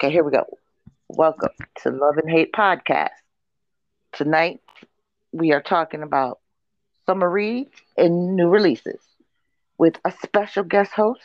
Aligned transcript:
Okay, 0.00 0.12
here 0.12 0.22
we 0.22 0.30
go. 0.30 0.46
Welcome 1.08 1.50
to 1.82 1.90
Love 1.90 2.18
and 2.18 2.30
Hate 2.30 2.52
Podcast. 2.52 3.08
Tonight 4.12 4.60
we 5.32 5.50
are 5.52 5.60
talking 5.60 6.04
about 6.04 6.38
summer 7.04 7.28
reads 7.28 7.72
and 7.96 8.36
new 8.36 8.48
releases 8.48 9.00
with 9.76 9.96
a 10.04 10.12
special 10.22 10.62
guest 10.62 10.92
host, 10.92 11.20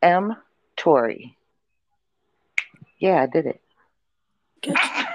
Em 0.00 0.36
Torrey. 0.76 1.36
Yeah, 3.00 3.20
I 3.22 3.26
did 3.26 3.46
it. 3.46 3.60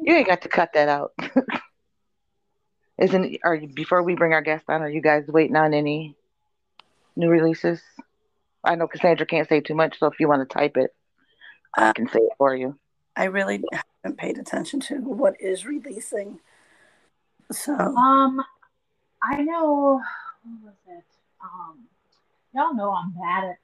You 0.00 0.16
ain't 0.16 0.26
got 0.26 0.42
to 0.42 0.48
cut 0.48 0.72
that 0.72 0.88
out. 0.88 1.12
Isn't 2.98 3.38
are 3.44 3.54
you 3.54 3.68
before 3.68 4.02
we 4.02 4.16
bring 4.16 4.32
our 4.32 4.42
guest 4.42 4.64
on, 4.68 4.80
are 4.82 4.90
you 4.90 5.02
guys 5.02 5.28
waiting 5.28 5.56
on 5.56 5.74
any 5.74 6.16
new 7.14 7.28
releases? 7.28 7.80
I 8.64 8.74
know 8.76 8.86
Cassandra 8.86 9.26
can't 9.26 9.48
say 9.48 9.60
too 9.60 9.74
much, 9.74 9.98
so 9.98 10.06
if 10.06 10.20
you 10.20 10.28
want 10.28 10.48
to 10.48 10.52
type 10.54 10.76
it, 10.76 10.94
I 11.76 11.88
Uh, 11.88 11.92
can 11.92 12.08
say 12.08 12.20
it 12.20 12.32
for 12.38 12.54
you. 12.54 12.78
I 13.16 13.24
really 13.24 13.62
haven't 13.72 14.18
paid 14.18 14.38
attention 14.38 14.80
to 14.80 14.96
what 15.00 15.34
is 15.40 15.66
releasing. 15.66 16.40
So 17.50 17.74
Um, 17.74 18.42
I 19.22 19.42
know. 19.42 20.00
What 20.42 20.64
was 20.64 20.74
it? 20.88 21.04
Um, 21.42 21.86
y'all 22.54 22.74
know 22.74 22.92
I'm 22.92 23.10
bad 23.10 23.44
at 23.44 23.56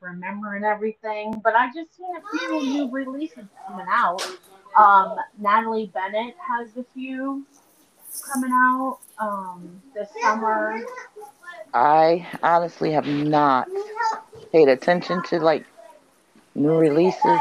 remembering 0.00 0.64
everything, 0.64 1.40
but 1.42 1.54
I 1.54 1.70
just 1.72 1.96
seen 1.96 2.14
a 2.16 2.38
few 2.38 2.60
new 2.62 2.90
releases 2.90 3.46
coming 3.66 3.86
out. 3.88 4.22
Um, 4.76 5.16
Natalie 5.38 5.90
Bennett 5.94 6.34
has 6.38 6.76
a 6.76 6.84
few 6.94 7.46
coming 8.32 8.50
out 8.52 8.98
um 9.18 9.82
this 9.94 10.08
summer. 10.22 10.80
I 11.72 12.26
honestly 12.42 12.92
have 12.92 13.06
not 13.06 13.68
paid 14.54 14.68
attention 14.68 15.20
to 15.24 15.40
like 15.40 15.66
new 16.54 16.74
releases 16.76 17.40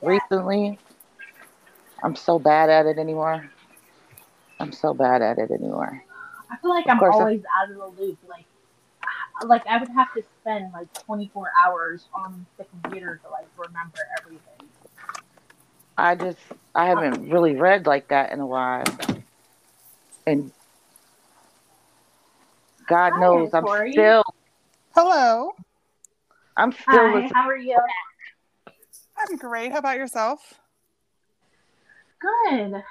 recently. 0.00 0.78
I'm 2.04 2.14
so 2.14 2.38
bad 2.38 2.70
at 2.70 2.86
it 2.86 2.98
anymore. 2.98 3.50
I'm 4.60 4.70
so 4.70 4.94
bad 4.94 5.22
at 5.22 5.38
it 5.38 5.50
anymore. 5.50 6.04
I 6.48 6.56
feel 6.58 6.70
like 6.70 6.84
Of 6.86 6.90
I'm 6.92 7.00
course, 7.00 7.14
I- 7.16 7.18
always 7.18 7.42
out 7.60 7.68
of 7.68 7.76
the 7.76 8.00
loop. 8.00 8.16
Like, 8.28 8.44
uh, 9.42 9.46
like 9.48 9.66
I 9.66 9.78
would 9.78 9.88
have 9.88 10.14
to 10.14 10.22
spend 10.40 10.72
like 10.72 10.86
24 11.04 11.50
hours 11.66 12.04
on 12.14 12.46
the 12.58 12.64
computer 12.64 13.20
to 13.24 13.30
like 13.30 13.48
remember 13.58 13.98
everything. 14.20 14.68
I 15.98 16.14
just 16.14 16.38
I 16.76 16.86
haven't 16.86 17.28
really 17.28 17.56
read 17.56 17.86
like 17.86 18.08
that 18.08 18.30
in 18.30 18.38
a 18.38 18.46
while. 18.46 18.84
And 20.28 20.52
God 22.86 23.14
Hi, 23.14 23.20
knows 23.20 23.52
I'm 23.52 23.64
Tori. 23.64 23.92
still 23.92 24.22
Hello. 24.94 25.50
I'm 26.56 26.72
still 26.72 26.84
Hi, 26.86 27.06
listening. 27.14 27.32
how 27.34 27.48
are 27.48 27.56
you? 27.56 27.78
I'm 29.18 29.36
great. 29.36 29.72
How 29.72 29.78
about 29.78 29.96
yourself? 29.96 30.54
Good. 32.20 32.82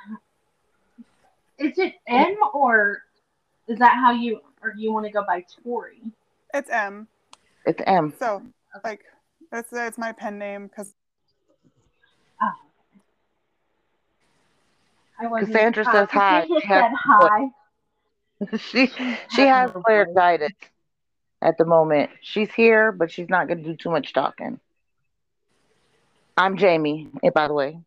Is 1.58 1.78
it 1.78 1.94
M 2.08 2.36
or 2.54 3.04
is 3.68 3.78
that 3.80 3.94
how 3.94 4.12
you 4.12 4.42
or 4.64 4.74
you 4.76 4.92
want 4.92 5.06
to 5.06 5.12
go 5.12 5.24
by 5.26 5.46
Tori? 5.64 6.02
It's 6.54 6.70
M. 6.70 7.08
It's 7.66 7.82
M. 7.86 8.14
So, 8.20 8.42
like, 8.84 9.02
it's 9.52 9.70
it's 9.72 9.98
my 9.98 10.12
pen 10.12 10.38
name 10.38 10.68
because 10.68 10.94
Oh. 12.42 12.52
I 15.22 15.28
wasn't- 15.28 15.52
Cassandra 15.54 15.86
says 15.86 16.10
hi. 16.12 16.42
Cassandra 16.48 16.62
She 16.62 16.68
has- 16.68 16.82
said 16.82 16.98
hi. 16.98 17.50
she 18.58 18.88
she 19.36 19.42
has 19.44 19.72
player 19.86 20.08
guidance 20.16 20.56
at 21.42 21.58
the 21.58 21.66
moment. 21.66 22.10
She's 22.22 22.52
here, 22.54 22.92
but 22.92 23.12
she's 23.12 23.30
not 23.30 23.48
gonna 23.48 23.64
do 23.64 23.76
too 23.76 23.90
much 23.90 24.14
talking. 24.14 24.60
I'm 26.38 26.58
Jamie, 26.58 27.10
eh, 27.24 27.30
by 27.34 27.48
the 27.48 27.54
way. 27.54 27.80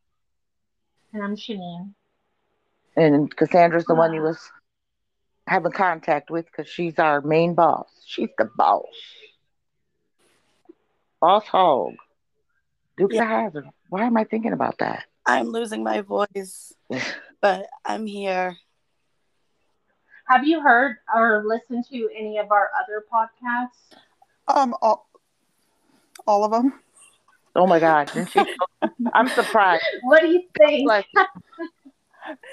And 1.12 1.22
I'm 1.22 1.36
Shanine. 1.36 1.94
And 2.96 3.34
Cassandra's 3.34 3.86
the 3.86 3.94
one 3.94 4.12
you 4.14 4.22
was 4.22 4.38
having 5.46 5.72
contact 5.72 6.30
with 6.30 6.46
because 6.46 6.68
she's 6.68 6.98
our 6.98 7.20
main 7.20 7.54
boss. 7.54 7.88
She's 8.06 8.30
the 8.38 8.48
boss. 8.56 8.84
Boss 11.20 11.46
hog. 11.46 11.94
Dukes 12.96 13.14
Yeah. 13.14 13.22
of 13.22 13.28
Hazzard. 13.28 13.68
Why 13.88 14.04
am 14.04 14.16
I 14.16 14.24
thinking 14.24 14.52
about 14.52 14.78
that? 14.78 15.04
I'm 15.26 15.48
losing 15.48 15.82
my 15.82 16.02
voice, 16.02 16.72
but 17.40 17.66
I'm 17.84 18.06
here. 18.06 18.56
Have 20.28 20.46
you 20.46 20.60
heard 20.60 20.96
or 21.14 21.44
listened 21.46 21.84
to 21.90 22.08
any 22.16 22.38
of 22.38 22.50
our 22.50 22.70
other 22.82 23.04
podcasts? 23.12 23.98
um 24.48 24.74
all, 24.82 25.08
all 26.26 26.44
of 26.44 26.50
them. 26.50 26.74
Oh 27.56 27.66
my 27.66 27.78
God. 27.78 28.10
I'm 29.14 29.28
surprised. 29.28 29.84
What 30.02 30.20
do 30.22 30.28
you 30.28 30.42
think? 30.58 30.88
Like, 30.88 31.06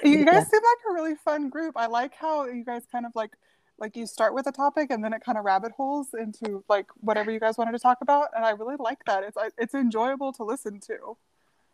You 0.02 0.24
guys 0.24 0.48
seem 0.50 0.60
like 0.62 0.78
a 0.90 0.92
really 0.92 1.14
fun 1.24 1.48
group. 1.48 1.76
I 1.76 1.86
like 1.86 2.14
how 2.14 2.44
you 2.46 2.64
guys 2.64 2.82
kind 2.90 3.06
of 3.06 3.12
like 3.14 3.30
like 3.78 3.96
you 3.96 4.06
start 4.06 4.32
with 4.34 4.46
a 4.46 4.52
topic 4.52 4.90
and 4.90 5.02
then 5.02 5.12
it 5.12 5.24
kind 5.24 5.36
of 5.38 5.44
rabbit 5.44 5.72
holes 5.72 6.08
into 6.18 6.62
like 6.68 6.86
whatever 7.00 7.30
you 7.32 7.40
guys 7.40 7.58
wanted 7.58 7.72
to 7.72 7.78
talk 7.78 7.98
about, 8.00 8.28
and 8.36 8.44
I 8.44 8.50
really 8.50 8.76
like 8.78 9.04
that. 9.06 9.24
It's 9.24 9.36
it's 9.58 9.74
enjoyable 9.74 10.32
to 10.34 10.44
listen 10.44 10.78
to. 10.80 11.16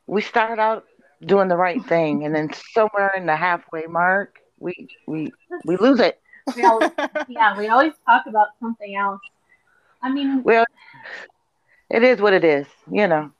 we 0.06 0.22
started 0.22 0.60
out 0.60 0.84
doing 1.24 1.48
the 1.48 1.56
right 1.56 1.84
thing, 1.84 2.24
and 2.24 2.34
then 2.34 2.50
somewhere 2.72 3.12
in 3.16 3.26
the 3.26 3.36
halfway 3.36 3.86
mark, 3.86 4.38
we 4.60 4.88
we 5.06 5.32
we 5.64 5.76
lose 5.76 6.00
it. 6.00 6.20
We 6.56 6.64
always, 6.64 6.90
yeah, 7.28 7.56
we 7.58 7.68
always 7.68 7.92
talk 8.06 8.24
about 8.26 8.48
something 8.60 8.94
else. 8.96 9.20
I 10.02 10.10
mean, 10.10 10.42
Well, 10.42 10.64
it 11.90 12.02
is 12.02 12.20
what 12.20 12.32
it 12.32 12.44
is, 12.44 12.66
you 12.90 13.06
know. 13.06 13.30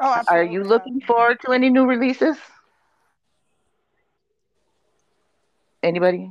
Oh, 0.00 0.22
Are 0.28 0.42
you 0.42 0.64
looking 0.64 1.00
forward 1.00 1.38
to 1.44 1.52
any 1.52 1.68
new 1.68 1.86
releases? 1.86 2.36
Anybody? 5.82 6.30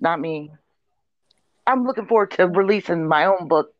Not 0.00 0.20
me. 0.20 0.50
I'm 1.66 1.84
looking 1.84 2.06
forward 2.06 2.30
to 2.32 2.46
releasing 2.46 3.08
my 3.08 3.26
own 3.26 3.48
book 3.48 3.72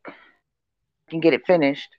and 1.11 1.21
get 1.21 1.33
it 1.33 1.45
finished. 1.45 1.89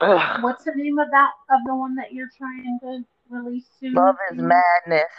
Ugh, 0.00 0.42
what's 0.42 0.64
the 0.64 0.72
name 0.74 0.98
of 0.98 1.08
that 1.10 1.30
of 1.50 1.60
the 1.66 1.74
one 1.74 1.94
that 1.96 2.12
you're 2.12 2.30
trying 2.36 2.78
to 2.82 3.04
release 3.30 3.64
soon? 3.78 3.94
love 3.94 4.16
is 4.32 4.38
madness. 4.38 5.10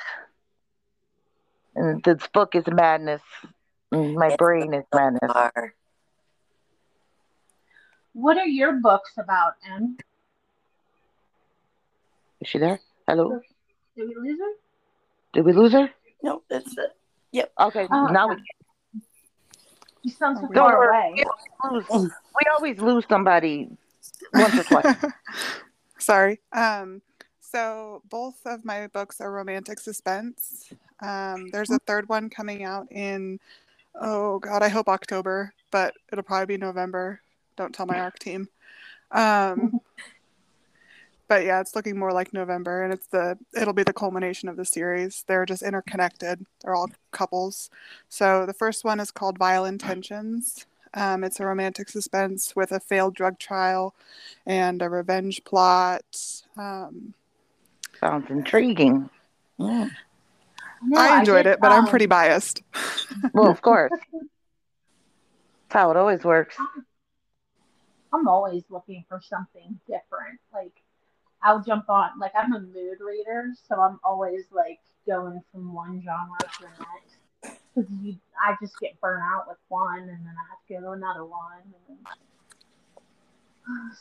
And 1.76 2.04
this 2.04 2.28
book 2.34 2.56
is 2.56 2.66
madness. 2.68 3.22
My 3.92 4.28
It's 4.28 4.38
brain 4.38 4.74
is 4.74 4.84
madness. 4.94 5.32
Are- 5.34 5.74
What 8.14 8.38
are 8.38 8.46
your 8.48 8.74
books 8.74 9.14
about, 9.18 9.54
Em? 9.66 9.98
Is 12.42 12.50
she 12.50 12.58
there? 12.60 12.80
Hello? 13.08 13.40
Did 13.96 14.08
we 14.10 14.16
lose 14.16 14.40
her? 14.40 14.52
Did 15.34 15.46
we 15.46 15.54
lose 15.54 15.72
her? 15.74 15.90
No, 16.24 16.44
it's 16.50 16.78
it. 16.78 16.92
Yep. 17.32 17.52
Okay, 17.60 17.88
Oh, 17.90 18.08
now 18.08 18.32
okay. 18.32 18.42
You 20.04 20.12
sound 20.12 20.38
so 20.38 20.42
Don't 20.48 20.54
Don't 20.54 20.72
far 20.72 20.78
worry. 20.80 21.12
away. 21.14 21.24
we 21.72 21.78
lose. 21.78 21.86
We 22.12 22.42
always 22.56 22.80
lose 22.80 23.06
somebody 23.08 23.70
once 24.34 24.58
or 24.58 24.64
twice. 24.64 24.96
Sorry. 26.00 26.40
Um, 26.52 27.02
so 27.52 28.02
both 28.10 28.46
of 28.46 28.64
my 28.64 28.88
books 28.88 29.20
are 29.20 29.32
romantic 29.32 29.80
suspense. 29.80 30.72
Um, 31.02 31.50
there's 31.52 31.70
a 31.70 31.80
third 31.80 32.08
one 32.08 32.30
coming 32.30 32.64
out 32.64 32.90
in, 32.92 33.40
oh 34.00 34.40
God, 34.40 34.64
I 34.64 34.70
hope 34.70 34.88
October, 34.88 35.54
but 35.70 35.94
it'll 36.12 36.24
probably 36.24 36.58
be 36.58 36.58
November. 36.58 37.20
Don't 37.58 37.74
tell 37.76 37.86
my 37.86 38.00
ARC 38.00 38.20
team. 38.20 38.48
Um, 39.12 39.82
but 41.28 41.44
yeah, 41.44 41.60
it's 41.60 41.76
looking 41.76 42.00
more 42.00 42.14
like 42.14 42.34
November, 42.34 42.84
and 42.84 42.94
it's 42.94 43.08
the 43.08 43.38
it'll 43.54 43.74
be 43.74 43.84
the 43.84 43.94
culmination 43.94 44.48
of 44.48 44.56
the 44.56 44.66
series. 44.66 45.26
They're 45.28 45.46
just 45.46 45.62
interconnected. 45.62 46.46
They're 46.64 46.76
all 46.76 46.90
couples. 47.12 47.70
So 48.08 48.46
the 48.46 48.54
first 48.54 48.86
one 48.86 49.00
is 49.00 49.12
called 49.12 49.38
Vile 49.38 49.66
Intentions. 49.66 50.66
Um, 50.94 51.24
it's 51.24 51.40
a 51.40 51.46
romantic 51.46 51.90
suspense 51.90 52.56
with 52.56 52.72
a 52.72 52.80
failed 52.80 53.16
drug 53.16 53.40
trial 53.40 53.94
and 54.46 54.82
a 54.82 54.90
revenge 54.90 55.44
plot. 55.44 56.04
Um, 56.58 57.14
Sounds 58.02 58.30
intriguing. 58.30 59.10
Yeah. 59.58 59.88
No, 60.84 61.00
I 61.00 61.20
enjoyed 61.20 61.44
did, 61.44 61.52
it, 61.52 61.60
but 61.62 61.72
I'm 61.72 61.86
um, 61.86 61.90
pretty 61.90 62.08
biased. 62.08 62.64
Well, 63.34 63.50
of 63.50 63.62
course. 63.62 63.92
That's 64.12 64.26
how 65.70 65.92
it 65.92 65.98
always 65.98 66.24
works. 66.24 66.58
I'm 68.14 68.28
always 68.28 68.64
looking 68.70 69.06
for 69.08 69.22
something 69.22 69.80
different. 69.88 70.40
Like 70.54 70.74
I'll 71.44 71.64
jump 71.64 71.90
on 71.90 72.20
like 72.20 72.34
I'm 72.36 72.54
a 72.54 72.60
mood 72.60 72.98
reader, 73.00 73.54
so 73.68 73.80
I'm 73.80 74.00
always 74.04 74.46
like 74.52 74.80
going 75.08 75.42
from 75.52 75.74
one 75.74 76.02
genre 76.04 76.38
to 76.40 76.62
the 76.62 76.70
next. 76.80 77.60
Because 77.74 77.90
you, 78.02 78.18
I 78.44 78.56
just 78.62 78.78
get 78.80 79.00
burnt 79.00 79.24
out 79.24 79.48
with 79.48 79.58
one, 79.70 80.00
and 80.00 80.10
then 80.10 80.36
I 80.36 80.46
have 80.50 80.66
to 80.68 80.74
go 80.74 80.82
to 80.82 80.92
another 80.92 81.26
one. 81.26 81.62
And 81.64 81.74
then... 81.88 81.98
I 82.06 82.16
mean, 82.16 82.31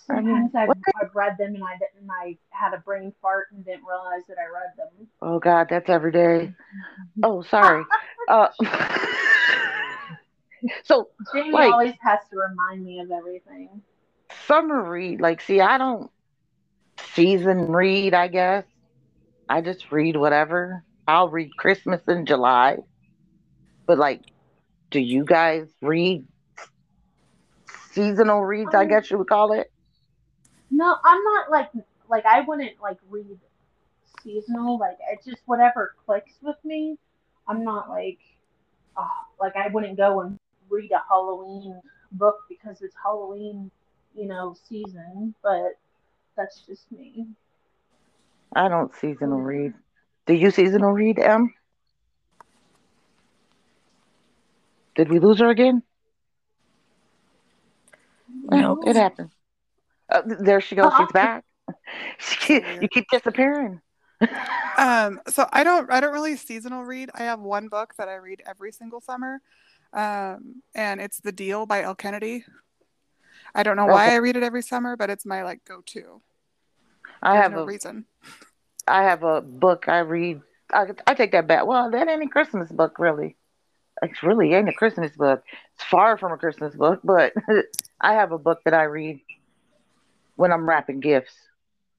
Sometimes 0.06 0.54
I've, 0.54 0.70
I've 1.00 1.14
read 1.14 1.38
them 1.38 1.54
and 1.54 1.64
I 1.64 1.78
didn't. 1.78 2.10
I 2.10 2.36
had 2.50 2.74
a 2.74 2.78
brain 2.78 3.14
fart 3.20 3.46
and 3.52 3.64
didn't 3.64 3.84
realize 3.84 4.22
that 4.28 4.36
I 4.38 4.46
read 4.52 4.72
them. 4.76 5.06
Oh 5.22 5.38
God, 5.38 5.68
that's 5.70 5.88
every 5.88 6.12
day. 6.12 6.52
Oh, 7.22 7.42
sorry. 7.42 7.84
Uh, 8.28 8.48
so, 10.84 11.08
Jamie 11.34 11.52
Wait. 11.52 11.72
always 11.72 11.94
has 12.00 12.20
to 12.30 12.36
remind 12.36 12.84
me 12.84 13.00
of 13.00 13.10
everything. 13.10 13.82
summer 14.46 14.88
read, 14.88 15.20
like, 15.20 15.40
see, 15.40 15.60
I 15.60 15.78
don't 15.78 16.12
season 17.14 17.72
read, 17.72 18.14
I 18.14 18.28
guess. 18.28 18.66
I 19.48 19.62
just 19.62 19.90
read 19.90 20.16
whatever. 20.16 20.84
I'll 21.08 21.28
read 21.28 21.56
Christmas 21.56 22.02
in 22.06 22.24
July. 22.24 22.76
But, 23.88 23.98
like, 23.98 24.20
do 24.92 25.00
you 25.00 25.24
guys 25.24 25.66
read 25.82 26.24
seasonal 27.92 28.42
reads, 28.42 28.74
I 28.74 28.82
um, 28.82 28.88
guess 28.88 29.10
you 29.10 29.18
would 29.18 29.28
call 29.28 29.52
it? 29.52 29.70
No, 30.70 30.96
I'm 31.04 31.22
not 31.24 31.50
like 31.50 31.70
like 32.08 32.26
I 32.26 32.40
wouldn't 32.40 32.80
like 32.80 32.98
read 33.08 33.38
seasonal. 34.22 34.78
Like 34.78 34.98
it's 35.10 35.24
just 35.24 35.42
whatever 35.46 35.94
clicks 36.04 36.34
with 36.42 36.56
me. 36.64 36.98
I'm 37.48 37.64
not 37.64 37.88
like 37.88 38.18
oh, 38.96 39.10
like 39.40 39.56
I 39.56 39.68
wouldn't 39.68 39.96
go 39.96 40.20
and 40.20 40.38
read 40.68 40.92
a 40.92 41.02
Halloween 41.08 41.80
book 42.12 42.36
because 42.48 42.82
it's 42.82 42.94
Halloween, 43.02 43.70
you 44.14 44.26
know, 44.26 44.54
season. 44.68 45.34
But 45.42 45.78
that's 46.36 46.60
just 46.66 46.90
me. 46.92 47.26
I 48.54 48.68
don't 48.68 48.94
seasonal 48.94 49.40
read. 49.40 49.74
Do 50.26 50.34
you 50.34 50.50
seasonal 50.50 50.92
read, 50.92 51.18
Em? 51.18 51.52
Did 54.96 55.08
we 55.08 55.18
lose 55.18 55.38
her 55.38 55.48
again? 55.48 55.82
Nope. 58.50 58.80
It 58.86 58.96
happened. 58.96 59.30
Uh, 60.08 60.22
there 60.40 60.60
she 60.60 60.76
goes. 60.76 60.92
Uh-uh. 60.92 60.98
She's 60.98 61.12
back. 61.12 61.44
She, 62.18 62.54
you 62.80 62.88
keep 62.88 63.08
disappearing. 63.10 63.80
Um, 64.76 65.20
so 65.28 65.46
I 65.52 65.64
don't 65.64 65.90
I 65.90 66.00
don't 66.00 66.12
really 66.12 66.36
seasonal 66.36 66.84
read. 66.84 67.10
I 67.14 67.24
have 67.24 67.40
one 67.40 67.68
book 67.68 67.94
that 67.98 68.08
I 68.08 68.14
read 68.16 68.42
every 68.46 68.72
single 68.72 69.00
summer. 69.00 69.40
Um, 69.92 70.62
and 70.74 71.00
it's 71.00 71.20
The 71.20 71.32
Deal 71.32 71.66
by 71.66 71.82
Elle 71.82 71.94
Kennedy. 71.96 72.44
I 73.54 73.62
don't 73.62 73.76
know 73.76 73.86
why 73.86 74.06
Okay. 74.06 74.14
I 74.14 74.16
read 74.16 74.36
it 74.36 74.42
every 74.42 74.62
summer, 74.62 74.96
but 74.96 75.10
it's 75.10 75.26
my 75.26 75.42
like 75.44 75.64
go-to. 75.64 76.22
I 77.22 77.36
There's 77.36 77.42
have 77.42 77.52
no 77.52 77.60
a 77.60 77.64
reason. 77.64 78.06
I 78.86 79.02
have 79.04 79.22
a 79.22 79.40
book 79.40 79.88
I 79.88 80.00
read. 80.00 80.42
I, 80.72 80.86
I 81.06 81.14
take 81.14 81.32
that 81.32 81.46
back. 81.46 81.66
Well, 81.66 81.90
that 81.90 82.08
ain't 82.08 82.22
a 82.22 82.28
Christmas 82.28 82.70
book, 82.70 82.98
really. 82.98 83.36
It 84.02 84.22
really 84.22 84.54
ain't 84.54 84.68
a 84.68 84.72
Christmas 84.72 85.12
book. 85.16 85.42
It's 85.74 85.84
far 85.84 86.16
from 86.16 86.32
a 86.32 86.38
Christmas 86.38 86.74
book, 86.74 87.00
but 87.04 87.32
I 88.00 88.14
have 88.14 88.32
a 88.32 88.38
book 88.38 88.60
that 88.64 88.74
I 88.74 88.84
read 88.84 89.20
when 90.36 90.52
I'm 90.52 90.68
wrapping 90.68 91.00
gifts. 91.00 91.34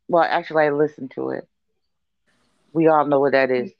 Well, 0.08 0.24
actually, 0.24 0.66
I 0.66 0.70
listen 0.72 1.10
to 1.10 1.30
it. 1.30 1.48
We 2.74 2.88
all 2.88 3.06
know 3.06 3.20
what 3.20 3.34
that 3.34 3.52
is. 3.52 3.72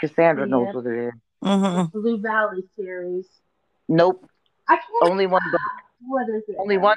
Cassandra 0.00 0.46
knows 0.46 0.74
what 0.74 0.86
it 0.86 1.08
is. 1.08 1.14
Mhm. 1.42 1.92
Blue 1.92 2.18
Valley 2.18 2.62
series. 2.76 3.26
Nope. 3.88 4.28
I 4.68 4.76
can't. 4.76 4.86
Only 5.02 5.26
one 5.26 5.42
book. 5.50 5.60
What 6.06 6.28
is 6.28 6.42
it? 6.48 6.56
Only 6.58 6.76
one. 6.76 6.96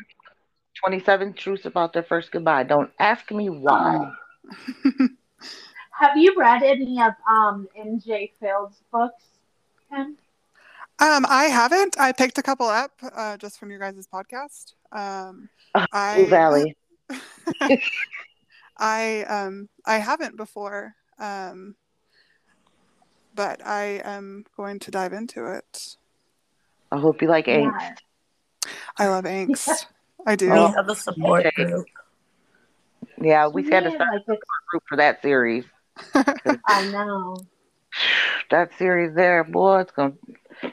27 0.86 1.34
truths 1.34 1.66
about 1.66 1.94
their 1.94 2.04
first 2.04 2.32
goodbye. 2.32 2.64
Don't 2.64 2.92
ask 3.00 3.32
me 3.32 3.50
why. 3.50 4.14
Have 6.00 6.16
you 6.16 6.34
read 6.38 6.64
any 6.64 7.02
of 7.02 7.14
um 7.30 7.68
MJ 7.78 8.32
Field's 8.40 8.82
books? 8.92 9.24
Ken? 9.90 10.18
Um, 11.00 11.26
I 11.30 11.46
haven't. 11.46 12.00
I 12.00 12.12
picked 12.12 12.38
a 12.38 12.44
couple 12.44 12.68
up 12.68 12.92
uh, 13.16 13.38
just 13.38 13.60
from 13.60 13.70
your 13.72 13.80
guys' 13.80 14.08
podcast. 14.14 14.74
Um, 14.92 15.50
Blue 15.74 15.88
I 15.94 16.28
Valley. 16.30 16.76
I 18.78 19.24
um 19.24 19.70
I 19.86 19.98
haven't 19.98 20.38
before. 20.38 20.96
Um, 21.18 21.76
but 23.34 23.66
I 23.66 24.02
am 24.04 24.46
going 24.58 24.80
to 24.80 24.92
dive 24.92 25.14
into 25.14 25.46
it. 25.46 25.96
I 26.92 27.00
hope 27.00 27.22
you 27.22 27.28
like 27.28 27.46
angst. 27.46 27.74
Yeah. 27.80 28.70
I 28.98 29.08
love 29.08 29.26
angst. 29.26 29.86
I 30.26 30.36
do. 30.36 30.52
We 30.52 30.60
have 30.60 30.90
a 30.90 30.96
support 30.96 31.46
Okay. 31.46 31.64
group. 31.64 31.86
Yeah, 33.22 33.48
we 33.48 33.64
had 33.64 33.84
to 33.84 33.90
Yeah, 33.90 33.96
start 33.96 34.10
like 34.28 34.40
it's, 34.40 34.50
group 34.70 34.84
for 34.88 34.98
that 34.98 35.22
series. 35.22 35.66
I 36.16 36.82
know. 36.84 37.38
That 38.50 38.72
series 38.78 39.14
there, 39.16 39.44
boy, 39.44 39.82
it's 39.82 39.92
gonna 39.92 40.14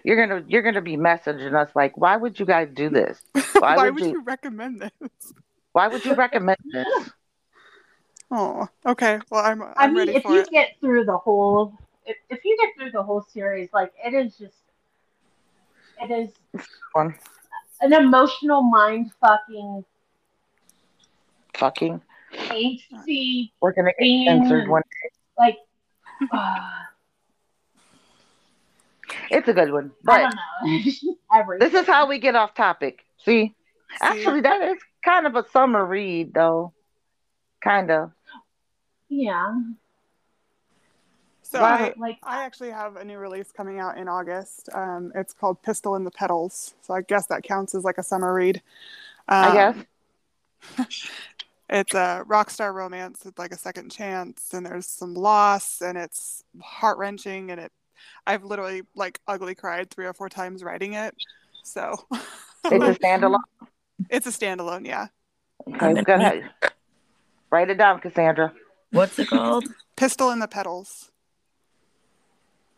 you're 0.03 0.17
gonna 0.27 0.45
you're 0.49 0.63
gonna 0.63 0.81
be 0.81 0.97
messaging 0.97 1.55
us 1.55 1.69
like, 1.75 1.97
why 1.97 2.17
would 2.17 2.39
you 2.41 2.47
guys 2.47 2.69
do 2.75 2.89
this? 2.89 3.21
Why, 3.59 3.77
would 3.77 3.95
would 3.95 4.05
you- 4.05 4.11
you 4.13 4.23
recommend 4.25 4.81
this? 4.81 4.91
Why 5.73 5.89
would 5.89 6.05
you 6.05 6.15
recommend 6.15 6.57
this? 6.73 7.11
Oh, 8.31 8.67
okay. 8.87 9.21
Well, 9.31 9.45
I'm 9.45 9.63
I 9.63 9.73
I'm 9.77 9.91
mean, 9.91 10.07
ready 10.07 10.17
if 10.17 10.23
for 10.23 10.33
you 10.33 10.41
it. 10.41 10.51
get 10.51 10.71
through 10.81 11.05
the 11.05 11.17
whole, 11.17 11.75
if, 12.07 12.17
if 12.31 12.45
you 12.45 12.57
get 12.61 12.71
through 12.77 12.91
the 12.93 13.03
whole 13.03 13.23
series, 13.23 13.69
like 13.73 13.93
it 14.05 14.15
is 14.15 14.37
just, 14.37 14.57
it 16.03 16.11
is 16.11 16.31
One 16.95 17.15
an 17.83 17.93
emotional 17.93 18.63
mind 18.63 19.13
fucking 19.21 19.85
fucking 21.59 22.01
angsty 22.35 23.51
we're 23.61 23.73
gonna 23.73 23.91
get 23.91 23.99
Being- 23.99 24.27
censored 24.27 24.69
one. 24.69 24.83
like. 25.39 25.59
uh, 26.33 26.71
It's 29.31 29.49
a 29.49 29.53
good 29.53 29.73
one, 29.73 29.93
I 30.01 30.03
but 30.05 30.19
don't 30.19 30.35
know. 30.35 30.41
It's 30.65 30.85
just 31.01 31.07
Everything. 31.35 31.71
this 31.71 31.81
is 31.81 31.87
how 31.87 32.07
we 32.09 32.19
get 32.19 32.35
off 32.35 32.55
topic. 32.55 33.05
See, 33.25 33.33
See? 33.45 33.55
actually, 34.01 34.41
that 34.43 34.63
is 34.63 34.79
kind 35.05 35.27
of 35.27 35.37
a 35.37 35.45
summer 35.51 35.85
read, 35.85 36.35
though. 36.35 36.73
Kind 37.63 37.91
of. 37.91 38.13
Yeah. 39.09 39.61
So 41.43 41.61
Why- 41.61 41.89
I, 41.89 41.95
Like 41.97 42.19
I 42.23 42.45
actually 42.45 42.71
have 42.71 42.97
a 42.97 43.05
new 43.05 43.19
release 43.19 43.53
coming 43.53 43.79
out 43.79 43.99
in 43.99 44.09
August. 44.09 44.69
Um, 44.75 45.13
it's 45.15 45.33
called 45.33 45.63
Pistol 45.63 45.95
in 45.95 46.05
the 46.05 46.11
Petals. 46.11 46.75
So 46.83 46.93
I 46.95 47.03
guess 47.03 47.27
that 47.29 47.45
counts 47.45 47.75
as 47.75 47.85
like 47.85 47.99
a 47.99 48.03
summer 48.03 48.35
read. 48.35 48.61
I 49.29 49.49
Um, 49.67 49.87
guess. 50.79 50.87
It's 51.69 51.95
a 51.95 52.23
rock 52.29 52.51
star 52.51 52.73
romance 52.73 53.25
with 53.25 53.41
like 53.41 53.51
a 53.51 53.57
second 53.59 53.91
chance, 53.91 54.55
and 54.55 54.65
there's 54.65 54.87
some 54.87 55.15
loss, 55.15 55.83
and 55.83 55.99
it's 55.99 56.45
heart 56.63 56.97
wrenching, 56.97 57.51
and 57.51 57.61
it. 57.61 57.73
I've 58.27 58.45
literally 58.45 58.83
like 58.95 59.21
ugly 59.27 59.55
cried 59.55 59.91
three 59.91 60.07
or 60.07 60.13
four 60.15 60.29
times 60.29 60.63
writing 60.63 60.95
it. 60.95 61.15
So 61.65 61.95
It's 62.65 62.85
a 62.85 62.95
standalone. 63.05 63.39
it's 64.11 64.27
a 64.27 64.31
standalone, 64.31 64.87
yeah. 64.87 65.09
Okay, 65.69 65.95
we're 65.95 66.03
gonna 66.03 66.51
write 67.51 67.71
it 67.71 67.79
down, 67.79 68.01
Cassandra, 68.01 68.53
What's 68.93 69.19
it 69.19 69.29
called? 69.29 69.65
Pistol 69.97 70.31
in 70.31 70.39
the 70.39 70.49
Petals. 70.49 71.11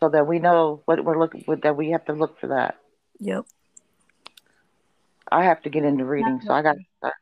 so 0.00 0.08
that 0.08 0.26
we 0.26 0.38
know 0.38 0.80
what 0.86 1.04
we're 1.04 1.18
looking 1.18 1.42
for. 1.42 1.56
That 1.56 1.76
we 1.76 1.90
have 1.90 2.04
to 2.06 2.12
look 2.12 2.38
for 2.40 2.46
that. 2.48 2.76
Yep. 3.20 3.44
I 5.30 5.44
have 5.44 5.60
to 5.62 5.68
get 5.70 5.84
into 5.84 6.04
reading, 6.04 6.40
so 6.46 6.52
I 6.54 6.62
got 6.62 6.74
to 6.74 6.84
start. 6.98 7.14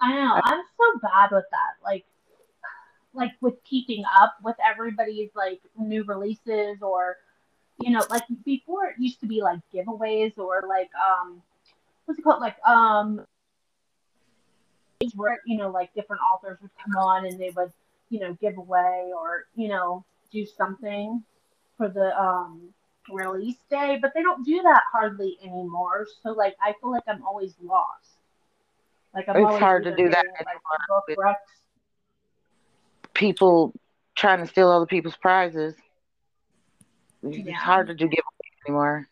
I 0.00 0.12
know. 0.14 0.40
I'm 0.42 0.62
so 0.76 0.98
bad 1.00 1.30
with 1.30 1.44
that. 1.50 1.84
Like, 1.84 2.04
like 3.14 3.32
with 3.40 3.62
keeping 3.64 4.04
up 4.18 4.34
with 4.42 4.56
everybody's 4.64 5.30
like 5.34 5.60
new 5.78 6.04
releases 6.04 6.82
or, 6.82 7.16
you 7.80 7.90
know, 7.90 8.02
like 8.10 8.22
before 8.44 8.86
it 8.86 8.96
used 8.98 9.20
to 9.20 9.26
be 9.26 9.42
like 9.42 9.60
giveaways 9.74 10.36
or 10.38 10.62
like 10.68 10.90
um, 10.94 11.42
what's 12.04 12.18
it 12.18 12.22
called? 12.22 12.40
Like 12.40 12.56
um, 12.66 13.24
where 15.14 15.40
you 15.46 15.56
know 15.58 15.68
like 15.68 15.92
different 15.94 16.22
authors 16.32 16.58
would 16.62 16.70
come 16.82 16.96
on 16.96 17.26
and 17.26 17.38
they 17.38 17.50
would 17.50 17.72
you 18.10 18.20
know 18.20 18.36
give 18.40 18.56
away 18.56 19.10
or 19.16 19.46
you 19.56 19.68
know 19.68 20.04
do 20.32 20.46
something 20.46 21.22
for 21.76 21.88
the 21.88 22.16
um 22.20 22.72
release 23.10 23.56
day, 23.68 23.98
but 24.00 24.12
they 24.14 24.22
don't 24.22 24.44
do 24.44 24.62
that 24.62 24.82
hardly 24.92 25.36
anymore. 25.42 26.06
So 26.22 26.30
like 26.30 26.54
I 26.62 26.74
feel 26.80 26.92
like 26.92 27.02
I'm 27.08 27.24
always 27.24 27.54
lost. 27.62 28.10
Like 29.14 29.28
I'm 29.28 29.36
It's 29.44 29.58
hard 29.58 29.84
to 29.84 29.94
do 29.94 30.08
that 30.08 30.24
like, 30.46 31.16
book. 31.16 31.36
People 33.14 33.74
trying 34.16 34.40
to 34.40 34.46
steal 34.46 34.70
other 34.70 34.86
people's 34.86 35.16
prizes. 35.16 35.74
It's 37.22 37.48
Yeah. 37.48 37.56
hard 37.62 37.88
to 37.88 37.94
do 37.94 38.06
giveaways 38.06 38.66
anymore. 38.66 39.08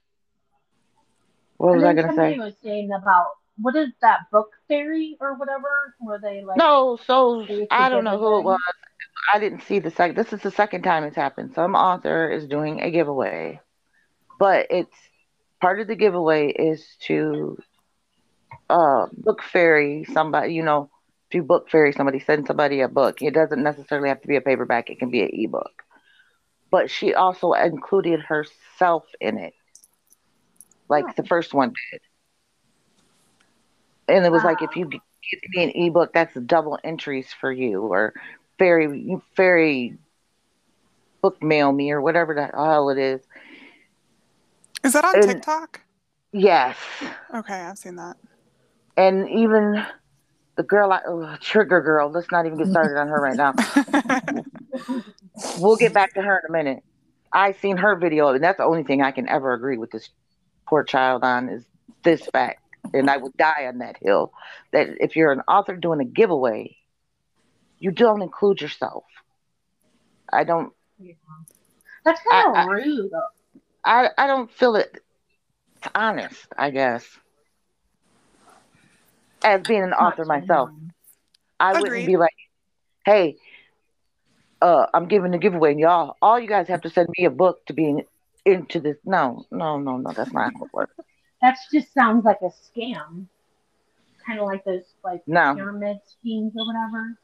What 1.58 1.74
was 1.74 1.84
I 1.84 1.92
gonna 1.94 2.10
somebody 2.10 2.36
say? 2.36 2.38
was 2.38 2.54
saying 2.62 2.90
about 2.92 3.26
what 3.60 3.76
is 3.76 3.90
that 4.00 4.20
book 4.30 4.48
fairy 4.68 5.16
or 5.20 5.34
whatever, 5.38 5.94
where 6.00 6.18
they 6.18 6.42
like 6.44 6.62
No, 6.62 6.96
so 6.96 7.46
they 7.46 7.54
used 7.54 7.76
to 7.76 7.82
I 7.82 7.88
don't 7.88 8.04
know 8.04 8.18
who 8.18 8.38
it 8.38 8.42
was. 8.44 8.58
I 9.32 9.38
didn't 9.38 9.62
see 9.62 9.78
the 9.78 9.90
second. 9.90 10.16
This 10.16 10.32
is 10.32 10.42
the 10.42 10.50
second 10.50 10.82
time 10.82 11.04
it's 11.04 11.16
happened. 11.16 11.54
Some 11.54 11.74
author 11.74 12.30
is 12.30 12.46
doing 12.46 12.80
a 12.80 12.90
giveaway, 12.90 13.60
but 14.38 14.66
it's 14.70 14.96
part 15.60 15.80
of 15.80 15.86
the 15.88 15.96
giveaway 15.96 16.48
is 16.48 16.96
to 17.06 17.56
uh 18.68 19.06
book 19.12 19.42
fairy 19.42 20.04
somebody. 20.04 20.54
You 20.54 20.62
know, 20.62 20.90
if 21.30 21.34
you 21.36 21.44
book 21.44 21.70
fairy 21.70 21.92
somebody, 21.92 22.18
send 22.18 22.48
somebody 22.48 22.80
a 22.80 22.88
book. 22.88 23.22
It 23.22 23.32
doesn't 23.34 23.62
necessarily 23.62 24.08
have 24.08 24.20
to 24.22 24.26
be 24.26 24.34
a 24.34 24.40
paperback. 24.40 24.90
It 24.90 24.98
can 24.98 25.10
be 25.10 25.22
an 25.22 25.30
ebook. 25.32 25.84
But 26.72 26.90
she 26.90 27.14
also 27.14 27.52
included 27.52 28.18
herself 28.20 29.04
in 29.20 29.38
it, 29.38 29.54
like 30.88 31.04
Oh. 31.08 31.12
the 31.16 31.24
first 31.24 31.54
one 31.54 31.72
did. 31.92 32.00
And 34.08 34.24
it 34.26 34.32
was 34.32 34.42
like, 34.42 34.60
if 34.60 34.74
you 34.74 34.86
give 34.86 35.00
me 35.54 35.62
an 35.62 35.70
ebook, 35.70 36.12
that's 36.12 36.34
double 36.34 36.80
entries 36.82 37.32
for 37.32 37.52
you, 37.52 37.82
or 37.82 38.12
fairy, 38.58 38.86
you 39.00 39.22
fairy 39.36 39.96
book 41.22 41.40
mail 41.40 41.70
me, 41.70 41.92
or 41.92 42.00
whatever 42.00 42.34
the 42.34 42.46
hell 42.46 42.90
it 42.90 42.98
is. 42.98 43.20
Is 44.82 44.94
that 44.94 45.04
on 45.04 45.14
And- 45.14 45.22
TikTok? 45.28 45.80
Yes, 46.32 46.76
Okay, 47.34 47.54
I've 47.54 47.78
seen 47.78 47.94
that. 47.96 48.16
and 48.96 49.28
even 49.28 49.84
the 50.60 50.66
girl, 50.66 50.92
I, 50.92 51.00
oh, 51.06 51.36
Trigger 51.40 51.80
Girl. 51.80 52.10
Let's 52.10 52.30
not 52.30 52.44
even 52.44 52.58
get 52.58 52.68
started 52.68 52.98
on 53.00 53.08
her 53.08 53.20
right 53.20 53.36
now. 53.36 53.54
We'll 55.58 55.76
get 55.76 55.94
back 55.94 56.12
to 56.14 56.22
her 56.22 56.38
in 56.44 56.50
a 56.50 56.52
minute. 56.52 56.82
I 57.32 57.52
seen 57.52 57.78
her 57.78 57.96
video, 57.96 58.28
and 58.28 58.44
that's 58.44 58.58
the 58.58 58.64
only 58.64 58.82
thing 58.82 59.00
I 59.00 59.10
can 59.10 59.26
ever 59.28 59.54
agree 59.54 59.78
with 59.78 59.90
this 59.90 60.10
poor 60.66 60.84
child 60.84 61.22
on 61.24 61.48
is 61.48 61.64
this 62.02 62.26
fact, 62.26 62.60
and 62.92 63.08
I 63.08 63.16
would 63.16 63.34
die 63.38 63.66
on 63.66 63.78
that 63.78 63.96
hill. 64.02 64.32
That 64.72 64.88
if 65.00 65.16
you're 65.16 65.32
an 65.32 65.40
author 65.48 65.76
doing 65.76 66.00
a 66.00 66.04
giveaway, 66.04 66.76
you 67.78 67.90
don't 67.90 68.20
include 68.20 68.60
yourself. 68.60 69.04
I 70.30 70.44
don't. 70.44 70.72
Yeah. 70.98 71.14
That's 72.04 72.20
kind 72.30 72.56
I- 72.56 72.62
of 72.62 72.68
I- 72.68 72.72
rude. 72.72 73.10
I 73.84 74.08
I 74.18 74.26
don't 74.26 74.50
feel 74.50 74.76
it. 74.76 74.98
It's 75.76 75.88
honest, 75.94 76.46
I 76.58 76.68
guess. 76.70 77.06
As 79.42 79.62
being 79.62 79.82
an 79.82 79.92
author 79.92 80.24
myself, 80.24 80.70
I 81.58 81.72
Agreed. 81.72 81.82
wouldn't 81.82 82.06
be 82.06 82.16
like, 82.16 82.34
"Hey, 83.04 83.36
uh, 84.60 84.86
I'm 84.92 85.06
giving 85.08 85.34
a 85.34 85.38
giveaway, 85.38 85.72
and 85.72 85.80
y'all, 85.80 86.16
all 86.20 86.38
you 86.38 86.48
guys 86.48 86.68
have 86.68 86.82
to 86.82 86.90
send 86.90 87.08
me 87.18 87.24
a 87.24 87.30
book 87.30 87.64
to 87.66 87.72
be 87.72 88.04
into 88.44 88.80
this." 88.80 88.98
No, 89.04 89.44
no, 89.50 89.78
no, 89.78 89.96
no, 89.96 90.12
that's 90.12 90.32
not 90.32 90.52
how 90.54 90.64
it 90.64 90.74
works. 90.74 90.94
That 91.40 91.56
just 91.72 91.92
sounds 91.94 92.24
like 92.24 92.40
a 92.42 92.50
scam. 92.50 93.26
Kind 94.26 94.38
of 94.38 94.46
like 94.46 94.64
those 94.64 94.84
like 95.02 95.22
No. 95.26 95.54
pyramid 95.54 95.98
schemes 96.04 96.52
or 96.56 96.66
whatever. 96.66 97.16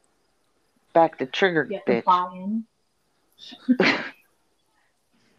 Back 0.93 1.19
to 1.19 1.27
trigger 1.27 1.69
bitch. 1.87 2.03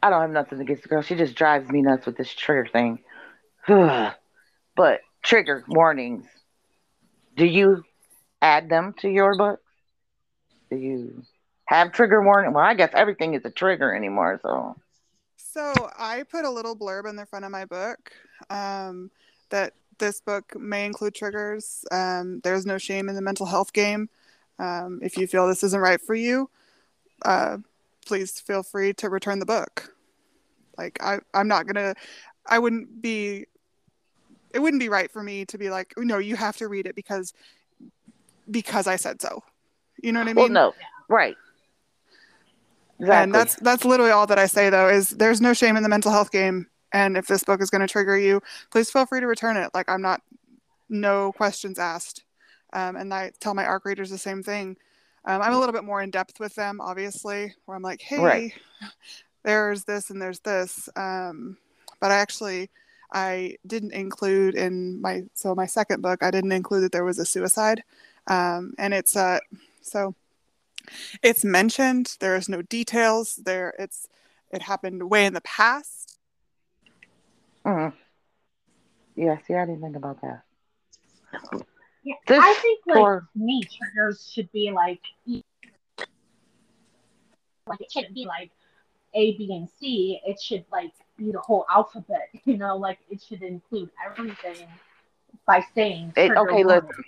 I 0.00 0.10
don't 0.10 0.20
have 0.20 0.30
nothing 0.30 0.60
against 0.60 0.84
the 0.84 0.88
girl. 0.88 1.02
She 1.02 1.16
just 1.16 1.34
drives 1.34 1.68
me 1.68 1.82
nuts 1.82 2.06
with 2.06 2.16
this 2.16 2.32
trigger 2.32 2.68
thing. 2.72 3.00
but 4.76 5.00
trigger 5.22 5.64
warnings. 5.68 6.24
Do 7.38 7.46
you 7.46 7.84
add 8.42 8.68
them 8.68 8.94
to 8.98 9.08
your 9.08 9.36
book? 9.36 9.60
Do 10.70 10.76
you 10.76 11.22
have 11.66 11.92
trigger 11.92 12.20
warning? 12.20 12.52
Well, 12.52 12.64
I 12.64 12.74
guess 12.74 12.90
everything 12.94 13.34
is 13.34 13.44
a 13.44 13.50
trigger 13.50 13.94
anymore. 13.94 14.40
So 14.42 14.76
So 15.36 15.88
I 15.96 16.24
put 16.28 16.44
a 16.44 16.50
little 16.50 16.76
blurb 16.76 17.08
in 17.08 17.14
the 17.14 17.26
front 17.26 17.44
of 17.44 17.52
my 17.52 17.64
book 17.64 18.12
um, 18.50 19.12
that 19.50 19.74
this 19.98 20.20
book 20.20 20.58
may 20.58 20.84
include 20.84 21.14
triggers. 21.14 21.84
Um, 21.92 22.40
there's 22.42 22.66
no 22.66 22.76
shame 22.76 23.08
in 23.08 23.14
the 23.14 23.22
mental 23.22 23.46
health 23.46 23.72
game. 23.72 24.08
Um, 24.58 24.98
if 25.00 25.16
you 25.16 25.28
feel 25.28 25.46
this 25.46 25.62
isn't 25.62 25.80
right 25.80 26.00
for 26.00 26.16
you, 26.16 26.50
uh, 27.24 27.58
please 28.04 28.40
feel 28.40 28.64
free 28.64 28.92
to 28.94 29.08
return 29.08 29.38
the 29.38 29.46
book. 29.46 29.94
Like 30.76 31.00
I, 31.00 31.20
I'm 31.32 31.46
not 31.46 31.66
gonna. 31.68 31.94
I 32.46 32.58
wouldn't 32.58 33.00
be. 33.00 33.46
It 34.54 34.60
wouldn't 34.60 34.80
be 34.80 34.88
right 34.88 35.10
for 35.10 35.22
me 35.22 35.44
to 35.46 35.58
be 35.58 35.70
like, 35.70 35.92
no, 35.96 36.18
you 36.18 36.36
have 36.36 36.56
to 36.58 36.68
read 36.68 36.86
it 36.86 36.94
because 36.94 37.32
because 38.50 38.86
I 38.86 38.96
said 38.96 39.20
so. 39.20 39.42
You 40.02 40.12
know 40.12 40.20
what 40.20 40.28
I 40.28 40.32
mean? 40.34 40.36
well, 40.36 40.48
no, 40.48 40.74
right. 41.08 41.36
Exactly. 43.00 43.22
And 43.22 43.34
that's 43.34 43.56
that's 43.56 43.84
literally 43.84 44.10
all 44.10 44.26
that 44.26 44.38
I 44.38 44.46
say 44.46 44.70
though 44.70 44.88
is 44.88 45.10
there's 45.10 45.40
no 45.40 45.52
shame 45.52 45.76
in 45.76 45.82
the 45.82 45.88
mental 45.88 46.10
health 46.10 46.30
game. 46.30 46.66
And 46.92 47.16
if 47.16 47.26
this 47.26 47.44
book 47.44 47.60
is 47.60 47.70
going 47.70 47.82
to 47.82 47.86
trigger 47.86 48.18
you, 48.18 48.40
please 48.70 48.90
feel 48.90 49.06
free 49.06 49.20
to 49.20 49.26
return 49.26 49.56
it. 49.56 49.70
Like 49.74 49.88
I'm 49.88 50.00
not, 50.00 50.22
no 50.88 51.32
questions 51.32 51.78
asked. 51.78 52.24
Um, 52.72 52.96
and 52.96 53.12
I 53.12 53.32
tell 53.40 53.54
my 53.54 53.64
ARC 53.64 53.84
readers 53.84 54.10
the 54.10 54.18
same 54.18 54.42
thing. 54.42 54.76
Um, 55.24 55.42
I'm 55.42 55.52
a 55.52 55.58
little 55.58 55.72
bit 55.72 55.84
more 55.84 56.00
in 56.00 56.10
depth 56.10 56.40
with 56.40 56.54
them, 56.54 56.80
obviously, 56.80 57.54
where 57.66 57.76
I'm 57.76 57.82
like, 57.82 58.00
hey, 58.00 58.18
Right. 58.18 58.52
there's 59.44 59.84
this 59.84 60.10
and 60.10 60.20
there's 60.20 60.40
this. 60.40 60.88
Um, 60.96 61.58
but 62.00 62.10
I 62.10 62.16
actually, 62.16 62.70
I 63.12 63.56
didn't 63.66 63.92
include 63.92 64.54
in 64.54 65.00
my 65.00 65.24
so 65.34 65.54
my 65.54 65.66
second 65.66 66.02
book, 66.02 66.22
I 66.22 66.30
didn't 66.30 66.52
include 66.52 66.82
that 66.84 66.92
there 66.92 67.04
was 67.04 67.18
a 67.18 67.24
suicide, 67.24 67.82
um, 68.26 68.74
and 68.78 68.92
it's 68.94 69.16
uh 69.16 69.38
so 69.80 70.14
it's 71.22 71.44
mentioned. 71.44 72.16
There 72.20 72.36
is 72.36 72.48
no 72.48 72.62
details. 72.62 73.36
There, 73.36 73.74
it's 73.78 74.08
it 74.50 74.62
happened 74.62 75.10
way 75.10 75.26
in 75.26 75.34
the 75.34 75.40
past. 75.42 76.18
Mhm. 77.64 77.92
Yeah, 79.14 79.36
see, 79.46 79.54
I 79.54 79.66
didn't 79.66 79.80
think 79.82 79.96
about 79.96 80.20
that. 80.22 80.42
Yeah, 82.04 82.14
This 82.26 82.40
I 82.42 82.54
think 82.54 82.80
like 82.86 82.96
poor- 82.96 83.28
me 83.34 83.62
triggers 83.64 84.30
should 84.32 84.50
be 84.52 84.70
like 84.70 85.00
like 87.66 87.80
it 87.80 87.90
shouldn't 87.92 88.14
be 88.14 88.24
like 88.26 88.50
A, 89.14 89.36
B, 89.36 89.52
and 89.52 89.68
C. 89.78 90.20
It 90.24 90.40
should 90.40 90.64
like 90.72 90.92
be 91.18 91.32
the 91.32 91.40
whole 91.40 91.66
alphabet. 91.70 92.30
You 92.44 92.56
know, 92.56 92.76
like 92.76 92.98
it 93.10 93.20
should 93.22 93.42
include 93.42 93.90
everything 94.06 94.68
by 95.46 95.64
saying 95.74 96.12
It- 96.16 96.30
okay, 96.30 96.64
warning. 96.64 96.66
listen. 96.66 97.04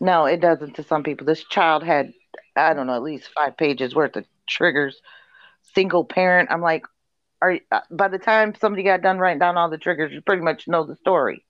No, 0.00 0.26
it 0.26 0.40
doesn't 0.40 0.74
to 0.76 0.82
some 0.82 1.02
people. 1.02 1.26
This 1.26 1.44
child 1.44 1.82
had, 1.84 2.12
I 2.56 2.74
don't 2.74 2.86
know, 2.86 2.94
at 2.94 3.02
least 3.02 3.30
five 3.34 3.56
pages 3.56 3.94
worth 3.94 4.16
of 4.16 4.26
triggers. 4.48 5.00
Single 5.74 6.04
parent. 6.04 6.50
I'm 6.50 6.62
like, 6.62 6.84
are 7.42 7.58
uh, 7.70 7.80
by 7.90 8.08
the 8.08 8.18
time 8.18 8.54
somebody 8.54 8.82
got 8.82 9.02
done 9.02 9.18
writing 9.18 9.38
down 9.38 9.56
all 9.56 9.70
the 9.70 9.78
triggers, 9.78 10.12
you 10.12 10.20
pretty 10.22 10.42
much 10.42 10.68
know 10.68 10.84
the 10.86 10.96
story. 10.96 11.44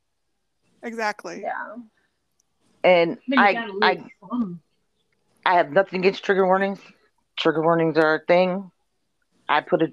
Exactly. 0.83 1.43
Yeah. 1.43 1.77
And 2.85 3.19
I 3.37 3.55
I, 3.83 3.91
I. 3.91 3.99
I 5.45 5.55
have 5.55 5.71
nothing 5.71 6.01
against 6.01 6.25
trigger 6.25 6.47
warnings. 6.47 6.81
Trigger 7.39 7.63
warnings 7.63 7.97
are 7.99 8.17
a 8.17 8.25
thing. 8.25 8.71
I 9.49 9.61
put 9.63 9.83
a 9.83 9.89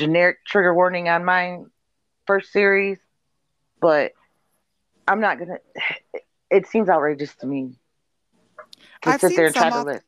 generic 0.00 0.38
trigger 0.46 0.74
warning 0.74 1.08
on 1.08 1.24
my 1.24 1.58
first 2.26 2.52
series, 2.52 2.98
but 3.80 4.12
I'm 5.06 5.20
not 5.20 5.38
gonna. 5.38 5.58
It 6.50 6.66
seems 6.66 6.88
outrageous 6.88 7.32
to 7.36 7.46
me 7.46 7.78
to 9.02 9.10
I've 9.10 9.20
sit 9.20 9.28
seen 9.28 9.36
there 9.36 9.46
and 9.46 9.54
try 9.54 9.70
some 9.70 9.84
to 9.84 9.92
list. 9.92 10.04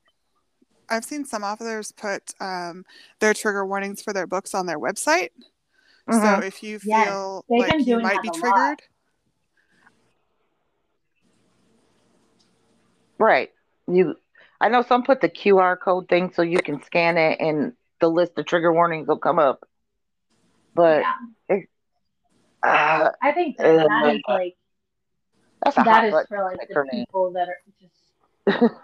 I've 0.89 1.05
seen 1.05 1.25
some 1.25 1.45
authors 1.45 1.93
put 1.93 2.35
um, 2.41 2.85
their 3.21 3.33
trigger 3.33 3.65
warnings 3.65 4.03
for 4.03 4.13
their 4.13 4.27
books 4.27 4.55
on 4.55 4.67
their 4.67 4.81
website. 4.81 5.29
Mhm. 6.09 6.21
So 6.21 6.41
if 6.41 6.63
you 6.65 6.81
feel 6.81 7.45
they've 7.49 7.61
like 7.61 7.87
you 7.87 8.01
might 8.01 8.23
be 8.23 8.29
a 8.29 8.33
lot. 8.33 8.41
triggered, 8.41 8.83
Right. 13.19 13.51
You 13.87 14.17
I 14.61 14.69
know 14.69 14.83
some 14.83 15.05
put 15.05 15.21
the 15.21 15.29
QR 15.29 15.77
code 15.79 16.09
thing 16.09 16.33
so 16.33 16.43
you 16.43 16.59
can 16.59 16.83
scan 16.83 17.19
it 17.19 17.41
and 17.41 17.75
the 18.01 18.09
list 18.09 18.33
of 18.37 18.47
trigger 18.47 18.73
warnings 18.73 19.07
will 19.07 19.19
come 19.19 19.39
up. 19.39 19.65
But 20.75 21.03
yeah. 21.51 21.57
uh, 22.63 23.11
I 23.21 23.33
think 23.33 23.57
that, 23.59 23.89
that 23.89 24.15
is 24.15 24.23
like 24.29 24.57
that's 25.63 25.77
a 25.77 25.83
that 25.85 25.87
hot 25.87 26.05
is 26.05 26.27
for 26.29 26.43
like 26.45 26.59
like 26.59 26.69
the 26.69 26.75
her 26.75 26.85
name. 26.91 27.05
people 27.07 27.33
that 27.33 27.49
are 27.49 27.59
just. 27.81 28.75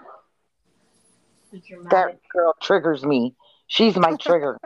That 1.90 2.18
girl 2.30 2.54
triggers 2.60 3.04
me. 3.06 3.34
She's 3.68 3.96
my 3.96 4.14
trigger. 4.20 4.58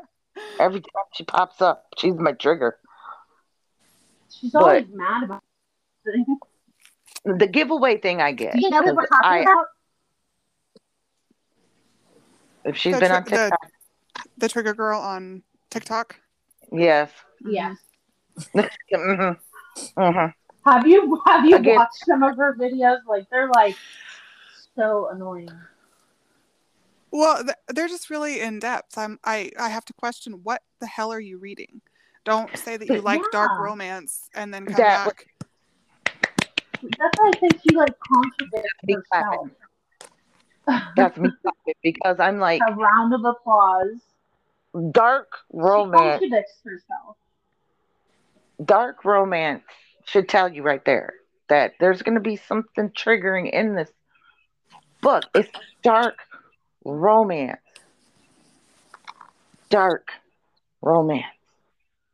Every 0.58 0.80
time 0.80 1.04
she 1.14 1.22
pops 1.22 1.62
up, 1.62 1.86
she's 1.96 2.14
my 2.14 2.32
trigger. 2.32 2.76
She's 4.30 4.50
but- 4.50 4.62
always 4.62 4.86
mad 4.92 5.22
about. 5.24 5.42
things. 6.04 6.26
The 7.24 7.46
giveaway 7.46 7.98
thing 7.98 8.20
I 8.20 8.32
get. 8.32 8.56
You 8.60 8.68
know 8.68 8.78
what 8.82 8.86
'cause 8.86 8.96
we're 8.96 9.06
talking 9.06 9.30
I, 9.30 9.38
about? 9.42 9.66
if 12.64 12.76
she's 12.76 12.94
The 12.94 13.00
been 13.00 13.08
tri- 13.10 13.16
on 13.18 13.22
the- 13.24 13.30
TikTok, 13.30 13.70
the 14.38 14.48
trigger 14.48 14.74
girl 14.74 15.00
on 15.00 15.44
TikTok. 15.70 16.16
Yes. 16.72 17.10
Yes. 17.44 17.76
hmm 18.94 19.30
hmm 19.96 20.26
Have 20.64 20.86
you 20.86 21.20
have 21.26 21.44
you 21.44 21.56
Again- 21.56 21.76
watched 21.76 22.04
some 22.06 22.22
of 22.22 22.36
her 22.36 22.54
videos? 22.58 22.98
Like 23.06 23.28
they're 23.30 23.48
like 23.54 23.76
so 24.74 25.08
annoying. 25.12 25.50
Well, 27.10 27.42
th- 27.44 27.56
they're 27.68 27.88
just 27.88 28.08
really 28.08 28.40
in 28.40 28.58
depth. 28.58 28.96
I'm 28.96 29.18
I 29.24 29.50
I 29.58 29.68
have 29.68 29.84
to 29.86 29.92
question 29.92 30.40
what 30.42 30.62
the 30.80 30.86
hell 30.86 31.12
are 31.12 31.20
you 31.20 31.38
reading? 31.38 31.82
Don't 32.24 32.56
say 32.56 32.76
that 32.76 32.88
you 32.88 33.00
like 33.02 33.20
dark 33.32 33.58
romance 33.58 34.30
and 34.34 34.52
then 34.54 34.64
come 34.66 34.76
That- 34.76 35.06
back. 35.06 35.26
That's 36.98 37.16
why 37.18 37.30
I 37.34 37.38
think 37.38 37.60
she 37.62 37.76
like 37.76 37.94
contradicts 38.00 38.72
Me 38.84 38.94
herself. 39.12 39.48
That's 40.96 41.16
me 41.18 41.28
because 41.82 42.18
I'm 42.18 42.38
like 42.38 42.60
A 42.66 42.72
round 42.74 43.12
of 43.14 43.24
applause. 43.24 44.00
Dark 44.90 45.32
romance. 45.52 46.20
contradicts 46.20 46.58
herself. 46.64 47.16
dark 48.64 49.04
romance 49.04 49.62
should 50.04 50.28
tell 50.28 50.48
you 50.52 50.62
right 50.62 50.84
there 50.84 51.14
that 51.48 51.74
there's 51.80 52.02
going 52.02 52.14
to 52.14 52.20
be 52.20 52.36
something 52.36 52.88
triggering 52.90 53.50
in 53.50 53.74
this 53.74 53.90
book. 55.02 55.24
It's 55.34 55.50
dark 55.82 56.16
romance. 56.84 57.58
Dark 59.68 60.08
romance. 60.80 61.24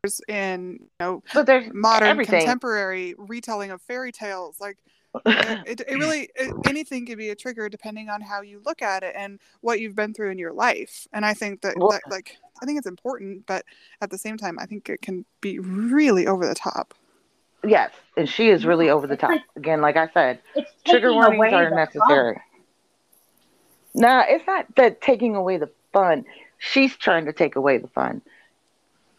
There's 0.03 0.21
in 0.27 0.79
you 0.81 0.87
know 0.99 1.23
But 1.33 1.45
there's 1.45 1.71
modern 1.73 2.07
everything. 2.09 2.39
contemporary 2.41 3.15
retelling 3.17 3.71
of 3.71 3.81
fairy 3.81 4.11
tales 4.11 4.55
like 4.59 4.77
it, 5.25 5.67
it, 5.67 5.81
it 5.87 5.95
really 5.95 6.29
it, 6.35 6.53
anything 6.67 7.05
can 7.05 7.17
be 7.17 7.29
a 7.29 7.35
trigger 7.35 7.69
depending 7.69 8.09
on 8.09 8.21
how 8.21 8.41
you 8.41 8.61
look 8.65 8.81
at 8.81 9.03
it 9.03 9.15
and 9.17 9.39
what 9.61 9.79
you've 9.79 9.95
been 9.95 10.13
through 10.13 10.31
in 10.31 10.37
your 10.37 10.53
life 10.53 11.07
and 11.13 11.25
i 11.25 11.33
think 11.33 11.61
that, 11.61 11.75
Well- 11.77 11.91
that 11.91 12.01
like 12.09 12.37
i 12.61 12.65
think 12.65 12.77
it's 12.77 12.87
important 12.87 13.45
but 13.45 13.65
at 14.01 14.09
the 14.09 14.17
same 14.17 14.37
time 14.37 14.59
i 14.59 14.65
think 14.65 14.89
it 14.89 15.01
can 15.01 15.25
be 15.41 15.59
really 15.59 16.27
over 16.27 16.45
the 16.47 16.55
top 16.55 16.93
Yes, 17.61 17.91
and 18.15 18.29
she 18.29 18.47
is 18.47 18.65
really 18.65 18.89
over 18.89 19.05
the 19.05 19.17
top. 19.17 19.31
like- 19.31 19.41
Again, 19.57 19.81
like 19.81 19.97
I 19.97 20.07
said, 20.13 20.39
trigger 20.85 21.09
taking 21.09 21.17
warnings 21.17 21.53
are 21.53 21.69
the 21.69 21.75
necessary. 21.75 22.41
No, 23.93 24.23
it's 24.25 24.47
not 24.47 24.73
that 24.75 25.01
taking 25.01 25.35
away 25.35 25.57
the 25.57 25.69
fun. 25.91 26.23
She's 26.57 26.95
trying 26.95 27.25
to 27.25 27.33
take 27.33 27.55
away 27.57 27.77
the 27.77 27.89
fun. 27.89 28.21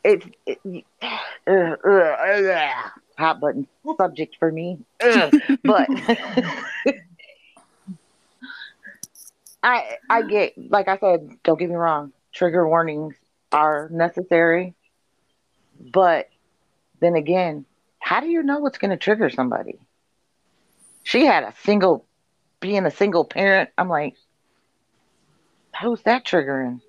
It's 0.04 0.24
it, 0.46 0.58
uh, 1.02 1.10
uh, 1.46 1.88
uh, 1.88 2.72
hot 3.20 3.40
button 3.40 3.66
subject 3.96 4.36
for 4.38 4.50
me. 4.50 4.78
Ugh. 5.02 5.32
but 5.64 5.88
I 9.62 9.96
I 10.08 10.22
get 10.22 10.54
like 10.70 10.88
I 10.88 10.98
said, 10.98 11.36
don't 11.44 11.58
get 11.58 11.68
me 11.68 11.76
wrong, 11.76 12.12
trigger 12.32 12.66
warnings 12.66 13.14
are 13.52 13.88
necessary. 13.92 14.74
But 15.80 16.28
then 17.00 17.14
again, 17.14 17.64
how 17.98 18.20
do 18.20 18.28
you 18.28 18.42
know 18.42 18.58
what's 18.58 18.78
going 18.78 18.90
to 18.90 18.96
trigger 18.96 19.30
somebody? 19.30 19.78
She 21.04 21.24
had 21.24 21.44
a 21.44 21.54
single 21.62 22.04
being 22.60 22.84
a 22.84 22.90
single 22.90 23.24
parent. 23.24 23.70
I'm 23.78 23.88
like, 23.88 24.14
who's 25.80 26.02
that 26.02 26.24
triggering? 26.24 26.80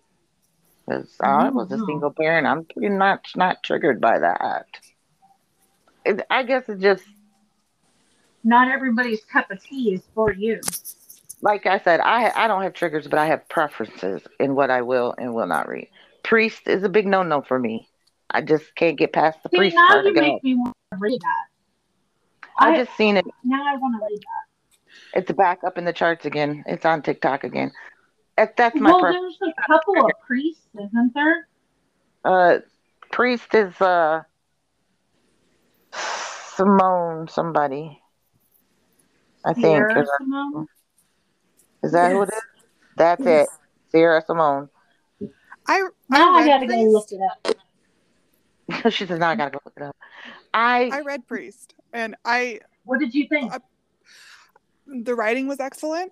Because 0.85 1.15
I 1.21 1.50
was 1.50 1.71
a 1.71 1.77
single 1.77 2.11
parent. 2.11 2.47
I'm 2.47 2.65
pretty 2.65 2.89
much 2.89 3.33
not 3.35 3.63
triggered 3.63 4.01
by 4.01 4.19
that. 4.19 4.65
It, 6.05 6.25
I 6.29 6.43
guess 6.43 6.63
it's 6.67 6.81
just 6.81 7.03
Not 8.43 8.67
everybody's 8.70 9.24
cup 9.25 9.51
of 9.51 9.63
tea 9.63 9.93
is 9.93 10.01
for 10.15 10.31
you. 10.34 10.60
like 11.41 11.65
I 11.65 11.79
said, 11.79 12.00
I 12.00 12.31
I 12.36 12.48
don't 12.48 12.63
have 12.63 12.74
triggers, 12.74 13.08
but 13.08 13.20
I 13.20 13.27
have 13.27 13.48
preferences 13.50 14.22
in 14.39 14.55
what 14.55 14.70
I 14.72 14.81
will 14.81 15.13
and 15.17 15.34
will 15.34 15.48
not 15.48 15.67
read. 15.67 15.88
Priest 16.24 16.67
is 16.67 16.84
a 16.84 16.89
big 16.89 17.08
no 17.08 17.24
no 17.24 17.41
for 17.41 17.60
me. 17.60 17.88
I 18.29 18.41
just 18.41 18.74
can't 18.75 18.98
get 18.98 19.12
past 19.13 19.43
the 19.43 19.50
See, 19.50 19.58
priest 19.58 19.75
now 19.75 19.88
part 19.89 20.05
you 20.05 20.13
make 20.13 20.43
me 20.43 20.55
want 20.55 20.75
to 20.93 20.98
read 21.00 21.20
that. 21.22 21.46
I 22.60 22.72
I- 22.74 22.77
just 22.77 22.96
seen 22.96 23.17
it. 23.17 23.25
Now 23.43 23.63
I 23.67 23.75
want 23.77 24.00
to 24.00 24.05
read 24.10 24.20
that. 24.22 25.20
It's 25.20 25.31
back 25.31 25.63
up 25.65 25.77
in 25.77 25.86
the 25.86 25.93
charts 25.93 26.25
again. 26.25 26.63
It's 26.67 26.86
on 26.86 27.01
TikTok 27.01 27.43
again. 27.43 27.72
That, 28.38 28.55
that's 28.58 28.75
my 28.79 28.91
well, 28.91 29.01
preference. 29.01 29.38
there's 29.39 29.53
a 29.58 29.67
couple 29.67 30.05
of 30.05 30.12
priests, 30.25 30.65
isn't 30.75 31.13
there? 31.13 31.48
Uh, 32.24 32.60
priest 33.12 33.53
is 33.53 33.79
uh 33.81 34.24
Simone 36.62 37.27
somebody. 37.27 38.00
I 39.44 39.53
think 39.53 39.65
Sierra 39.65 40.01
is, 40.03 40.10
Simone? 40.20 40.68
is 41.84 41.91
that 41.94 42.12
who 42.12 42.22
it 42.22 42.30
Yes. 42.32 42.38
is? 42.44 42.63
That's 42.98 43.25
Yes. 43.25 43.48
it. 43.48 43.50
Sierra 43.91 44.22
Simone. 44.25 44.70
I 45.68 45.88
Now 46.10 46.36
I, 46.36 46.41
read 46.41 46.48
gotta 46.48 46.68
go 46.68 46.74
Priest. 46.74 46.94
look 46.94 47.12
it 47.12 47.56
up. 48.84 48.91
she 48.94 49.06
says, 49.08 49.18
"Now 49.20 49.30
I 49.30 49.36
gotta 49.36 49.51
go 49.51 49.60
look 49.65 49.74
it 49.77 49.84
up." 49.84 49.96
I, 50.53 50.89
I 50.94 51.01
read 51.01 51.27
Priest, 51.27 51.74
and 51.94 52.15
I 52.25 52.60
What 52.84 53.00
did 53.00 53.15
you 53.15 53.27
think? 53.27 53.51
the 54.86 55.15
writing 55.15 55.48
was 55.48 55.60
excellent. 55.60 56.12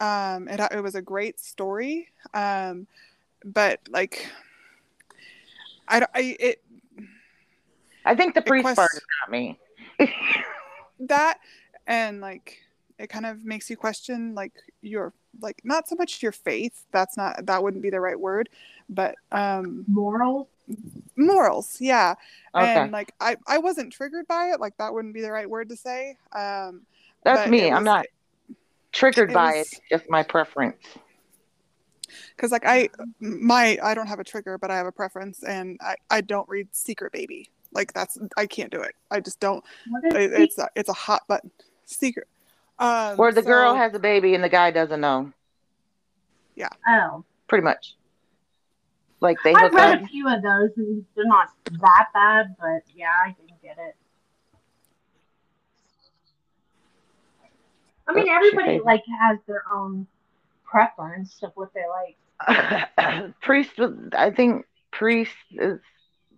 Um, 0.00 0.48
it 0.48 0.58
it 0.72 0.82
was 0.82 0.96
a 0.96 1.02
great 1.02 1.38
story. 1.38 2.08
Um, 2.32 2.86
but 3.44 3.80
like, 3.88 4.26
I 5.86 6.00
don't- 6.00 6.10
I 6.14 6.36
it 6.40 6.64
I 8.04 8.14
think 8.16 8.34
the 8.34 8.42
priest 8.42 8.64
quest- 8.64 8.76
part 8.76 8.90
got 8.92 9.30
me. 9.30 9.58
that 11.00 11.38
and 11.86 12.20
like 12.20 12.58
it 12.98 13.08
kind 13.08 13.26
of 13.26 13.44
makes 13.44 13.68
you 13.68 13.76
question 13.76 14.34
like 14.34 14.52
your 14.80 15.12
like 15.40 15.60
not 15.64 15.88
so 15.88 15.96
much 15.96 16.22
your 16.22 16.32
faith. 16.32 16.84
That's 16.92 17.16
not 17.16 17.46
that 17.46 17.62
wouldn't 17.62 17.82
be 17.82 17.90
the 17.90 18.00
right 18.00 18.18
word, 18.18 18.48
but 18.88 19.16
um 19.32 19.84
Morals? 19.88 20.46
morals. 21.16 21.76
Yeah. 21.80 22.14
Okay, 22.54 22.74
and 22.76 22.92
like 22.92 23.12
I, 23.20 23.36
I 23.46 23.58
wasn't 23.58 23.92
triggered 23.92 24.26
by 24.26 24.50
it 24.50 24.60
like 24.60 24.76
that 24.78 24.94
wouldn't 24.94 25.14
be 25.14 25.20
the 25.20 25.32
right 25.32 25.48
word 25.48 25.68
to 25.70 25.76
say 25.76 26.16
um 26.32 26.82
that's 27.24 27.50
me. 27.50 27.68
it 27.68 27.72
I'm 27.72 27.84
not 27.84 28.06
triggered 28.92 29.30
it 29.30 29.34
by 29.34 29.56
was- 29.58 29.72
it. 29.72 29.80
Just 29.90 30.08
my 30.10 30.22
preference. 30.22 30.76
because 32.36 32.52
like 32.52 32.64
i 32.66 32.88
my 33.18 33.78
i 33.82 33.92
don't 33.94 34.06
have 34.06 34.20
a 34.20 34.24
trigger 34.24 34.56
but 34.58 34.70
i 34.70 34.76
have 34.76 34.86
a 34.86 34.92
preference 34.92 35.42
and 35.42 35.78
i 35.82 35.96
i 36.10 36.20
don't 36.20 36.48
read 36.48 36.68
secret 36.72 37.12
baby 37.12 37.50
like 37.74 37.92
that's 37.92 38.18
i 38.36 38.46
can't 38.46 38.70
do 38.70 38.80
it 38.80 38.94
i 39.10 39.20
just 39.20 39.40
don't 39.40 39.64
it, 40.04 40.14
it? 40.14 40.32
it's 40.32 40.58
a, 40.58 40.68
it's 40.74 40.88
a 40.88 40.94
hot 40.94 41.22
button 41.28 41.50
secret 41.84 42.28
um 42.78 43.16
Where 43.16 43.32
the 43.32 43.42
girl 43.42 43.74
has 43.74 43.94
a 43.94 43.98
baby 43.98 44.34
and 44.34 44.42
the 44.42 44.48
guy 44.48 44.70
doesn't 44.70 45.00
know. 45.00 45.32
Yeah. 46.56 46.68
Oh. 46.88 47.24
Pretty 47.48 47.62
much. 47.62 47.94
Like 49.20 49.38
they 49.44 49.54
I 49.54 49.60
hook 49.60 49.72
read 49.74 49.98
up. 49.98 50.04
a 50.04 50.06
few 50.06 50.28
of 50.28 50.42
those 50.42 50.70
and 50.76 51.04
they're 51.14 51.26
not 51.26 51.50
that 51.80 52.08
bad, 52.12 52.56
but 52.58 52.82
yeah, 52.94 53.10
I 53.24 53.34
didn't 53.38 53.62
get 53.62 53.78
it. 53.78 53.96
I 58.06 58.12
mean, 58.12 58.28
everybody 58.28 58.76
shit. 58.76 58.84
like 58.84 59.02
has 59.20 59.38
their 59.46 59.62
own 59.72 60.06
preference 60.64 61.38
of 61.42 61.52
what 61.54 61.70
they 61.72 61.84
like. 61.88 63.34
Priest 63.40 63.80
I 64.12 64.30
think 64.30 64.66
Priest 64.90 65.32
is 65.52 65.78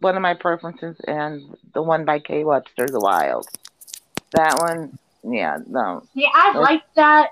one 0.01 0.17
of 0.17 0.23
my 0.23 0.35
preferences 0.35 0.97
and 1.07 1.43
the 1.75 1.83
one 1.83 2.05
by 2.05 2.19
K. 2.19 2.45
Webster, 2.45 2.87
The 2.87 3.01
Wild. 3.01 3.47
That 4.33 4.59
one, 4.61 4.99
yeah, 5.25 5.59
no. 5.67 6.03
See, 6.15 6.27
I 6.33 6.51
Okay. 6.51 6.59
liked 6.59 6.95
that. 6.97 7.31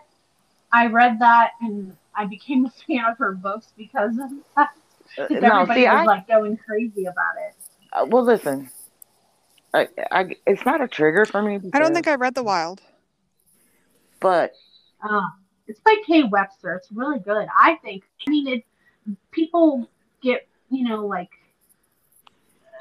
I 0.72 0.87
read 0.87 1.18
that 1.20 1.53
and 1.61 1.96
I 2.16 2.27
became 2.27 2.66
a 2.66 2.70
fan 2.87 3.05
of 3.05 3.18
her 3.18 3.33
books 3.33 3.72
because 3.77 4.12
of 4.12 4.31
that. 4.57 4.70
Uh, 5.18 5.27
No, 5.31 5.61
everybody 5.62 5.81
see, 5.83 5.87
was 5.87 5.94
I 6.00 6.05
like 6.05 6.27
going 6.27 6.57
crazy 6.57 7.05
about 7.05 7.35
it. 7.38 7.55
uh, 7.92 8.07
well 8.07 8.24
listen. 8.24 8.70
I, 9.72 9.88
I, 10.11 10.37
it's 10.46 10.64
not 10.64 10.81
a 10.81 10.88
trigger 10.88 11.27
for 11.27 11.42
me. 11.42 11.61
i 11.72 11.79
don't 11.81 11.92
think 11.92 12.07
i 12.07 12.14
read 12.14 12.35
the 12.35 12.44
wild 12.44 12.81
but 14.20 14.53
Uh, 15.03 15.29
it's 15.66 15.81
by 15.81 15.96
K. 16.07 16.22
Webster. 16.24 16.74
It's 16.74 16.90
really 16.92 17.18
good. 17.18 17.46
I 17.59 17.77
think. 17.83 18.05
I 18.27 18.31
mean, 18.31 18.48
it. 18.48 18.64
People 19.33 19.88
get 20.22 20.46
you 20.70 20.85
know 20.88 21.07
like 21.07 21.31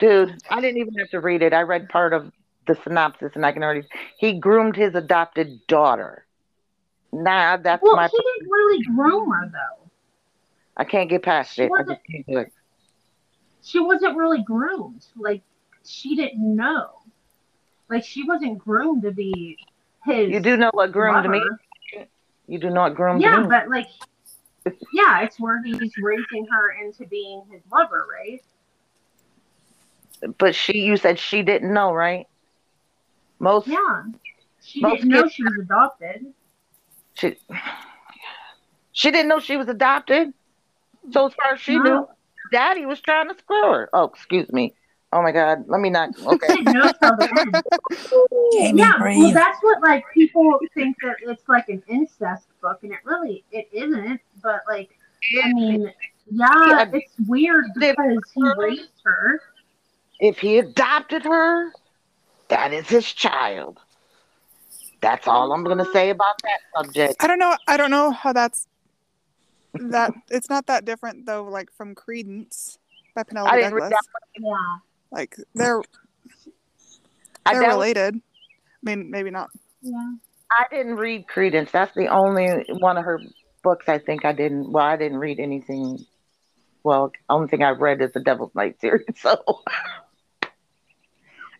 dude, 0.03 0.43
I 0.49 0.59
didn't 0.61 0.77
even 0.77 0.93
have 0.95 1.09
to 1.11 1.19
read 1.19 1.41
it. 1.41 1.53
I 1.53 1.61
read 1.61 1.89
part 1.89 2.13
of 2.13 2.31
the 2.67 2.77
synopsis, 2.83 3.31
and 3.35 3.45
I 3.45 3.51
can 3.51 3.63
already. 3.63 3.87
He 4.17 4.39
groomed 4.39 4.75
his 4.75 4.95
adopted 4.95 5.65
daughter. 5.67 6.25
Nah, 7.11 7.57
that's 7.57 7.81
well, 7.81 7.95
my. 7.95 8.07
he 8.07 8.17
didn't 8.17 8.51
really 8.51 8.83
groom 8.83 9.31
her 9.31 9.49
though. 9.51 9.89
I 10.75 10.83
can't 10.83 11.09
get 11.09 11.23
past 11.23 11.57
it. 11.59 11.71
I 11.77 11.83
just 11.83 12.01
can't 12.09 12.25
do 12.27 12.37
it. 12.39 12.51
She 13.61 13.79
wasn't 13.79 14.17
really 14.17 14.41
groomed. 14.41 15.05
Like 15.15 15.43
she 15.85 16.15
didn't 16.15 16.55
know. 16.55 16.89
Like 17.89 18.03
she 18.03 18.23
wasn't 18.23 18.57
groomed 18.57 19.03
to 19.03 19.11
be 19.11 19.57
his. 20.05 20.29
You 20.31 20.39
do 20.39 20.57
know 20.57 20.71
what 20.73 20.91
groomed 20.91 21.17
lover. 21.17 21.29
means. 21.29 22.07
You 22.47 22.59
do 22.59 22.69
know 22.69 22.81
what 22.81 22.95
groomed 22.95 23.21
Yeah, 23.21 23.37
means. 23.37 23.47
but 23.49 23.69
like, 23.69 23.87
yeah, 24.91 25.21
it's 25.21 25.39
where 25.39 25.61
he's 25.63 25.93
raising 26.01 26.47
her 26.51 26.71
into 26.83 27.05
being 27.05 27.43
his 27.51 27.61
lover, 27.71 28.05
right? 28.11 28.41
But 30.37 30.55
she, 30.55 30.79
you 30.79 30.97
said 30.97 31.19
she 31.19 31.41
didn't 31.43 31.73
know, 31.73 31.93
right? 31.93 32.27
Most 33.39 33.67
Yeah. 33.67 34.03
She 34.61 34.79
Most 34.81 34.97
didn't 35.01 35.09
know 35.09 35.23
kids- 35.23 35.33
she 35.35 35.43
was 35.43 35.57
adopted. 35.61 36.33
she, 37.15 37.35
she 38.93 39.11
didn't 39.11 39.27
know 39.27 39.39
she 39.39 39.57
was 39.57 39.67
adopted. 39.67 40.33
So 41.11 41.27
as 41.27 41.33
far 41.33 41.53
as 41.53 41.59
she 41.59 41.75
No. 41.77 41.83
knew, 41.83 42.07
Daddy 42.51 42.85
was 42.85 43.01
trying 43.01 43.27
to 43.29 43.37
screw 43.37 43.61
her. 43.61 43.89
Oh, 43.91 44.05
excuse 44.05 44.51
me. 44.53 44.73
Oh 45.11 45.21
my 45.21 45.31
God. 45.31 45.65
Let 45.67 45.81
me 45.81 45.89
not. 45.89 46.09
Okay. 46.17 46.47
She 46.47 46.63
didn't 46.63 46.73
know 46.73 46.91
till 47.01 47.15
the 47.17 47.29
end. 47.39 47.63
Jamie, 48.53 48.79
yeah, 48.79 48.99
well, 48.99 49.31
that's 49.33 49.61
what 49.61 49.81
like 49.81 50.03
people 50.13 50.57
think 50.73 50.95
that 51.01 51.15
it's 51.21 51.47
like 51.49 51.69
an 51.69 51.83
incest 51.87 52.47
book, 52.61 52.79
and 52.83 52.91
it 52.91 52.99
really 53.03 53.43
it 53.51 53.67
isn't. 53.71 54.21
But 54.41 54.61
like, 54.67 54.89
I 55.43 55.51
mean, 55.53 55.91
yeah, 56.31 56.47
Yeah. 56.67 56.85
it's 56.93 57.11
weird 57.27 57.65
because 57.75 58.17
he 58.33 58.43
raised 58.57 58.89
her. 59.03 59.41
If 60.23 60.39
he 60.39 60.57
adopted 60.57 61.23
her, 61.25 61.71
that 62.47 62.73
is 62.73 62.87
his 62.87 63.11
child. 63.11 63.79
That's 65.01 65.27
all 65.27 65.51
I'm 65.51 65.65
gonna 65.65 65.85
say 65.91 66.09
about 66.11 66.41
that 66.43 66.59
subject. 66.77 67.15
i 67.19 67.27
don't 67.27 67.39
know 67.39 67.57
i 67.67 67.75
don't 67.75 67.91
know 67.91 68.09
how 68.09 68.31
that's 68.31 68.67
that 69.73 70.13
it's 70.29 70.49
not 70.49 70.65
that 70.67 70.85
different 70.85 71.25
though 71.25 71.43
like 71.43 71.69
from 71.73 71.93
credence 71.93 72.77
by 73.13 73.21
I 73.21 73.23
penelope 73.23 73.57
didn't 73.57 73.73
read 73.73 73.81
douglas 73.81 74.05
Yeah, 74.37 74.77
like 75.11 75.35
they're 75.53 75.81
they're 77.45 77.59
that 77.59 77.67
related 77.67 78.15
i 78.15 78.19
mean 78.83 79.11
maybe 79.11 79.29
not 79.29 79.49
yeah. 79.81 80.13
I 80.57 80.65
didn't 80.73 80.95
read 80.95 81.27
Credence. 81.27 81.71
That's 81.71 81.93
the 81.95 82.07
only 82.07 82.65
one 82.79 82.97
of 82.97 83.03
her 83.03 83.19
books 83.63 83.89
I 83.89 83.97
think 83.97 84.23
I 84.23 84.33
didn't. 84.33 84.71
Well, 84.71 84.85
I 84.85 84.95
didn't 84.95 85.17
read 85.17 85.39
anything. 85.39 86.05
Well, 86.83 87.11
only 87.29 87.47
thing 87.47 87.63
I've 87.63 87.79
read 87.79 88.01
is 88.01 88.11
the 88.13 88.19
Devil's 88.19 88.53
Night 88.55 88.79
series. 88.79 89.05
So 89.17 89.41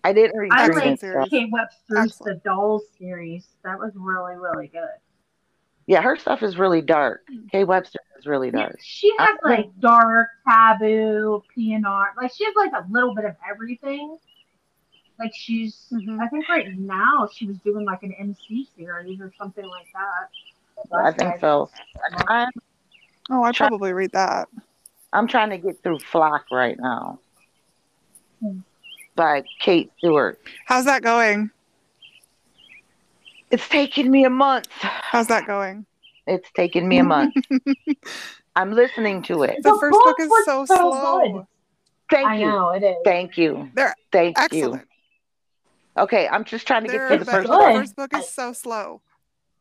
I 0.04 0.12
didn't 0.14 0.38
read 0.38 0.52
I 0.54 0.64
like 0.68 0.74
Credence. 0.74 1.00
series. 1.02 1.30
Kate 1.30 1.52
Webster's 1.52 1.98
Excellent. 2.12 2.44
The 2.44 2.50
Dolls 2.50 2.84
series. 3.00 3.48
That 3.64 3.80
was 3.80 3.92
really 3.96 4.36
really 4.36 4.68
good. 4.68 4.90
Yeah, 5.86 6.02
her 6.02 6.16
stuff 6.16 6.44
is 6.44 6.58
really 6.58 6.82
dark. 6.82 7.28
K. 7.52 7.66
Webster 7.66 8.00
is 8.18 8.26
really 8.26 8.48
Yeah, 8.48 8.60
dark. 8.68 8.80
she 8.82 9.14
has 9.20 9.38
I- 9.44 9.50
like 9.50 9.80
dark, 9.82 10.30
taboo, 10.48 11.44
PNR. 11.56 12.08
Like 12.16 12.32
she 12.34 12.46
has 12.46 12.54
like 12.56 12.72
a 12.74 12.86
little 12.90 13.14
bit 13.14 13.26
of 13.26 13.36
everything. 13.50 14.18
Like 15.20 15.32
she's, 15.36 15.88
Mhm. 15.92 16.20
I 16.22 16.28
think 16.30 16.48
right 16.50 16.68
now 16.78 17.28
she 17.34 17.46
was 17.46 17.58
doing 17.60 17.86
like 17.86 18.02
an 18.04 18.14
MC 18.14 18.68
series 18.78 19.20
or 19.22 19.32
something 19.38 19.66
like 19.66 19.88
that. 19.94 20.30
I 20.94 21.12
think 21.12 21.40
so. 21.40 21.70
I'm, 22.28 22.50
Oh, 23.30 23.44
I 23.44 23.52
Try- 23.52 23.68
probably 23.68 23.94
read 23.94 24.12
that. 24.14 24.50
I'm 25.14 25.28
trying 25.28 25.50
to 25.52 25.58
get 25.58 25.82
through 25.84 26.00
Flock 26.00 26.46
right 26.52 26.78
now 26.80 27.20
Hmm. 28.42 28.60
By 29.16 29.44
Kate 29.60 29.92
Stewart. 29.98 30.40
How's 30.66 30.86
that 30.86 31.02
going? 31.04 31.52
It's 33.52 33.68
taken 33.70 34.10
me 34.10 34.26
a 34.26 34.30
month. 34.30 34.68
How's 34.80 35.28
that 35.28 35.46
going? 35.46 35.86
It's 36.26 36.50
taken 36.56 36.88
me 36.88 36.98
a 37.00 37.04
month. 37.04 37.36
I'm 38.56 38.72
listening 38.72 39.24
to 39.24 39.44
it. 39.44 39.58
The 39.62 39.72
The 39.72 39.78
first 39.80 39.92
book 39.92 40.04
book 40.06 40.16
is 40.20 40.32
so 40.46 40.66
so 40.66 40.76
slow. 40.76 41.20
good. 41.34 41.46
Thank 42.10 42.28
I 42.28 42.36
you. 42.38 42.48
know 42.48 42.70
it 42.70 42.84
is. 42.84 42.96
Thank 43.04 43.38
you. 43.38 43.70
They're 43.74 43.94
Thank 44.12 44.40
excellent. 44.40 44.84
you. 44.84 46.02
Okay, 46.04 46.28
I'm 46.28 46.44
just 46.44 46.66
trying 46.66 46.84
to 46.84 46.88
get 46.88 46.98
They're, 46.98 47.08
through 47.10 47.18
the, 47.20 47.26
the 47.26 47.32
They're 47.32 47.42
first 47.42 47.52
the 47.52 47.58
book. 47.58 47.74
first 47.74 47.96
book 47.96 48.14
is 48.16 48.30
so 48.30 48.54
slow. 48.54 49.02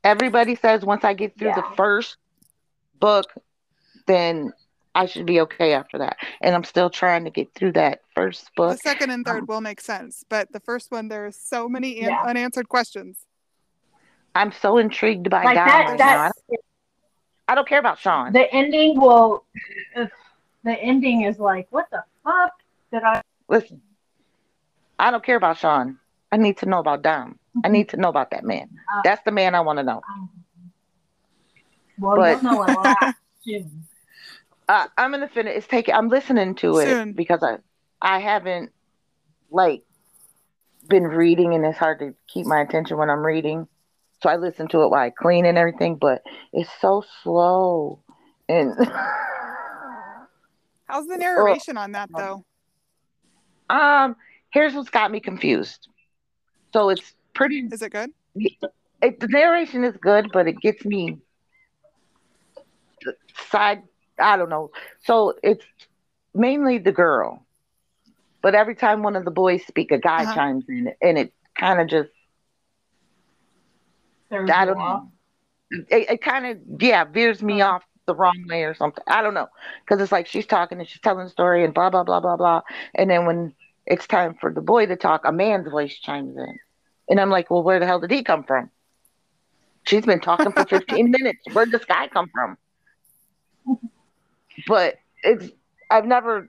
Everybody 0.05 0.57
says 0.57 0.83
once 0.85 1.05
I 1.05 1.15
get 1.15 1.38
through 1.38 1.49
Yeah. 1.49 1.61
the 1.61 1.77
first 1.77 2.17
book, 2.99 3.27
then 4.07 4.53
I 4.94 5.07
should 5.07 5.24
be 5.26 5.40
okay 5.40 5.72
after 5.72 5.98
that. 5.98 6.18
And 6.42 6.55
I'm 6.55 6.64
still 6.64 6.90
trying 6.90 7.24
to 7.24 7.31
get 7.31 7.55
through 7.55 7.72
that 7.72 8.00
first 8.14 8.50
book. 8.57 8.70
The 8.72 8.74
book. 8.74 8.83
second 8.83 9.11
and 9.11 9.24
third 9.24 9.48
will 9.48 9.61
make 9.62 9.81
sense, 9.81 10.22
but 10.28 10.52
the 10.52 10.61
first 10.61 10.90
one 10.90 11.09
there's 11.09 11.37
so 11.37 11.68
many 11.68 12.00
an- 12.00 12.11
Yeah. 12.11 12.22
unanswered 12.24 12.68
questions. 12.68 13.26
I'm 14.35 14.52
so 14.52 14.78
intrigued 14.78 15.31
by 15.31 15.44
Like 15.44 15.57
Dom 15.57 15.66
that- 15.66 15.87
right 15.90 15.98
now. 15.98 16.07
I 16.07 16.24
don't, 16.28 16.46
care- 16.48 16.59
I 17.48 17.55
don't 17.55 17.68
care 17.68 17.78
about 17.78 17.98
Sean. 17.98 18.33
The 18.33 18.52
ending 18.52 19.00
will. 19.00 19.44
The 20.64 20.72
ending 20.78 21.22
is 21.22 21.38
like, 21.38 21.66
what 21.70 21.87
the 21.90 22.05
fuck 22.22 22.52
did 22.92 23.02
I? 23.02 23.20
Listen, 23.48 23.81
I 24.98 25.11
don't 25.11 25.24
care 25.24 25.37
about 25.37 25.57
Sean. 25.59 25.98
I 26.31 26.37
need 26.37 26.59
to 26.59 26.66
know 26.66 26.78
about 26.78 27.02
Dom. 27.02 27.38
I 27.64 27.68
need 27.68 27.88
to 27.90 27.96
know 27.96 28.09
about 28.09 28.31
that 28.31 28.44
man. 28.44 28.70
Uh, 28.94 29.00
That's 29.05 29.22
the 29.24 29.33
man 29.33 29.55
I 29.55 29.61
want 29.61 29.78
to 29.78 29.83
know. 29.83 30.00
Um, 30.09 30.31
well, 31.98 32.16
But- 32.16 32.42
you'll 32.42 32.52
know 32.52 32.62
a 32.62 32.72
lot 32.72 33.14
soon. 33.44 33.87
Uh, 34.68 34.87
I'm 34.96 35.11
gonna 35.11 35.29
finish. 35.29 35.57
It's 35.57 35.66
taking. 35.66 35.94
I'm 35.94 36.09
listening 36.09 36.55
to 36.57 36.79
it 36.79 36.87
Soon. 36.87 37.12
because 37.12 37.42
I, 37.42 37.57
I 38.01 38.20
haven't, 38.20 38.70
like, 39.51 39.83
been 40.88 41.05
reading, 41.05 41.55
and 41.55 41.64
it's 41.64 41.79
hard 41.79 41.98
to 42.01 42.14
keep 42.29 42.46
my 42.46 42.61
attention 42.61 42.96
when 42.96 43.11
I'm 43.11 43.25
reading. 43.25 43.66
So 44.22 44.29
I 44.29 44.37
listen 44.37 44.68
to 44.68 44.83
it 44.83 44.88
while 44.88 45.03
I 45.03 45.11
clean 45.11 45.46
and 45.46 45.59
everything. 45.59 45.96
But 45.96 46.22
it's 46.53 46.70
so 46.81 47.05
slow, 47.22 48.03
and 48.48 48.72
How's 50.87 51.07
the 51.07 51.16
narration 51.16 51.77
on 51.77 51.92
that 51.92 52.11
though? 52.14 52.44
um, 53.70 54.16
here's 54.53 54.75
what's 54.75 54.90
got 54.90 55.11
me 55.11 55.20
confused. 55.20 55.88
So 56.72 56.90
it's 56.90 57.14
pretty. 57.35 57.68
Is 57.70 57.83
it 57.83 57.90
good? 57.90 58.11
It, 58.35 59.18
the 59.18 59.29
narration 59.29 59.85
is 59.85 59.96
good, 59.96 60.31
but 60.33 60.46
it 60.46 60.61
gets 60.61 60.85
me 60.85 61.18
side. 63.51 63.83
I 64.18 64.37
don't 64.37 64.48
know. 64.51 64.70
So 65.05 65.35
it's 65.42 65.64
mainly 66.35 66.79
the 66.79 66.92
girl, 66.92 67.46
but 68.42 68.55
every 68.55 68.75
time 68.75 69.03
one 69.03 69.16
of 69.16 69.25
the 69.25 69.31
boys 69.31 69.64
speak, 69.66 69.90
a 69.92 69.98
guy 69.98 70.25
Uh-huh. 70.25 70.27
chimes 70.27 70.64
in, 70.68 70.92
and 71.01 71.18
it 71.18 71.33
kind 71.59 71.81
of 71.81 71.88
just 71.88 72.11
There's 74.31 74.53
I 74.53 74.64
don't 74.64 74.79
know. 74.79 75.12
It, 75.70 76.11
it 76.11 76.22
kind 76.22 76.46
of 76.46 76.83
yeah 76.83 77.05
veers 77.05 77.42
me 77.42 77.61
off 77.61 77.83
the 78.07 78.14
wrong 78.14 78.44
way 78.48 78.64
or 78.64 78.75
something. 78.75 79.03
I 79.07 79.22
don't 79.22 79.35
know 79.35 79.48
because 79.85 80.01
it's 80.03 80.12
like 80.12 80.27
she's 80.27 80.46
talking 80.46 80.79
and 80.79 80.88
she's 80.88 81.01
telling 81.01 81.25
the 81.25 81.31
story 81.31 81.64
and 81.64 81.75
blah 81.75 81.90
blah 81.90 82.05
blah 82.05 82.20
blah 82.20 82.37
blah, 82.37 82.62
and 82.94 83.11
then 83.11 83.27
when 83.27 83.55
it's 83.87 84.07
time 84.07 84.35
for 84.40 84.53
the 84.53 84.61
boy 84.62 84.87
to 84.87 84.96
talk, 84.96 85.22
a 85.25 85.33
man's 85.33 85.68
voice 85.68 85.98
chimes 85.98 86.37
in, 86.37 86.59
and 87.09 87.20
I'm 87.20 87.31
like, 87.31 87.51
well, 87.51 87.62
where 87.62 87.79
the 87.81 87.87
hell 87.87 88.01
did 88.01 88.11
he 88.11 88.22
come 88.22 88.44
from? 88.44 88.70
She's 89.85 90.05
been 90.07 90.20
talking 90.20 90.53
for 90.53 90.64
15 90.64 91.11
minutes. 91.12 91.40
Where'd 91.53 91.70
this 91.72 91.85
guy 91.85 92.09
come 92.09 92.29
from? 92.33 92.57
But 94.66 94.98
it's 95.22 95.51
I've 95.90 96.07
never 96.07 96.48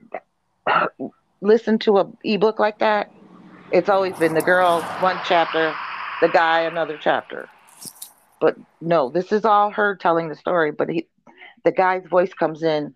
listened 1.40 1.82
to 1.82 1.98
a 1.98 2.10
ebook 2.24 2.58
like 2.58 2.78
that. 2.78 3.10
It's 3.72 3.88
always 3.88 4.14
been 4.14 4.34
the 4.34 4.42
girl 4.42 4.80
one 5.00 5.18
chapter, 5.24 5.74
the 6.22 6.28
guy 6.28 6.60
another 6.62 6.98
chapter. 7.00 7.48
But 8.40 8.56
no, 8.80 9.10
this 9.10 9.32
is 9.32 9.44
all 9.44 9.70
her 9.70 9.96
telling 9.96 10.28
the 10.28 10.36
story. 10.36 10.72
But 10.72 10.88
he, 10.88 11.08
the 11.64 11.72
guy's 11.72 12.06
voice 12.06 12.32
comes 12.32 12.62
in 12.62 12.94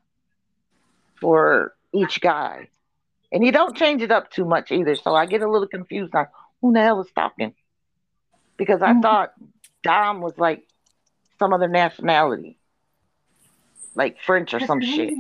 for 1.21 1.75
each 1.93 2.21
guy, 2.21 2.69
and 3.33 3.45
you 3.45 3.53
don't 3.53 3.77
change 3.77 4.03
it 4.03 4.11
up 4.13 4.31
too 4.31 4.45
much 4.45 4.71
either. 4.71 4.95
So 4.95 5.15
I 5.15 5.27
get 5.27 5.43
a 5.43 5.51
little 5.51 5.69
confused 5.69 6.15
on 6.15 6.27
who 6.61 6.73
the 6.73 6.81
hell 6.81 7.01
is 7.01 7.11
talking, 7.15 7.55
because 8.57 8.83
I 8.83 8.95
Mhm. 8.95 9.03
thought 9.03 9.33
Dom 9.83 10.21
was 10.21 10.37
like 10.39 10.67
some 11.39 11.53
other 11.53 11.69
nationality, 11.69 12.59
like 13.95 14.21
French 14.21 14.55
or 14.55 14.61
some 14.61 14.81
shit. 14.81 15.13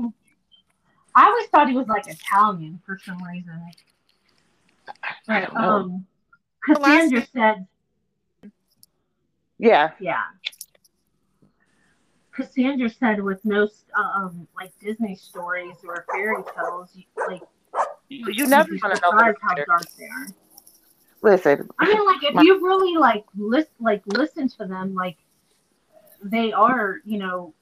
I 1.14 1.24
always 1.26 1.46
thought 1.48 1.68
he 1.68 1.74
was 1.74 1.88
like 1.88 2.06
Italian 2.06 2.80
for 2.86 2.98
some 3.04 3.22
reason. 3.22 3.60
But 5.26 5.54
um, 5.56 6.06
Cassandra 6.64 7.26
said, 7.34 7.66
Yeah, 9.58 9.90
yeah. 10.00 10.22
Cassandra 12.32 12.88
said 12.88 13.20
with 13.20 13.44
no 13.44 13.68
um 13.96 14.46
like 14.54 14.70
Disney 14.80 15.16
stories 15.16 15.74
or 15.84 16.04
fairy 16.12 16.42
tales, 16.56 16.90
you, 16.94 17.02
like 17.28 17.42
you, 18.08 18.26
you 18.32 18.46
never 18.46 18.68
you'd 18.70 18.76
be 18.76 18.80
want 18.86 18.94
to 18.94 19.00
know. 19.02 19.10
how 19.10 19.54
dark 19.54 19.82
they 19.98 20.04
are. 20.04 20.26
Listen, 21.20 21.68
I 21.80 21.86
mean, 21.86 22.06
like 22.06 22.22
if 22.22 22.34
My- 22.34 22.42
you 22.42 22.64
really 22.64 22.96
like 22.96 23.24
list 23.36 23.70
like 23.80 24.02
listen 24.06 24.48
to 24.50 24.66
them, 24.66 24.94
like 24.94 25.16
they 26.22 26.52
are, 26.52 26.98
you 27.04 27.18
know, 27.18 27.54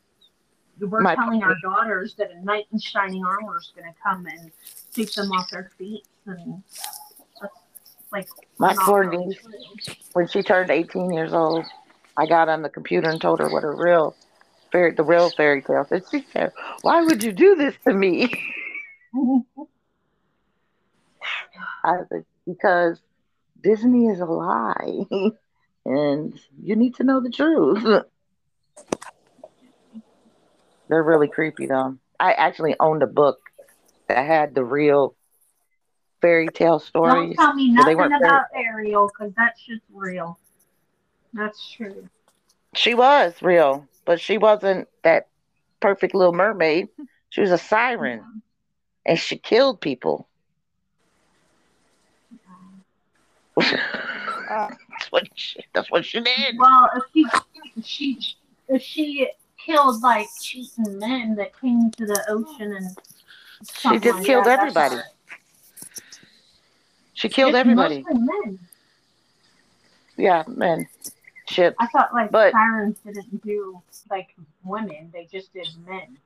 we're 0.81 1.01
My- 1.01 1.15
telling 1.15 1.43
our 1.43 1.57
daughters 1.62 2.15
that 2.15 2.31
a 2.31 2.45
knight 2.45 2.67
in 2.73 2.79
shining 2.79 3.25
armor 3.25 3.59
is 3.59 3.73
going 3.75 3.91
to 3.93 3.99
come 4.03 4.27
and 4.27 4.51
sweep 4.93 5.12
them 5.12 5.33
off 5.33 5.51
their 5.51 5.71
feet, 5.79 6.05
and 6.27 6.62
like 8.12 8.29
my 8.59 8.75
poor 8.79 9.05
niece, 9.05 9.39
when 10.12 10.29
she 10.29 10.43
turned 10.43 10.71
18 10.71 11.12
years 11.12 11.33
old, 11.33 11.65
I 12.17 12.27
got 12.27 12.49
on 12.49 12.62
the 12.62 12.69
computer 12.69 13.09
and 13.11 13.21
told 13.21 13.41
her 13.41 13.49
what 13.49 13.65
a 13.65 13.71
real 13.71 14.17
fairy, 14.73 14.93
the 14.93 15.03
real 15.03 15.31
fairy 15.31 15.62
tale. 15.62 15.87
And 15.91 16.03
she 16.11 16.25
said, 16.33 16.53
"Why 16.83 17.03
would 17.03 17.23
you 17.23 17.33
do 17.33 17.57
this 17.57 17.75
to 17.85 17.93
me?" 17.93 18.33
I 21.85 21.99
said, 22.09 22.25
"Because 22.47 23.01
Disney 23.62 24.07
is 24.07 24.21
a 24.21 24.25
lie, 24.25 25.05
and 25.85 26.41
you 26.62 26.77
need 26.77 26.95
to 26.97 27.05
know 27.05 27.21
the 27.21 27.31
truth." 27.31 28.05
They're 30.88 31.03
really 31.03 31.29
creepy, 31.29 31.66
though. 31.66 31.96
I 32.18 32.33
actually 32.33 32.77
owned 32.79 33.03
a 33.03 33.07
book 33.07 33.38
that 34.09 34.27
had 34.27 34.55
the 34.55 34.64
real 34.64 35.14
fairy 36.20 36.49
tale 36.49 36.79
stories. 36.79 37.37
Don't 37.37 37.46
tell 37.46 37.55
me 37.55 37.70
nothing 37.70 38.01
about 38.01 38.46
Ariel 38.55 39.09
because 39.09 39.33
that's 39.37 39.61
just 39.64 39.83
real. 39.92 40.38
That's 41.33 41.70
true. 41.70 42.09
She 42.75 42.94
was 42.94 43.35
real, 43.42 43.87
but 44.05 44.20
she 44.20 44.38
wasn't 44.38 44.88
that 45.03 45.29
perfect 45.81 46.14
little 46.14 46.33
mermaid. 46.33 46.88
She 47.31 47.40
was 47.40 47.51
a 47.51 47.59
siren, 47.59 48.42
and 49.05 49.18
she 49.18 49.37
killed 49.37 49.81
people. 49.81 50.29
that's 53.57 55.11
what 55.11 55.29
she, 55.35 55.61
that's 55.75 55.90
what 55.90 56.05
she 56.05 56.20
did. 56.20 56.57
Well, 56.59 56.90
if 56.96 57.05
she 57.12 57.27
if 57.77 57.85
she 57.85 58.18
if 58.68 58.83
she 58.83 59.29
killed 59.66 60.00
like 60.02 60.29
cheating 60.40 60.98
men 60.98 61.35
that 61.35 61.59
came 61.61 61.90
to 61.90 62.07
the 62.07 62.24
ocean 62.29 62.72
and 62.76 62.96
She 63.79 63.98
just 63.98 64.18
like 64.18 64.24
killed 64.26 64.44
that, 64.46 64.61
everybody. 64.61 64.96
She 67.14 67.29
killed 67.29 67.50
It's 67.50 67.59
everybody. 67.61 68.02
mostly 68.02 68.20
men. 68.44 68.59
Yeah, 70.16 70.44
man. 70.46 70.87
Shit. 71.48 71.74
I 71.79 71.87
thought 71.88 72.12
like 72.12 72.31
But- 72.31 72.52
sirens 72.52 72.98
didn't 73.00 73.42
do 73.44 73.81
like 74.11 74.35
women; 74.64 75.11
they 75.12 75.26
just 75.26 75.52
did 75.52 75.68
men 75.87 76.18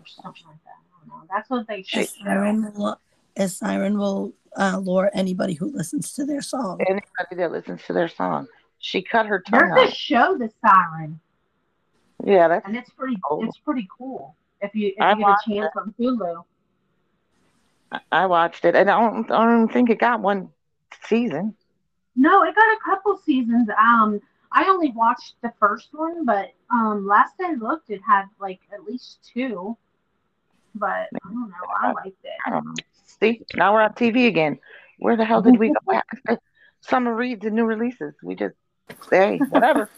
or 0.00 0.06
something 0.06 0.42
like 0.46 0.62
that. 0.64 0.70
I 0.80 1.08
don't 1.08 1.08
know. 1.08 1.26
That's 1.30 1.48
what 1.50 1.66
they 1.66 1.82
She- 1.82 2.04
should. 2.04 2.20
A 2.22 2.24
siren 2.24 2.72
will, 2.74 3.00
a 3.36 3.48
siren 3.48 3.98
will 3.98 4.32
uh, 4.56 4.78
lure 4.78 5.10
anybody 5.14 5.54
who 5.54 5.66
listens 5.66 6.12
to 6.14 6.24
their 6.24 6.40
song. 6.42 6.80
Anybody 6.80 7.36
that 7.36 7.52
listens 7.52 7.82
to 7.86 7.92
their 7.92 8.08
song, 8.08 8.48
she 8.78 9.02
cut 9.02 9.26
her 9.26 9.40
tongue 9.40 9.74
There's 9.74 9.92
a 9.92 9.94
show, 9.94 10.36
The 10.38 10.50
Siren, 10.64 11.20
Yeah, 12.24 12.48
that's 12.48 12.66
and 12.66 12.76
it's 12.76 12.90
pretty. 12.90 13.18
Oh. 13.30 13.44
It's 13.44 13.58
pretty 13.58 13.86
cool. 13.96 14.36
If 14.60 14.74
you 14.74 14.88
if 14.88 15.02
I 15.02 15.12
you 15.12 15.18
get 15.18 15.28
a 15.28 15.36
chance 15.48 15.72
on 15.76 15.94
Hulu. 15.98 16.44
I 18.10 18.26
watched 18.26 18.64
it, 18.64 18.74
and 18.74 18.90
I 18.90 18.98
don't, 18.98 19.30
I 19.30 19.44
don't 19.44 19.72
think 19.72 19.90
it 19.90 20.00
got 20.00 20.20
one 20.20 20.50
season. 21.04 21.54
No, 22.16 22.42
it 22.42 22.54
got 22.54 22.64
a 22.64 22.78
couple 22.84 23.16
seasons. 23.24 23.68
Um, 23.78 24.20
I 24.52 24.64
only 24.64 24.90
watched 24.92 25.34
the 25.42 25.52
first 25.60 25.88
one, 25.92 26.24
but 26.24 26.52
um, 26.70 27.06
last 27.06 27.34
I 27.40 27.54
looked, 27.54 27.90
it 27.90 28.00
had 28.06 28.24
like 28.40 28.60
at 28.72 28.84
least 28.84 29.18
two. 29.32 29.76
But 30.74 31.08
I 31.14 31.18
don't 31.24 31.48
know. 31.48 31.56
I 31.80 31.92
liked 31.92 32.24
it. 32.24 32.30
I 32.46 32.50
don't 32.50 32.64
know. 32.64 32.74
See, 33.20 33.42
now 33.54 33.72
we're 33.72 33.82
on 33.82 33.92
TV 33.92 34.26
again. 34.26 34.58
Where 34.98 35.16
the 35.16 35.24
hell 35.24 35.42
did 35.42 35.58
we 35.58 35.72
go? 35.72 36.00
Summer 36.80 37.14
reads 37.14 37.44
and 37.44 37.54
new 37.54 37.64
releases. 37.64 38.14
We 38.22 38.34
just 38.34 38.54
say 39.08 39.38
whatever. 39.50 39.90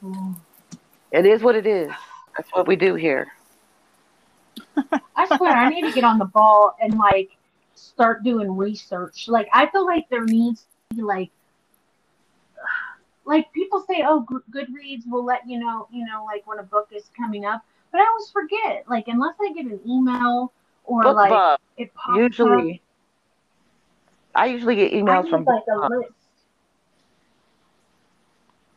it 1.12 1.26
is 1.26 1.42
what 1.42 1.54
it 1.54 1.66
is. 1.66 1.90
That's 2.36 2.50
what 2.52 2.66
we 2.66 2.76
do 2.76 2.94
here. 2.94 3.32
I 5.16 5.36
swear, 5.36 5.52
I 5.52 5.68
need 5.68 5.82
to 5.82 5.92
get 5.92 6.04
on 6.04 6.18
the 6.18 6.24
ball 6.24 6.76
and 6.80 6.96
like 6.98 7.30
start 7.74 8.22
doing 8.24 8.56
research. 8.56 9.28
Like, 9.28 9.48
I 9.52 9.66
feel 9.70 9.84
like 9.84 10.08
there 10.08 10.24
needs 10.24 10.66
to 10.90 10.96
be 10.96 11.02
like, 11.02 11.30
like 13.24 13.52
people 13.52 13.84
say, 13.88 14.02
oh, 14.06 14.20
Good- 14.20 14.42
Goodreads 14.50 15.02
will 15.08 15.24
let 15.24 15.46
you 15.48 15.58
know, 15.58 15.88
you 15.92 16.04
know, 16.06 16.24
like 16.24 16.46
when 16.46 16.58
a 16.58 16.62
book 16.62 16.88
is 16.92 17.04
coming 17.16 17.44
up. 17.44 17.62
But 17.90 18.00
I 18.00 18.06
always 18.06 18.30
forget. 18.30 18.84
Like, 18.88 19.08
unless 19.08 19.34
I 19.40 19.52
get 19.52 19.66
an 19.66 19.80
email 19.86 20.52
or 20.84 21.02
Book 21.02 21.16
like 21.16 21.30
Bub. 21.30 21.60
it 21.76 21.92
pops 21.94 22.14
up, 22.14 22.18
Usually, 22.18 22.82
I 24.34 24.46
usually 24.46 24.76
get 24.76 24.92
emails 24.92 25.28
from. 25.28 25.44
like 25.44 25.62
a 25.70 25.88
list. 25.88 26.12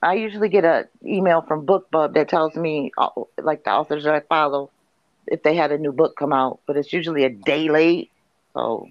I 0.06 0.14
usually 0.14 0.50
get 0.50 0.66
a 0.66 0.88
email 1.04 1.42
from 1.42 1.66
BookBub 1.66 2.14
that 2.14 2.30
tells 2.30 2.56
me 2.56 2.92
uh, 2.96 3.10
like 3.42 3.64
the 3.64 3.72
authors 3.72 4.04
that 4.04 4.14
I 4.14 4.20
follow 4.20 4.72
if 5.26 5.42
they 5.42 5.56
had 5.56 5.72
a 5.72 5.80
new 5.80 5.92
book 5.92 6.16
come 6.16 6.32
out, 6.32 6.60
but 6.68 6.78
it's 6.78 6.94
usually 6.94 7.24
a 7.24 7.30
day 7.30 7.70
late. 7.70 8.12
So 8.54 8.88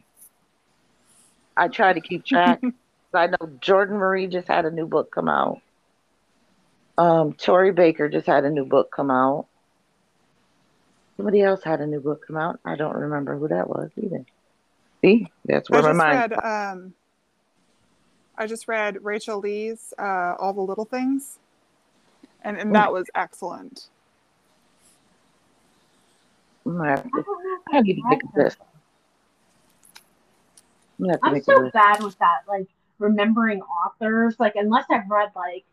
I 1.56 1.68
try 1.68 1.92
to 1.92 2.00
keep 2.00 2.24
track. 2.26 2.62
I 3.14 3.28
know 3.28 3.58
Jordan 3.60 3.98
Marie 3.98 4.26
just 4.26 4.48
had 4.48 4.64
a 4.64 4.72
new 4.72 4.88
book 4.88 5.12
come 5.14 5.28
out. 5.28 5.60
Um, 6.98 7.34
Tori 7.34 7.70
Baker 7.70 8.08
just 8.08 8.26
had 8.26 8.44
a 8.44 8.50
new 8.50 8.64
book 8.64 8.90
come 8.90 9.12
out. 9.12 9.46
Somebody 11.16 11.42
else 11.42 11.62
had 11.62 11.80
a 11.80 11.86
new 11.86 12.00
book 12.00 12.26
come 12.26 12.36
out. 12.36 12.58
I 12.64 12.74
don't 12.74 12.96
remember 12.96 13.38
who 13.38 13.46
that 13.48 13.68
was 13.68 13.90
either. 13.96 14.24
See, 15.00 15.28
that's 15.44 15.70
I 15.70 15.76
where 15.76 15.82
my 15.82 15.92
just 15.92 15.98
mind. 15.98 16.10
read 16.10 16.32
um 16.32 16.94
I 18.36 18.46
just 18.46 18.66
read 18.68 18.98
Rachel 19.02 19.38
Lee's 19.38 19.94
uh, 19.98 20.34
All 20.38 20.52
the 20.52 20.60
Little 20.60 20.84
Things. 20.84 21.38
And 22.42 22.58
and 22.58 22.74
that 22.74 22.92
was 22.92 23.06
excellent. 23.14 23.88
I'm 26.66 26.76
gonna 26.76 26.90
have 26.90 27.04
I 27.04 27.08
to, 27.08 27.22
don't 27.22 27.44
know 27.44 27.56
if 27.56 27.74
I 27.74 27.80
need 27.80 27.94
to 27.94 28.02
I've 28.04 28.10
make 28.10 28.22
read 28.22 28.32
a 28.34 28.36
that. 28.36 28.44
list. 28.44 28.58
I'm 31.00 31.06
gonna 31.06 31.18
I'm 31.22 31.42
so 31.42 31.70
bad 31.72 32.02
with 32.02 32.18
that, 32.18 32.40
like 32.46 32.68
remembering 32.98 33.62
authors. 33.62 34.36
Like 34.38 34.56
unless 34.56 34.84
I've 34.90 35.08
read 35.08 35.30
like 35.34 35.64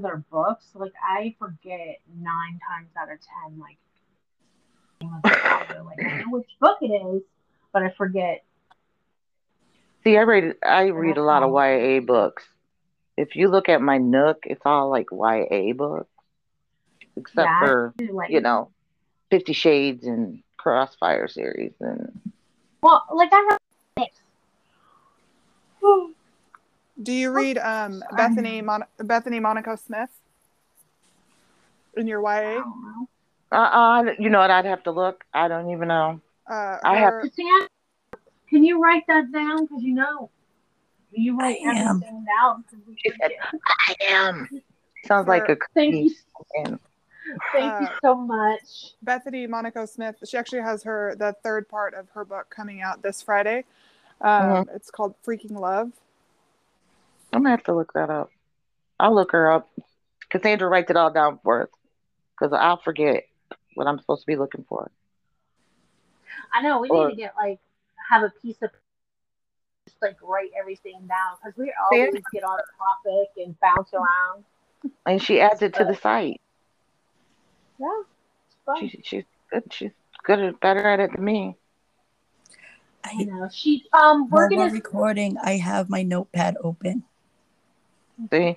their 0.00 0.22
books, 0.30 0.66
like 0.74 0.92
I 1.02 1.34
forget 1.38 2.00
nine 2.20 2.60
times 2.68 2.90
out 2.98 3.10
of 3.10 3.18
ten. 3.20 3.58
Like, 3.58 3.78
name 5.00 5.14
of 5.14 5.22
the 5.22 5.30
author. 5.30 5.82
like 5.82 5.98
I 6.04 6.18
know 6.18 6.30
which 6.30 6.48
book 6.60 6.78
it 6.82 6.86
is, 6.86 7.22
but 7.72 7.82
I 7.82 7.90
forget. 7.96 8.44
See, 10.04 10.16
I 10.18 10.22
read 10.22 10.54
I 10.64 10.88
read 10.88 11.16
a 11.16 11.22
lot 11.22 11.42
of. 11.42 11.50
YA 11.52 12.00
books. 12.00 12.44
If 13.16 13.36
you 13.36 13.48
look 13.48 13.68
at 13.68 13.80
my 13.80 13.98
Nook, 13.98 14.38
it's 14.44 14.60
all 14.64 14.90
like 14.90 15.06
YA 15.10 15.72
books, 15.72 16.10
except 17.16 17.46
Yeah, 17.46 17.58
for 17.58 17.94
like 18.10 18.30
you 18.30 18.40
know, 18.40 18.70
Fifty 19.30 19.52
Shades 19.54 20.06
and 20.06 20.42
Crossfire 20.58 21.26
series, 21.28 21.72
and 21.80 22.20
well, 22.82 23.04
like 23.14 23.30
I 23.32 23.48
have. 23.50 23.58
Do 27.02 27.12
you 27.12 27.32
read 27.32 27.58
um 27.58 28.04
Bethany 28.16 28.60
Mon- 28.62 28.84
Bethany 28.98 29.40
Monaco 29.40 29.76
Smith 29.76 30.10
in 31.96 32.06
your 32.06 32.24
I 32.26 32.42
YA? 32.42 32.60
don't 32.60 32.82
know. 32.82 33.08
uh, 33.52 33.54
uh, 33.56 34.04
you 34.18 34.30
know 34.30 34.38
what? 34.40 34.50
I'd 34.50 34.64
have 34.66 34.82
to 34.84 34.90
look. 34.90 35.24
I 35.32 35.48
don't 35.48 35.70
even 35.70 35.88
know. 35.88 36.20
Uh, 36.48 36.78
I 36.84 36.96
have- 36.96 37.12
her- 37.14 37.20
Cassandra, 37.22 37.68
can 38.54 38.62
you 38.64 38.80
write 38.80 39.02
that 39.08 39.32
down? 39.32 39.64
Because 39.66 39.82
you 39.82 39.94
know, 39.94 40.30
you 41.10 41.36
write 41.36 41.58
I 41.66 41.70
am. 41.70 41.96
everything 41.96 42.24
down. 42.40 42.64
'cause 42.70 42.78
we 42.86 42.96
She 43.04 43.10
said. 43.20 43.32
I 43.88 43.94
am. 44.08 44.48
Sounds 45.06 45.26
like 45.26 45.48
a 45.48 45.56
Thank 45.74 45.94
you, 45.94 46.14
and 46.64 46.78
thank 47.52 47.80
you 47.80 47.88
so 48.00 48.14
much. 48.14 48.94
Bethany 49.02 49.46
Monaco 49.48 49.86
Smith. 49.86 50.16
She 50.24 50.36
actually 50.36 50.62
has 50.62 50.84
her 50.84 51.16
the 51.18 51.34
third 51.42 51.68
part 51.68 51.94
of 51.94 52.08
her 52.10 52.24
book 52.24 52.46
coming 52.48 52.80
out 52.80 53.02
this 53.02 53.20
Friday. 53.22 53.64
Um, 54.20 54.42
Mm-hmm. 54.42 54.76
It's 54.76 54.90
called 54.92 55.16
Freaking 55.26 55.58
Love. 55.58 55.90
I'm 57.32 57.40
gonna 57.42 57.50
have 57.50 57.64
to 57.64 57.74
look 57.74 57.92
that 57.94 58.08
up. 58.10 58.30
I'll 59.00 59.14
look 59.14 59.32
her 59.32 59.50
up. 59.50 59.68
Cassandra 60.30 60.68
writes 60.68 60.90
it 60.90 60.96
all 60.96 61.10
down 61.10 61.40
for 61.42 61.64
us, 61.64 61.68
because 62.38 62.52
I'll 62.52 62.76
forget 62.80 63.24
what 63.74 63.88
I'm 63.88 63.98
supposed 63.98 64.22
to 64.22 64.26
be 64.26 64.36
looking 64.36 64.64
for. 64.68 64.90
I 66.52 66.62
know 66.62 66.78
we 66.78 66.88
Or- 66.88 67.08
need 67.08 67.14
to 67.16 67.20
get 67.20 67.34
like 67.36 67.58
have 68.10 68.22
a 68.22 68.30
piece 68.42 68.56
of 68.62 68.70
just 69.86 69.96
like 70.02 70.16
write 70.22 70.50
everything 70.58 71.06
down 71.08 71.36
because 71.42 71.56
we 71.58 71.72
Yeah. 71.92 72.06
always 72.06 72.22
get 72.32 72.44
on 72.44 72.58
topic 72.78 73.28
and 73.36 73.58
bounce 73.60 73.92
around. 73.94 74.44
And 75.06 75.22
she 75.22 75.40
adds 75.40 75.62
it 75.62 75.74
to 75.74 75.84
the 75.84 75.94
site. 75.94 76.40
Yeah, 77.78 78.02
it's 78.46 78.56
fun. 78.64 78.88
She, 78.88 79.00
she's 79.04 79.24
good. 79.50 79.62
She's 79.72 79.90
good 80.24 80.40
at 80.40 80.60
better 80.60 80.86
at 80.86 81.00
it 81.00 81.12
than 81.14 81.24
me. 81.24 81.56
I 83.04 83.12
I, 83.20 83.24
know 83.24 83.48
she 83.52 83.84
um 83.92 84.28
we're 84.30 84.48
gonna 84.48 84.72
recording, 84.72 85.36
I 85.42 85.56
have 85.58 85.90
my 85.90 86.02
notepad 86.02 86.56
open. 86.62 87.04
See, 88.30 88.56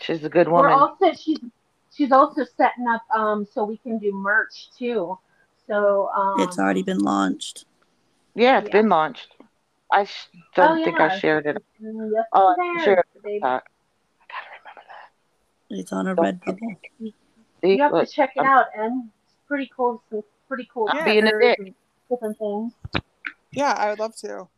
she's 0.00 0.24
a 0.24 0.28
good 0.28 0.48
we're 0.48 0.70
woman. 0.70 0.70
also 0.70 1.12
she's 1.12 1.38
she's 1.92 2.12
also 2.12 2.44
setting 2.56 2.86
up 2.88 3.02
um 3.14 3.46
so 3.52 3.64
we 3.64 3.76
can 3.78 3.98
do 3.98 4.12
merch 4.12 4.70
too. 4.76 5.18
So 5.66 6.08
um 6.16 6.40
it's 6.40 6.58
already 6.58 6.82
been 6.82 6.98
launched. 6.98 7.64
Yeah, 8.34 8.58
it's 8.58 8.68
yeah. 8.68 8.72
been 8.72 8.88
launched. 8.88 9.28
I 9.92 10.04
sh- 10.04 10.28
don't 10.54 10.78
Oh, 10.80 10.84
think 10.84 10.98
yeah. 10.98 11.04
I 11.06 11.18
shared 11.18 11.46
it. 11.46 11.56
mm, 11.82 12.10
yes, 12.12 12.24
Oh, 12.32 12.54
there, 12.56 12.84
sure. 12.84 13.04
baby. 13.22 13.42
Uh, 13.42 13.46
I 13.46 13.60
gotta 14.28 14.50
remember 14.58 14.82
that. 14.88 15.78
It's 15.78 15.92
on 15.92 16.06
a 16.08 16.14
Don't 16.14 16.40
Redbubble. 16.40 16.76
See, 17.62 17.74
You 17.76 17.82
have 17.82 17.92
to 17.92 18.06
check 18.06 18.32
it 18.36 18.40
I'm- 18.40 18.48
out, 18.50 18.66
and 18.76 19.10
it's 19.24 19.34
pretty 19.46 19.70
cool. 19.74 20.02
Some 20.10 20.22
pretty 20.48 20.68
cool 20.72 20.88
I'm 20.90 21.04
being 21.04 21.26
a 21.26 21.38
dick. 21.38 21.74
different 22.10 22.38
things. 22.38 22.72
Yeah, 23.52 23.72
I 23.76 23.90
would 23.90 23.98
love 23.98 24.16
to. 24.16 24.48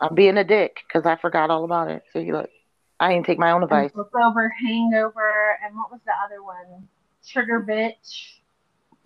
I'm 0.00 0.14
being 0.14 0.36
a 0.38 0.44
dick 0.44 0.80
because 0.88 1.06
I 1.06 1.16
forgot 1.16 1.50
all 1.50 1.64
about 1.64 1.88
it. 1.90 2.02
So 2.12 2.18
you 2.18 2.32
look, 2.32 2.50
I 2.98 3.12
didn't 3.12 3.26
take 3.26 3.38
my 3.38 3.52
own 3.52 3.62
advice. 3.62 3.90
And 3.94 4.04
over, 4.24 4.48
hangover, 4.48 5.58
and 5.64 5.76
what 5.76 5.90
was 5.92 6.00
the 6.06 6.12
other 6.24 6.42
one? 6.42 6.88
Sugar 7.24 7.60
bitch. 7.62 8.32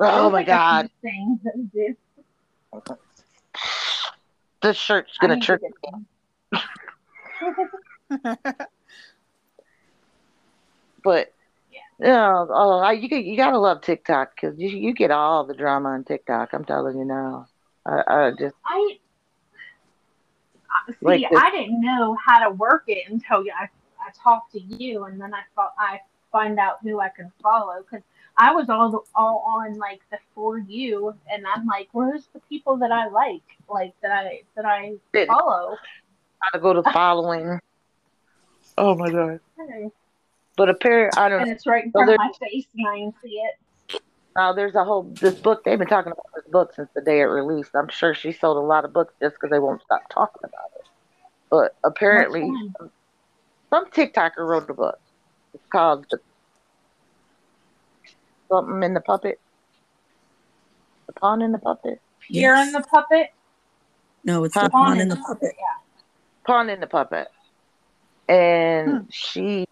Oh 0.00 0.30
my 0.30 0.38
like 0.38 0.46
a 0.46 0.50
god, 0.50 0.90
few 1.00 1.10
Things 1.10 1.40
that 1.44 1.52
we 1.56 1.64
do. 1.64 2.96
This 4.64 4.76
shirt's 4.76 5.18
gonna 5.18 5.40
trick 5.40 5.62
me. 5.62 6.60
But 11.04 11.34
Yeah. 11.70 11.80
yeah, 12.00 12.46
oh, 12.48 12.78
I, 12.78 12.92
you 12.92 13.14
you 13.18 13.36
gotta 13.36 13.58
love 13.58 13.82
TikTok 13.82 14.34
because 14.34 14.58
you 14.58 14.68
you 14.70 14.94
get 14.94 15.10
all 15.10 15.44
the 15.44 15.54
drama 15.54 15.90
on 15.90 16.04
TikTok. 16.04 16.54
I'm 16.54 16.64
telling 16.64 16.98
you 16.98 17.04
now. 17.04 17.46
I, 17.84 18.02
I 18.06 18.30
just 18.38 18.56
I 18.64 18.96
see. 20.88 20.96
Like 21.02 21.24
I 21.36 21.50
didn't 21.50 21.82
know 21.82 22.16
how 22.26 22.48
to 22.48 22.54
work 22.54 22.84
it 22.86 23.08
until 23.10 23.44
I 23.60 23.68
I 24.00 24.10
talked 24.22 24.52
to 24.52 24.60
you, 24.60 25.04
and 25.04 25.20
then 25.20 25.34
I 25.34 25.42
thought 25.54 25.74
I 25.78 26.00
find 26.32 26.58
out 26.58 26.78
who 26.82 27.00
I 27.00 27.10
can 27.10 27.30
follow 27.42 27.82
because 27.82 28.02
I 28.36 28.52
was 28.52 28.68
all 28.68 28.90
the, 28.90 28.98
all 29.14 29.44
on 29.46 29.78
like 29.78 30.00
the 30.10 30.18
for 30.34 30.58
you, 30.58 31.14
and 31.30 31.44
I'm 31.46 31.66
like, 31.66 31.88
where's 31.92 32.26
the 32.32 32.40
people 32.48 32.76
that 32.78 32.90
I 32.90 33.08
like, 33.08 33.42
like 33.68 33.94
that 34.02 34.10
I 34.10 34.42
that 34.56 34.64
I 34.64 34.94
Did- 35.12 35.28
follow? 35.28 35.76
gotta 36.52 36.62
go 36.62 36.72
to 36.74 36.82
following. 36.92 37.60
Oh 38.76 38.94
my 38.96 39.10
god! 39.10 39.40
Okay. 39.60 39.88
But 40.56 40.68
apparently, 40.68 41.20
I 41.20 41.28
don't 41.28 41.40
And 41.40 41.48
know. 41.48 41.54
it's 41.54 41.66
right 41.66 41.84
in 41.84 41.92
So 41.92 41.98
front 42.04 42.10
of 42.12 42.18
my 42.18 42.32
face, 42.40 42.66
and 42.76 42.86
I 42.88 42.98
can 42.98 43.14
see 43.22 43.36
it. 43.40 44.00
Now 44.36 44.52
there's 44.52 44.74
a 44.74 44.84
whole 44.84 45.04
this 45.04 45.34
book. 45.36 45.62
They've 45.64 45.78
been 45.78 45.86
talking 45.86 46.10
about 46.10 46.26
this 46.34 46.44
book 46.50 46.74
since 46.74 46.88
the 46.94 47.00
day 47.02 47.20
it 47.20 47.24
released. 47.24 47.70
I'm 47.74 47.88
sure 47.88 48.14
she 48.14 48.32
sold 48.32 48.56
a 48.56 48.60
lot 48.60 48.84
of 48.84 48.92
books 48.92 49.14
just 49.20 49.36
because 49.36 49.50
they 49.50 49.60
won't 49.60 49.80
stop 49.82 50.02
talking 50.10 50.40
about 50.42 50.70
it. 50.76 50.86
But 51.50 51.76
apparently, 51.84 52.42
Which 52.50 52.90
some 53.70 53.86
TikToker 53.90 54.38
wrote 54.38 54.66
the 54.66 54.74
book. 54.74 54.98
It's 55.54 55.64
called 55.70 56.06
the, 56.10 56.18
something 58.54 58.82
in 58.82 58.94
the 58.94 59.00
puppet. 59.00 59.40
The 61.06 61.12
pawn 61.14 61.42
in 61.42 61.52
the 61.52 61.58
puppet. 61.58 62.00
You're 62.28 62.56
in 62.56 62.72
the 62.72 62.80
puppet. 62.80 63.28
No, 64.24 64.44
it's 64.44 64.54
Huh? 64.54 64.64
the 64.64 64.70
pawn 64.70 65.00
in 65.00 65.08
the 65.08 65.16
puppet. 65.16 65.54
Yeah. 65.58 65.76
Pawn 66.46 66.70
in 66.70 66.80
the 66.80 66.86
puppet. 66.86 67.28
And 68.28 68.98
hmm. 68.98 69.04
she 69.10 69.66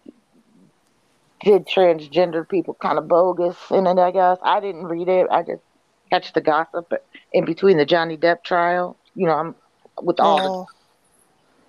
did 1.43 1.67
transgender 1.67 2.47
people 2.47 2.75
kind 2.75 2.97
of 2.97 3.07
bogus 3.07 3.57
in 3.71 3.87
it, 3.87 3.97
I 3.97 4.11
guess. 4.11 4.37
I 4.43 4.59
didn't 4.59 4.85
read 4.85 5.09
it. 5.09 5.27
I 5.29 5.41
just 5.43 5.61
catch 6.09 6.33
the 6.33 6.41
gossip 6.41 6.93
in 7.31 7.45
between 7.45 7.77
the 7.77 7.85
Johnny 7.85 8.17
Depp 8.17 8.43
trial. 8.43 8.97
You 9.15 9.27
know, 9.27 9.33
I'm 9.33 9.55
with 10.01 10.19
all 10.19 10.37
the 10.37 10.49
Oh, 10.49 10.67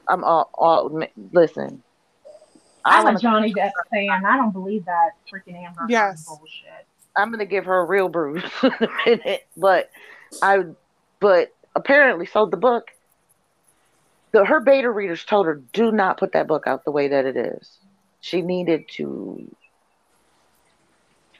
I'm 0.08 0.22
all, 0.22 0.50
all 0.54 1.02
listen. 1.32 1.82
I 2.84 3.00
I'm 3.00 3.16
a 3.16 3.18
Johnny 3.18 3.52
Depp 3.54 3.72
fan. 3.90 4.24
I 4.24 4.36
don't 4.36 4.52
believe 4.52 4.84
that 4.84 5.12
freaking 5.32 5.56
Amber 5.56 5.86
Yes. 5.88 6.26
bullshit. 6.26 6.86
I'm 7.16 7.30
gonna 7.30 7.46
give 7.46 7.66
her 7.66 7.80
a 7.80 7.84
real 7.84 8.08
bruise 8.08 8.42
in 8.62 8.72
a 8.72 8.88
minute, 9.06 9.46
but 9.56 9.90
I, 10.42 10.64
but 11.20 11.52
apparently 11.74 12.26
sold 12.26 12.50
the 12.50 12.56
book. 12.56 12.90
The, 14.32 14.44
her 14.44 14.60
beta 14.60 14.90
readers 14.90 15.24
told 15.24 15.46
her, 15.46 15.62
do 15.72 15.92
not 15.92 16.18
put 16.18 16.32
that 16.32 16.48
book 16.48 16.66
out 16.66 16.84
the 16.84 16.90
way 16.90 17.08
that 17.08 17.24
it 17.24 17.36
is. 17.36 17.78
She 18.20 18.42
needed 18.42 18.88
to 18.96 19.54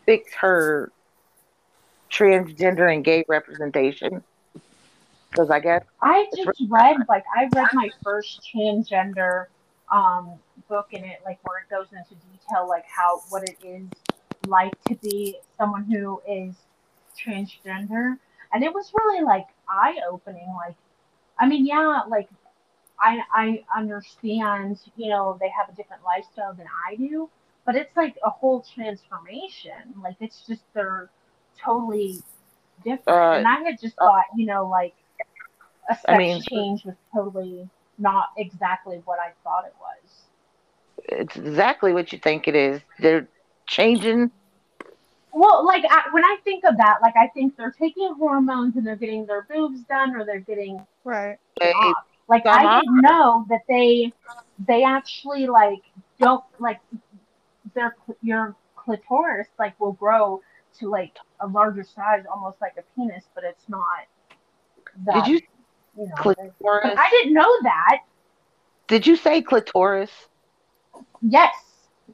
fix 0.07 0.33
her 0.35 0.93
transgender 2.11 2.93
and 2.93 3.05
gay 3.05 3.25
representation. 3.29 4.23
Because 5.31 5.51
I 5.51 5.59
guess 5.59 5.83
I 6.01 6.27
just 6.37 6.63
read 6.69 6.97
like 7.09 7.25
I 7.35 7.49
read 7.53 7.69
my 7.73 7.91
first 8.05 8.49
transgender 8.55 9.47
um, 9.91 10.35
book 10.69 10.89
in 10.93 11.03
it, 11.03 11.21
like 11.25 11.41
where 11.43 11.59
it 11.59 11.69
goes 11.69 11.89
into 11.91 12.15
detail, 12.31 12.69
like 12.69 12.85
how 12.87 13.21
what 13.31 13.43
it 13.43 13.57
is 13.65 13.89
like 14.49 14.73
to 14.85 14.95
be 14.97 15.39
someone 15.59 15.85
who 15.85 16.21
is 16.29 16.55
transgender, 17.19 18.17
and 18.53 18.65
it 18.65 18.73
was 18.73 18.93
really 18.97 19.25
like 19.25 19.47
eye 19.69 19.99
opening. 20.11 20.47
Like, 20.57 20.77
I 21.39 21.47
mean, 21.47 21.67
yeah, 21.67 22.03
like 22.09 22.29
I 23.01 23.21
I 23.33 23.65
understand, 23.77 24.79
you 24.97 25.11
know, 25.11 25.37
they 25.41 25.49
have 25.49 25.69
a 25.73 25.77
different 25.77 26.03
lifestyle 26.05 26.55
than 26.55 26.67
I 26.91 26.97
do, 26.97 27.29
but 27.65 27.75
it's 27.77 27.97
like 27.97 28.17
a 28.25 28.31
whole 28.31 28.65
transformation. 28.75 29.73
Like 30.03 30.17
it's 30.21 30.47
just 30.47 30.63
they're 30.75 31.11
totally 31.63 32.21
different. 32.85 33.09
Uh, 33.09 33.33
and 33.39 33.47
I 33.47 33.61
had 33.61 33.81
just 33.81 33.97
thought, 33.97 34.25
you 34.37 34.47
know, 34.47 34.67
like 34.69 34.95
a 35.91 35.95
sex 35.95 36.05
I 36.09 36.19
mean- 36.19 36.43
change 36.43 36.85
was 36.85 36.97
totally 37.15 37.69
not 37.99 38.31
exactly 38.37 39.01
what 39.05 39.19
I 39.21 39.33
thought 39.45 39.65
it 39.67 39.75
was. 39.81 40.11
it's 41.05 41.37
exactly 41.37 41.93
what 41.93 42.13
you 42.13 42.19
think 42.19 42.49
it 42.49 42.57
is. 42.57 42.81
They're 42.99 43.29
changing. 43.67 44.31
Well, 45.33 45.65
like 45.67 45.85
I, 45.89 46.03
when 46.13 46.25
I 46.25 46.37
think 46.45 46.65
of 46.65 46.77
that, 46.77 46.99
like 47.03 47.15
I 47.17 47.27
think 47.29 47.57
they're 47.57 47.73
taking 47.73 48.15
hormones 48.15 48.77
and 48.77 48.87
they're 48.87 48.97
getting 48.97 49.27
their 49.27 49.43
boobs 49.43 49.83
done 49.85 50.15
or 50.15 50.25
they're 50.25 50.39
getting 50.41 50.81
Right. 51.05 51.39
off. 51.61 51.97
Like 52.29 52.45
Come 52.45 52.67
I 52.67 52.81
didn't 52.81 53.01
know 53.03 53.45
that 53.49 53.63
they 53.69 54.13
they 54.67 54.85
actually 54.85 55.47
like 55.47 55.83
don't 56.19 56.45
like 56.59 56.81
their 57.75 57.97
your 58.23 58.55
clitoris 58.77 59.49
like 59.59 59.79
will 59.81 59.93
grow 59.93 60.41
to 60.79 60.89
like 60.89 61.17
a 61.41 61.47
larger 61.47 61.83
size, 61.85 62.25
almost 62.33 62.61
like 62.61 62.75
a 62.79 62.83
penis, 62.95 63.25
but 63.35 63.45
it's 63.45 63.69
not. 63.69 64.07
That, 65.05 65.25
Did 65.25 65.27
you 65.27 65.41
you 65.99 66.07
know? 66.09 66.15
clitoris? 66.17 66.97
I 66.99 67.11
didn't 67.11 67.35
know 67.35 67.51
that. 67.63 67.99
Did 68.89 69.07
you 69.07 69.17
say 69.17 69.43
clitoris? 69.43 70.29
Yes, 71.23 71.55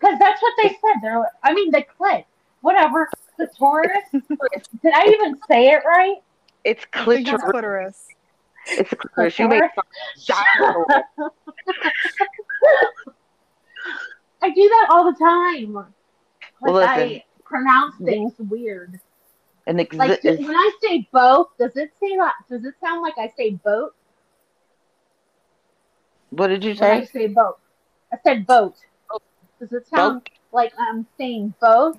because 0.00 0.18
that's 0.18 0.40
what 0.40 0.54
they 0.62 0.68
said. 0.68 1.00
They're, 1.02 1.22
I 1.42 1.52
mean, 1.52 1.70
the 1.70 1.84
clit, 1.98 2.24
whatever, 2.62 3.08
clitoris. 3.36 4.04
Did 4.12 4.94
I 4.94 5.06
even 5.08 5.38
say 5.48 5.68
it 5.68 5.82
right? 5.86 6.16
It's 6.64 6.86
I 6.92 7.04
think 7.04 7.28
it's 7.28 7.42
clitoris. 7.42 7.50
clitoris. 7.50 8.06
It's 8.66 8.92
a 8.92 8.96
clitoris. 8.96 9.38
You 9.38 9.48
make 9.48 9.62
I 14.42 14.48
do 14.50 14.68
that 14.68 14.86
all 14.90 15.04
the 15.10 15.18
time. 15.18 15.74
Like 15.74 15.86
Well, 16.62 16.72
listen. 16.74 16.90
I 16.90 17.24
pronounce 17.44 17.96
things 18.02 18.32
weird. 18.38 18.98
And 19.66 19.78
exi- 19.78 19.98
Like 19.98 20.24
is- 20.24 20.38
when 20.38 20.54
I 20.54 20.70
say 20.82 21.06
boat, 21.12 21.50
does 21.58 21.76
it 21.76 21.90
say 22.00 22.16
that? 22.16 22.34
Does 22.48 22.64
it 22.64 22.74
sound 22.82 23.02
like 23.02 23.18
I 23.18 23.32
say 23.36 23.50
boat 23.50 23.94
what 26.30 26.46
did 26.46 26.64
you 26.64 26.74
when 26.74 26.90
I 26.90 27.04
say? 27.04 27.12
say 27.12 27.26
boat? 27.26 27.58
I 28.12 28.16
said 28.24 28.46
boat. 28.46 28.74
Does 29.61 29.73
it 29.73 29.87
sound 29.88 30.23
like 30.53 30.73
I'm 30.79 31.07
saying 31.18 31.55
both? 31.61 31.99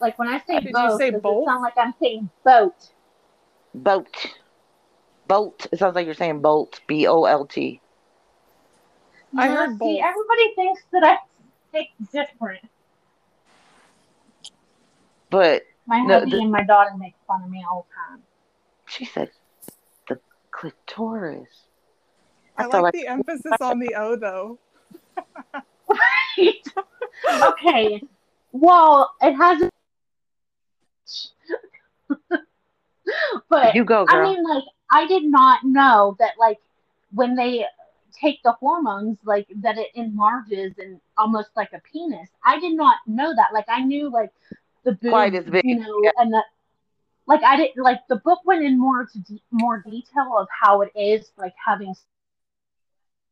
Like 0.00 0.18
when 0.18 0.28
I 0.28 0.38
say 0.46 0.60
Did 0.60 0.66
you 0.66 0.72
boat, 0.72 0.98
say 0.98 1.10
does 1.10 1.20
both? 1.20 1.42
it 1.42 1.46
sound 1.46 1.62
like 1.62 1.76
I'm 1.76 1.94
saying 2.00 2.30
boat? 2.44 2.74
Boat. 3.74 4.26
Bolt. 5.26 5.66
It 5.72 5.78
sounds 5.78 5.94
like 5.94 6.06
you're 6.06 6.14
saying 6.14 6.40
bolt. 6.40 6.80
B 6.86 7.06
O 7.06 7.24
L 7.24 7.46
T. 7.46 7.80
I 9.36 9.46
Yeah, 9.48 9.54
heard 9.56 9.70
see, 9.78 9.98
both. 9.98 10.00
everybody 10.00 10.54
thinks 10.54 10.82
that 10.92 11.04
I 11.04 11.18
think 11.72 11.88
different. 12.12 12.62
But 15.30 15.62
My 15.86 16.00
No, 16.00 16.20
hubby 16.20 16.30
the- 16.30 16.38
and 16.42 16.50
my 16.52 16.62
daughter 16.64 16.90
make 16.96 17.14
fun 17.26 17.42
of 17.42 17.50
me 17.50 17.64
all 17.68 17.86
the 17.88 17.94
time. 18.14 18.22
she 18.86 19.04
said 19.04 19.30
the 20.08 20.20
clitoris. 20.52 21.48
I 22.56 22.62
That's 22.62 22.74
all 22.74 22.82
like 22.82 22.94
the 22.94 23.06
emphasis 23.06 23.60
on 23.60 23.78
the 23.78 23.94
O 23.96 24.16
though. 24.16 24.58
okay. 27.42 28.02
Well, 28.52 29.14
it 29.20 29.34
hasn't. 29.34 29.72
but 33.48 33.74
You 33.74 33.84
go, 33.84 34.06
I 34.08 34.22
mean, 34.22 34.42
like, 34.44 34.64
I 34.90 35.06
did 35.06 35.24
not 35.24 35.64
know 35.64 36.16
that, 36.18 36.32
like, 36.38 36.58
when 37.12 37.34
they 37.34 37.64
take 38.20 38.42
the 38.42 38.52
hormones, 38.52 39.18
like, 39.24 39.46
that 39.62 39.78
it 39.78 39.88
enlarges 39.94 40.74
and 40.78 41.00
almost 41.16 41.50
like 41.56 41.72
a 41.72 41.80
penis. 41.92 42.28
I 42.44 42.58
did 42.58 42.76
not 42.76 42.96
know 43.06 43.34
that. 43.34 43.48
Like, 43.52 43.66
I 43.68 43.82
knew, 43.82 44.10
like, 44.10 44.30
the 44.84 44.92
boobs, 44.92 45.10
Quite 45.10 45.34
as 45.34 45.44
big, 45.44 45.64
you 45.64 45.78
know, 45.78 46.00
yeah. 46.02 46.10
and 46.18 46.32
the. 46.32 46.42
Like 47.26 47.42
I 47.44 47.56
didn't 47.56 47.80
like 47.80 48.00
the 48.08 48.16
book 48.16 48.40
went 48.44 48.64
in 48.64 48.76
more 48.76 49.06
to 49.06 49.18
de- 49.20 49.42
more 49.52 49.84
detail 49.88 50.36
of 50.36 50.48
how 50.50 50.80
it 50.80 50.90
is 50.96 51.30
like 51.38 51.54
having 51.64 51.94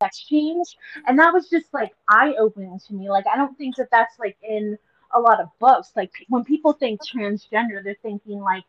sex 0.02 0.20
change, 0.20 0.76
and 1.06 1.18
that 1.18 1.32
was 1.32 1.48
just 1.48 1.72
like 1.72 1.92
eye 2.08 2.34
opening 2.38 2.78
to 2.86 2.94
me. 2.94 3.10
Like 3.10 3.26
I 3.32 3.36
don't 3.36 3.56
think 3.56 3.76
that 3.76 3.88
that's 3.90 4.18
like 4.18 4.36
in 4.42 4.78
a 5.14 5.20
lot 5.20 5.40
of 5.40 5.48
books. 5.58 5.92
Like 5.96 6.12
when 6.28 6.44
people 6.44 6.72
think 6.72 7.00
transgender, 7.02 7.82
they're 7.82 7.96
thinking 8.02 8.40
like 8.40 8.64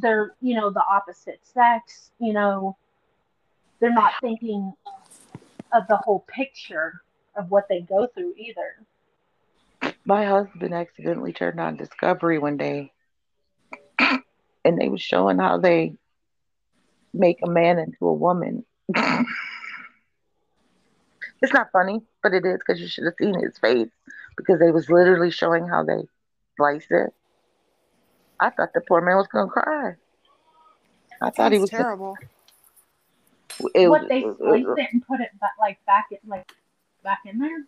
they're 0.00 0.34
you 0.40 0.54
know 0.54 0.70
the 0.70 0.82
opposite 0.88 1.40
sex. 1.42 2.10
You 2.18 2.32
know, 2.32 2.76
they're 3.80 3.92
not 3.92 4.12
thinking 4.20 4.72
of 5.72 5.84
the 5.88 5.96
whole 5.96 6.24
picture 6.28 7.00
of 7.36 7.50
what 7.50 7.68
they 7.68 7.80
go 7.80 8.06
through 8.06 8.34
either. 8.36 9.94
My 10.04 10.24
husband 10.24 10.74
accidentally 10.74 11.32
turned 11.32 11.60
on 11.60 11.76
Discovery 11.76 12.38
one 12.38 12.56
day, 12.56 12.92
and 13.98 14.78
they 14.78 14.88
were 14.88 14.98
showing 14.98 15.38
how 15.38 15.58
they 15.58 15.94
make 17.14 17.38
a 17.42 17.50
man 17.50 17.78
into 17.78 18.06
a 18.06 18.12
woman. 18.12 18.64
it's 21.42 21.52
not 21.52 21.70
funny, 21.72 22.00
but 22.22 22.34
it 22.34 22.44
is 22.44 22.58
because 22.58 22.80
you 22.80 22.88
should 22.88 23.04
have 23.04 23.14
seen 23.18 23.38
his 23.38 23.58
face 23.58 23.88
because 24.36 24.58
they 24.58 24.70
was 24.70 24.88
literally 24.90 25.30
showing 25.30 25.66
how 25.66 25.82
they 25.84 26.02
slice 26.56 26.86
it. 26.90 27.12
I 28.38 28.50
thought 28.50 28.72
the 28.74 28.80
poor 28.86 29.00
man 29.00 29.16
was 29.16 29.26
gonna 29.28 29.50
cry. 29.50 29.96
I 31.22 31.30
thought 31.30 31.52
he 31.52 31.58
was. 31.58 31.70
terrible. 31.70 32.16
It 33.74 33.88
what 33.88 34.02
was- 34.02 34.08
they 34.08 34.22
slice 34.22 34.64
it 34.78 34.88
and 34.92 35.06
put 35.06 35.20
it 35.20 35.30
back, 35.40 35.52
like 35.58 35.84
back 35.86 36.06
in 36.10 36.18
like 36.26 36.50
back 37.02 37.20
in 37.26 37.38
there. 37.38 37.64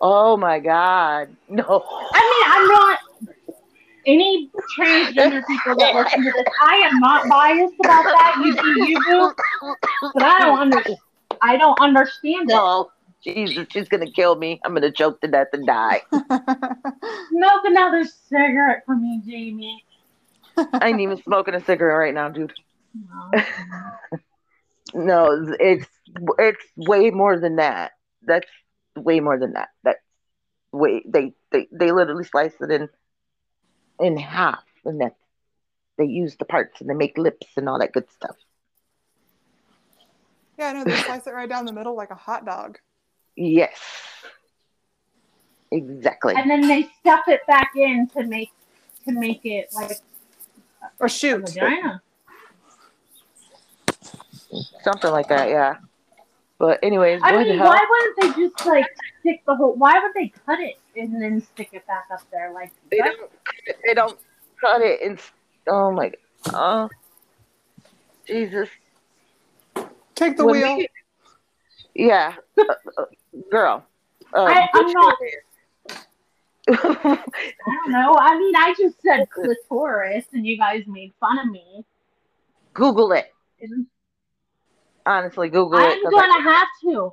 Oh 0.00 0.36
my 0.36 0.58
God! 0.58 1.34
No. 1.48 1.84
I 2.12 2.20
mean, 2.30 2.44
I'm 2.52 2.68
not 2.68 2.98
any 4.06 4.50
transgender 4.76 5.42
people 5.46 5.76
that 5.76 5.94
listen 5.94 6.24
to 6.24 6.32
this. 6.32 6.44
I 6.60 6.74
am 6.76 7.00
not 7.00 7.28
biased 7.28 7.74
about 7.82 8.04
that. 8.04 8.40
You 8.44 8.54
do 8.54 8.90
you 8.90 9.04
do, 9.04 9.34
but 10.14 10.22
I 10.22 10.38
don't 10.40 10.58
under, 10.58 10.82
I 11.42 11.56
don't 11.56 11.78
understand 11.80 12.50
it. 12.50 12.54
No, 12.54 12.90
Jesus, 13.24 13.66
she's 13.70 13.88
gonna 13.88 14.10
kill 14.10 14.36
me. 14.36 14.60
I'm 14.64 14.74
gonna 14.74 14.92
choke 14.92 15.20
to 15.20 15.28
death 15.28 15.48
and 15.52 15.66
die. 15.66 16.02
Smoke 16.12 17.64
another 17.64 18.04
cigarette 18.04 18.82
for 18.86 18.96
me, 18.96 19.20
Jamie. 19.26 19.84
I 20.56 20.88
ain't 20.88 21.00
even 21.00 21.22
smoking 21.22 21.54
a 21.54 21.64
cigarette 21.64 21.98
right 21.98 22.14
now, 22.14 22.28
dude. 22.28 22.52
No. 23.34 23.42
No, 24.94 25.28
it's 25.58 25.86
it's 26.38 26.64
way 26.76 27.10
more 27.10 27.38
than 27.38 27.56
that. 27.56 27.92
That's 28.22 28.48
way 28.96 29.20
more 29.20 29.38
than 29.38 29.54
that. 29.54 29.68
That's 29.84 30.00
way 30.70 31.02
they 31.06 31.32
they 31.50 31.68
they 31.72 31.92
literally 31.92 32.24
slice 32.24 32.54
it 32.60 32.70
in 32.70 32.88
in 33.98 34.16
half, 34.16 34.64
and 34.84 35.00
that 35.00 35.16
they 35.96 36.04
use 36.04 36.36
the 36.36 36.44
parts 36.44 36.80
and 36.80 36.90
they 36.90 36.94
make 36.94 37.16
lips 37.16 37.46
and 37.56 37.68
all 37.68 37.78
that 37.78 37.92
good 37.92 38.10
stuff. 38.10 38.36
Yeah, 40.62 40.72
no, 40.72 40.84
they 40.84 40.96
slice 41.02 41.26
it 41.26 41.34
right 41.34 41.48
down 41.48 41.64
the 41.64 41.72
middle 41.72 41.96
like 41.96 42.10
a 42.10 42.14
hot 42.14 42.44
dog. 42.46 42.78
Yes, 43.36 43.76
exactly. 45.72 46.34
And 46.36 46.48
then 46.48 46.60
they 46.68 46.88
stuff 47.00 47.24
it 47.26 47.40
back 47.48 47.70
in 47.76 48.08
to 48.16 48.22
make 48.24 48.50
to 49.06 49.12
make 49.12 49.44
it 49.44 49.68
like 49.74 49.98
Or 51.00 51.06
a 51.06 51.10
shoot. 51.10 51.40
vagina. 51.44 52.00
Something 54.84 55.10
like 55.10 55.28
that, 55.28 55.48
yeah. 55.48 55.76
But 56.58 56.78
anyways, 56.84 57.20
I 57.24 57.42
mean, 57.42 57.58
hell? 57.58 57.66
why 57.66 57.84
wouldn't 57.90 58.36
they 58.36 58.42
just 58.46 58.64
like 58.66 58.86
stick 59.20 59.42
the 59.46 59.56
whole? 59.56 59.74
Why 59.74 59.98
would 60.00 60.12
they 60.14 60.32
cut 60.46 60.60
it 60.60 60.76
and 60.96 61.20
then 61.20 61.40
stick 61.40 61.70
it 61.72 61.84
back 61.88 62.04
up 62.12 62.20
there? 62.30 62.52
Like 62.52 62.70
They 62.90 62.98
that's- 62.98 63.16
don't 63.16 63.32
they 63.84 63.94
don't 63.94 64.18
cut 64.60 64.80
it 64.80 65.00
and 65.02 65.18
s- 65.18 65.32
oh 65.66 65.90
my 65.90 66.12
oh 66.52 66.88
Jesus. 68.28 68.68
Take 70.22 70.36
the 70.36 70.44
When 70.46 70.60
wheel. 70.62 70.76
we- 70.78 70.88
yeah, 71.94 72.34
uh, 72.58 72.64
uh, 72.98 73.04
girl. 73.50 73.84
Uh, 74.34 74.44
I, 74.44 74.68
I'm 74.72 74.84
which- 74.86 74.94
not. 74.94 75.16
I 76.68 77.18
don't 77.66 77.90
know. 77.90 78.14
I 78.18 78.38
mean, 78.38 78.54
I 78.56 78.74
just 78.78 79.00
said 79.02 79.28
clitoris, 79.34 80.24
and 80.32 80.46
you 80.46 80.56
guys 80.56 80.84
made 80.86 81.12
fun 81.20 81.38
of 81.38 81.50
me. 81.50 81.84
Google 82.74 83.12
it. 83.12 83.32
Isn't- 83.60 83.88
Honestly, 85.04 85.48
Google 85.48 85.78
it. 85.80 85.98
I'm 86.04 86.10
gonna 86.10 86.48
I- 86.48 86.52
have 86.54 86.68
to 86.82 87.12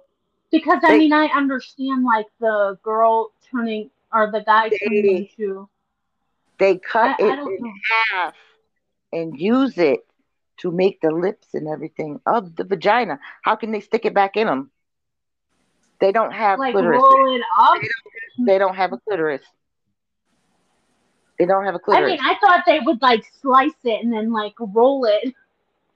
because 0.51 0.79
I 0.83 0.91
They- 0.91 0.99
mean 0.99 1.13
I 1.13 1.25
understand 1.27 2.03
like 2.05 2.27
the 2.39 2.77
girl 2.83 3.31
turning 3.51 3.89
or 4.13 4.31
the 4.31 4.41
guy 4.41 4.69
turning 4.69 5.03
They- 5.03 5.31
into. 5.37 5.67
they 6.59 6.77
cut 6.77 7.19
I 7.19 7.25
it 7.25 7.35
don't 7.35 7.51
in 7.53 7.63
know. 7.63 7.73
half 8.11 8.35
and 9.11 9.39
use 9.39 9.77
it 9.79 10.05
to 10.59 10.71
make 10.71 11.01
the 11.01 11.11
lips 11.11 11.47
and 11.53 11.67
everything 11.67 12.19
of 12.25 12.55
the 12.55 12.63
vagina. 12.63 13.19
How 13.43 13.55
can 13.55 13.71
they 13.71 13.79
stick 13.79 14.05
it 14.05 14.13
back 14.13 14.37
in 14.37 14.47
them? 14.47 14.71
They 15.99 16.11
don't 16.11 16.31
have 16.31 16.59
Like 16.59 16.73
clitoris. 16.73 17.01
roll 17.01 17.35
it 17.35 17.41
up. 17.59 17.77
They 18.45 18.57
don't 18.57 18.75
have 18.75 18.93
a 18.93 18.97
clitoris. 18.97 19.41
They 21.37 21.45
don't 21.45 21.65
have 21.65 21.75
a 21.75 21.79
clitoris. 21.79 22.03
I 22.03 22.11
mean, 22.11 22.19
I 22.21 22.35
thought 22.39 22.63
they 22.65 22.79
would 22.79 23.01
like 23.01 23.23
slice 23.41 23.71
it 23.83 24.03
and 24.03 24.11
then 24.11 24.31
like 24.31 24.53
roll 24.59 25.05
it. 25.05 25.33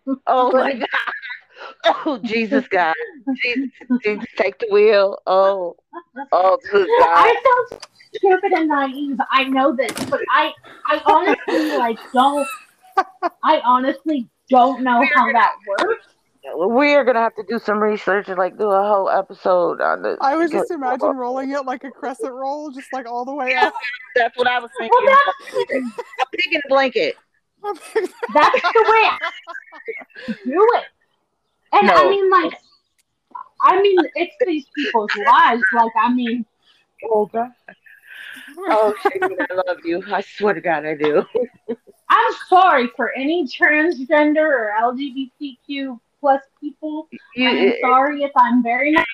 oh 0.27 0.51
my 0.51 0.73
god! 0.73 0.87
Oh 1.85 2.19
Jesus, 2.23 2.67
God! 2.67 2.93
Jesus, 3.41 3.69
Jesus, 4.03 4.25
take 4.37 4.59
the 4.59 4.67
wheel. 4.71 5.19
Oh, 5.25 5.75
oh 6.31 6.57
good 6.71 6.87
God! 6.99 7.07
I 7.07 7.65
sound 7.71 7.81
stupid 8.13 8.51
and 8.53 8.67
naive. 8.67 9.17
I 9.31 9.45
know 9.45 9.75
this, 9.75 9.93
but 10.09 10.21
I, 10.29 10.51
I 10.85 11.01
honestly 11.05 11.71
like 11.77 11.99
don't. 12.13 12.47
I 13.43 13.59
honestly 13.65 14.29
don't 14.49 14.83
know 14.83 15.03
how 15.15 15.31
that 15.31 15.53
works. 15.67 16.07
We 16.67 16.93
are 16.93 17.05
gonna 17.05 17.19
have 17.21 17.35
to 17.35 17.43
do 17.47 17.57
some 17.57 17.79
research 17.79 18.27
and 18.27 18.37
like 18.37 18.57
do 18.57 18.69
a 18.69 18.85
whole 18.85 19.09
episode 19.09 19.79
on 19.79 20.01
this. 20.01 20.17
I 20.19 20.35
was 20.35 20.51
just 20.51 20.67
Good- 20.69 20.75
imagine 20.75 21.15
rolling 21.15 21.51
it 21.51 21.65
like 21.65 21.83
a 21.85 21.91
crescent 21.91 22.33
roll, 22.33 22.69
just 22.71 22.91
like 22.91 23.05
all 23.07 23.23
the 23.23 23.33
way 23.33 23.55
up. 23.55 23.73
That's 24.15 24.37
what 24.37 24.47
I 24.47 24.59
was 24.59 24.69
thinking. 24.77 24.99
Well, 25.05 25.19
a 26.21 26.25
pig 26.31 26.53
in 26.53 26.61
a 26.65 26.67
blanket. 26.69 27.15
That's 27.63 27.79
the 27.91 28.09
way 28.33 28.33
I 28.33 29.19
do 30.27 30.67
it. 30.75 30.83
And 31.71 31.89
I 31.89 32.09
mean, 32.09 32.29
like, 32.29 32.53
I 33.61 33.81
mean, 33.81 33.97
it's 34.15 34.35
these 34.45 34.65
people's 34.75 35.11
lives. 35.25 35.63
Like, 35.73 35.91
I 35.97 36.13
mean, 36.13 36.45
Oh 37.09 37.25
God! 37.27 37.51
Oh, 38.57 38.93
Sharon, 39.01 39.37
I 39.49 39.53
love 39.67 39.77
you. 39.83 40.03
I 40.11 40.21
swear 40.21 40.53
to 40.53 40.61
God, 40.61 40.85
I 40.85 40.95
do. 40.95 41.25
I'm 42.15 42.33
sorry 42.47 42.87
for 42.95 43.11
any 43.13 43.47
transgender 43.47 44.37
or 44.45 44.71
LGBTQ 44.81 45.99
plus 46.19 46.41
people. 46.61 47.07
You, 47.35 47.49
I'm 47.49 47.73
sorry 47.81 48.23
if 48.23 48.31
I'm 48.35 48.61
very 48.61 48.91
not 48.91 49.05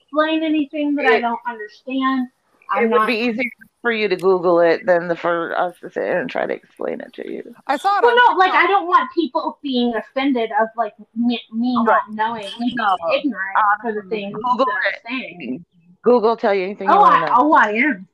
explain 0.00 0.42
anything 0.42 0.94
that 0.96 1.06
I 1.06 1.20
don't 1.20 1.38
understand. 1.46 2.28
it 2.28 2.66
I'm 2.70 2.90
would 2.90 2.98
not. 3.00 3.06
be 3.06 3.14
easier 3.16 3.50
for 3.82 3.92
you 3.92 4.08
to 4.08 4.16
Google 4.16 4.60
it 4.60 4.86
than 4.86 5.08
the, 5.08 5.14
for 5.16 5.56
us 5.58 5.74
to 5.80 5.90
sit 5.90 6.04
here 6.04 6.20
and 6.20 6.30
try 6.30 6.46
to 6.46 6.54
explain 6.54 7.00
it 7.02 7.12
to 7.14 7.30
you. 7.30 7.54
I 7.66 7.76
saw 7.76 7.98
it. 7.98 8.02
Well, 8.02 8.12
on 8.12 8.34
no, 8.34 8.38
like 8.38 8.52
I 8.52 8.66
don't 8.66 8.86
want 8.86 9.10
people 9.14 9.58
being 9.62 9.94
offended 9.94 10.50
of 10.60 10.68
like 10.76 10.94
me, 11.14 11.40
me 11.52 11.74
not 11.84 12.10
knowing, 12.10 12.44
me 12.58 12.74
being 12.74 12.76
No. 12.76 12.96
ignorant 13.12 13.56
uh, 13.58 13.82
for 13.82 13.92
the 13.92 14.08
things 14.08 14.32
Google 14.34 14.64
that 14.64 14.94
I'm 15.06 15.10
saying. 15.20 15.64
Google 16.02 16.36
tell 16.36 16.54
you 16.54 16.64
anything 16.64 16.88
Oh, 16.90 16.96
want 17.00 17.14
to 17.14 17.18
I, 17.18 17.26
know. 17.26 17.34
oh, 17.36 17.52
I 17.52 17.68
am. 17.72 18.08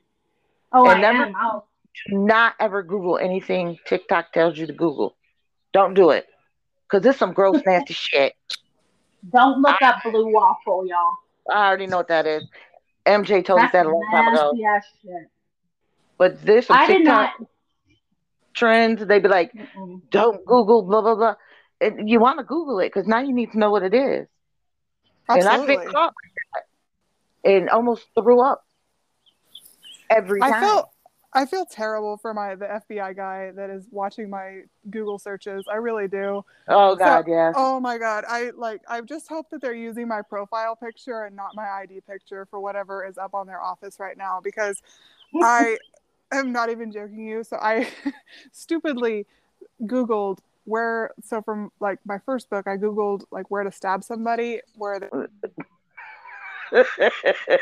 Oh, 0.72 0.88
And 0.88 0.98
I 0.98 1.12
never- 1.12 1.24
am. 1.26 1.34
Oh, 1.40 1.64
Do 2.08 2.18
not 2.18 2.54
ever 2.58 2.82
Google 2.82 3.18
anything 3.18 3.78
TikTok 3.86 4.32
tells 4.32 4.58
you 4.58 4.66
to 4.66 4.72
Google. 4.72 5.16
Don't 5.72 5.94
do 5.94 6.10
it. 6.10 6.26
Because 6.86 7.02
there's 7.02 7.16
some 7.16 7.32
gross, 7.32 7.60
nasty 7.66 7.94
shit. 7.94 8.34
don't 9.32 9.60
look 9.62 9.80
up 9.82 10.02
blue 10.04 10.32
waffle, 10.32 10.86
y'all. 10.86 11.14
I 11.50 11.66
already 11.68 11.86
know 11.86 11.98
what 11.98 12.08
that 12.08 12.26
is. 12.26 12.44
MJ 13.06 13.44
told 13.44 13.60
us 13.60 13.72
that 13.72 13.86
a 13.86 13.88
long 13.88 14.06
time 14.12 14.28
ago. 14.28 14.52
shit. 15.02 15.12
But 16.18 16.44
there's 16.44 16.66
some 16.66 16.76
I 16.76 16.86
did 16.86 16.98
TikTok 16.98 17.30
not. 17.40 17.48
trends. 18.54 19.04
They 19.04 19.18
be 19.18 19.28
like, 19.28 19.52
Mm-mm. 19.52 20.02
don't 20.10 20.44
Google 20.44 20.82
blah 20.82 21.00
blah 21.00 21.14
blah. 21.16 21.34
And 21.80 22.08
you 22.08 22.20
want 22.20 22.38
to 22.38 22.44
Google 22.44 22.78
it 22.78 22.92
because 22.92 23.08
now 23.08 23.20
you 23.20 23.34
need 23.34 23.52
to 23.52 23.58
know 23.58 23.70
what 23.70 23.82
it 23.82 23.94
is. 23.94 24.28
Absolutely. 25.28 25.40
And 25.40 25.48
I've 25.48 25.66
been 25.66 25.92
caught 25.92 26.14
and 27.44 27.68
almost 27.70 28.06
threw 28.14 28.40
up 28.40 28.62
every 30.08 30.40
time. 30.40 30.52
I 30.52 30.60
feel 30.60 30.91
I 31.34 31.46
feel 31.46 31.64
terrible 31.64 32.18
for 32.18 32.34
my 32.34 32.54
the 32.54 32.66
FBI 32.66 33.16
guy 33.16 33.52
that 33.52 33.70
is 33.70 33.86
watching 33.90 34.28
my 34.28 34.62
Google 34.90 35.18
searches. 35.18 35.64
I 35.70 35.76
really 35.76 36.06
do. 36.08 36.44
oh 36.68 36.94
God, 36.94 37.24
yes. 37.26 37.54
Oh 37.56 37.80
my 37.80 37.96
god. 37.98 38.24
I 38.28 38.50
like 38.54 38.82
I 38.86 39.00
just 39.00 39.28
hope 39.28 39.48
that 39.50 39.60
they're 39.60 39.72
using 39.74 40.08
my 40.08 40.20
profile 40.22 40.76
picture 40.76 41.24
and 41.24 41.34
not 41.34 41.54
my 41.54 41.66
ID 41.66 42.02
picture 42.02 42.46
for 42.50 42.60
whatever 42.60 43.04
is 43.04 43.16
up 43.16 43.34
on 43.34 43.46
their 43.46 43.62
office 43.62 43.98
right 43.98 44.16
now 44.16 44.40
because 44.42 44.82
I 45.42 45.78
am 46.30 46.52
not 46.52 46.70
even 46.70 46.92
joking 46.92 47.26
you. 47.26 47.44
So 47.44 47.56
I 47.56 47.88
stupidly 48.52 49.26
googled 49.82 50.38
where 50.64 51.10
so 51.24 51.42
from 51.42 51.72
like 51.80 51.98
my 52.04 52.18
first 52.18 52.48
book 52.48 52.68
I 52.68 52.76
googled 52.76 53.24
like 53.32 53.50
where 53.50 53.64
to 53.64 53.72
stab 53.72 54.04
somebody 54.04 54.60
where 54.76 55.00
the, 55.00 55.28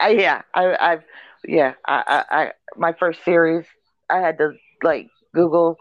yeah, 0.00 0.42
I, 0.54 0.76
I've, 0.80 1.04
yeah, 1.46 1.74
I, 1.86 2.24
I, 2.30 2.42
I, 2.42 2.52
my 2.76 2.92
first 2.92 3.24
series, 3.24 3.64
I 4.10 4.18
had 4.18 4.38
to 4.38 4.52
like 4.82 5.08
Google 5.34 5.76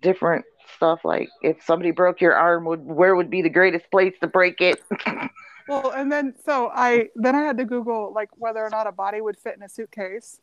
different 0.00 0.44
stuff. 0.76 1.00
Like, 1.04 1.28
if 1.42 1.62
somebody 1.64 1.90
broke 1.90 2.20
your 2.20 2.34
arm, 2.34 2.64
would 2.66 2.84
where 2.84 3.14
would 3.16 3.30
be 3.30 3.42
the 3.42 3.48
greatest 3.50 3.90
place 3.90 4.14
to 4.20 4.26
break 4.26 4.60
it? 4.60 4.82
Well, 5.68 5.90
and 5.90 6.12
then 6.12 6.32
so 6.44 6.70
I 6.72 7.08
then 7.16 7.34
I 7.34 7.42
had 7.42 7.58
to 7.58 7.64
Google 7.64 8.12
like 8.14 8.28
whether 8.36 8.60
or 8.64 8.70
not 8.70 8.86
a 8.86 8.92
body 8.92 9.20
would 9.20 9.36
fit 9.36 9.56
in 9.56 9.64
a 9.64 9.68
suitcase. 9.68 10.40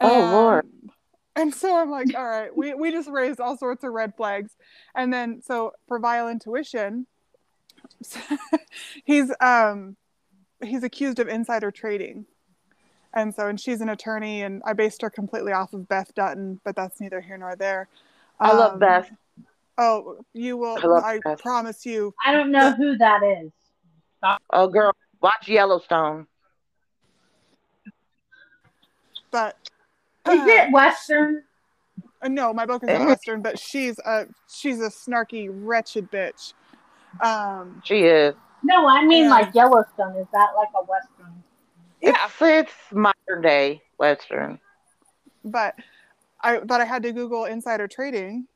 Oh, 0.00 0.22
And- 0.22 0.32
Lord. 0.32 0.66
And 1.38 1.54
so 1.54 1.76
I'm 1.76 1.90
like, 1.90 2.14
all 2.16 2.24
right, 2.26 2.56
we 2.56 2.72
we 2.72 2.90
just 2.90 3.10
raised 3.10 3.38
all 3.38 3.58
sorts 3.58 3.84
of 3.84 3.92
red 3.92 4.14
flags. 4.16 4.56
And 4.94 5.12
then 5.12 5.42
so 5.42 5.74
for 5.86 5.98
vile 5.98 6.30
intuition, 6.30 7.06
he's 9.04 9.30
um 9.40 9.96
he's 10.64 10.82
accused 10.82 11.18
of 11.18 11.28
insider 11.28 11.70
trading. 11.70 12.24
And 13.16 13.34
so 13.34 13.48
and 13.48 13.58
she's 13.58 13.80
an 13.80 13.88
attorney 13.88 14.42
and 14.42 14.62
I 14.66 14.74
based 14.74 15.00
her 15.00 15.08
completely 15.08 15.52
off 15.52 15.72
of 15.72 15.88
Beth 15.88 16.14
Dutton, 16.14 16.60
but 16.64 16.76
that's 16.76 17.00
neither 17.00 17.22
here 17.22 17.38
nor 17.38 17.56
there. 17.56 17.88
I 18.38 18.52
love 18.52 18.74
Um, 18.74 18.78
Beth. 18.78 19.10
Oh, 19.78 20.18
you 20.34 20.58
will 20.58 20.76
I 20.80 20.86
love 20.86 21.02
I 21.02 21.20
Beth. 21.24 21.38
promise 21.38 21.86
you. 21.86 22.14
I 22.24 22.32
don't 22.32 22.52
know 22.52 22.72
who 22.72 22.96
that 22.98 23.22
is. 23.22 23.50
Oh, 24.52 24.68
girl, 24.68 24.92
watch 25.22 25.48
Yellowstone. 25.48 26.26
But 29.30 29.56
Is 30.30 30.40
uh, 30.40 30.44
it 30.46 30.70
Western? 30.72 31.42
Uh, 32.20 32.28
no, 32.28 32.52
my 32.52 32.66
book 32.66 32.84
is 32.84 32.90
in 32.90 33.06
Western, 33.06 33.40
but 33.40 33.58
she's 33.58 33.98
a 34.00 34.26
she's 34.46 34.80
a 34.80 34.90
snarky, 34.90 35.48
wretched 35.50 36.10
bitch. 36.10 36.52
Um, 37.22 37.80
She 37.82 38.02
is. 38.02 38.34
No, 38.62 38.86
I 38.86 39.06
mean 39.06 39.24
Yeah. 39.24 39.30
like 39.30 39.54
Yellowstone. 39.54 40.16
Is 40.16 40.26
that 40.32 40.50
like 40.54 40.68
a 40.78 40.84
Western? 40.84 41.42
Yeah, 42.06 42.16
It's, 42.26 42.34
it's 42.40 42.72
modern 42.92 43.42
day 43.42 43.82
Western. 43.98 44.60
but 45.44 45.74
I 46.42 46.60
but 46.60 46.80
I 46.80 46.84
had 46.84 47.02
to 47.04 47.12
Google 47.12 47.44
insider 47.44 47.88
trading, 47.88 48.48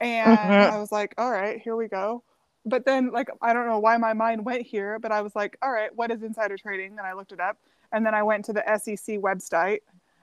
and 0.00 0.38
Mhm. 0.50 0.68
I 0.68 0.78
was 0.78 0.90
like, 0.92 1.14
all 1.18 1.30
right, 1.30 1.60
here 1.60 1.76
we 1.76 1.88
go. 1.88 2.22
But 2.64 2.84
then, 2.84 3.10
like, 3.10 3.28
I 3.40 3.52
don't 3.52 3.66
know 3.66 3.78
why 3.78 3.96
my 3.96 4.12
mind 4.12 4.44
went 4.44 4.62
here, 4.62 4.98
but 4.98 5.12
I 5.12 5.22
was 5.22 5.34
like, 5.34 5.56
all 5.62 5.72
right, 5.72 5.94
what 5.94 6.10
is 6.10 6.22
insider 6.22 6.56
trading? 6.56 6.92
And 6.98 7.00
I 7.06 7.12
looked 7.14 7.32
it 7.32 7.40
up, 7.40 7.58
and 7.92 8.04
then 8.06 8.14
I 8.14 8.22
went 8.22 8.44
to 8.46 8.52
the 8.52 8.68
SEC 8.68 9.18
website, 9.18 9.80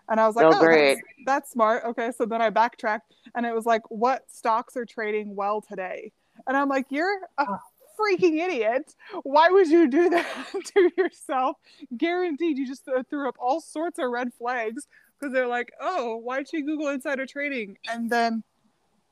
and 0.09 0.19
I 0.19 0.27
was 0.27 0.35
like, 0.35 0.47
Oh, 0.47 0.53
oh, 0.53 0.59
great. 0.59 0.97
that's, 0.97 1.01
that's 1.25 1.51
smart. 1.51 1.83
Okay, 1.85 2.11
so 2.17 2.25
then 2.25 2.41
I 2.41 2.49
backtracked, 2.49 3.13
and 3.35 3.45
it 3.45 3.53
was 3.53 3.65
like, 3.65 3.81
what 3.89 4.23
stocks 4.29 4.77
are 4.77 4.85
trading 4.85 5.35
well 5.35 5.61
today? 5.61 6.11
And 6.47 6.55
I'm 6.55 6.69
like, 6.69 6.85
you're 6.89 7.19
a 7.37 7.45
freaking 7.99 8.39
idiot. 8.39 8.93
Why 9.23 9.49
would 9.49 9.67
you 9.67 9.89
do 9.89 10.09
that 10.09 10.25
to 10.75 10.91
yourself? 10.97 11.57
Guaranteed, 11.97 12.57
you 12.57 12.65
just 12.67 12.87
uh, 12.87 13.03
threw 13.09 13.27
up 13.27 13.35
all 13.39 13.59
sorts 13.61 13.99
of 13.99 14.09
red 14.09 14.33
flags 14.33 14.87
because 15.19 15.33
they're 15.33 15.47
like, 15.47 15.71
oh, 15.81 16.17
why'd 16.17 16.47
she 16.49 16.61
Google 16.61 16.87
insider 16.89 17.25
trading? 17.25 17.77
And 17.89 18.09
then, 18.09 18.43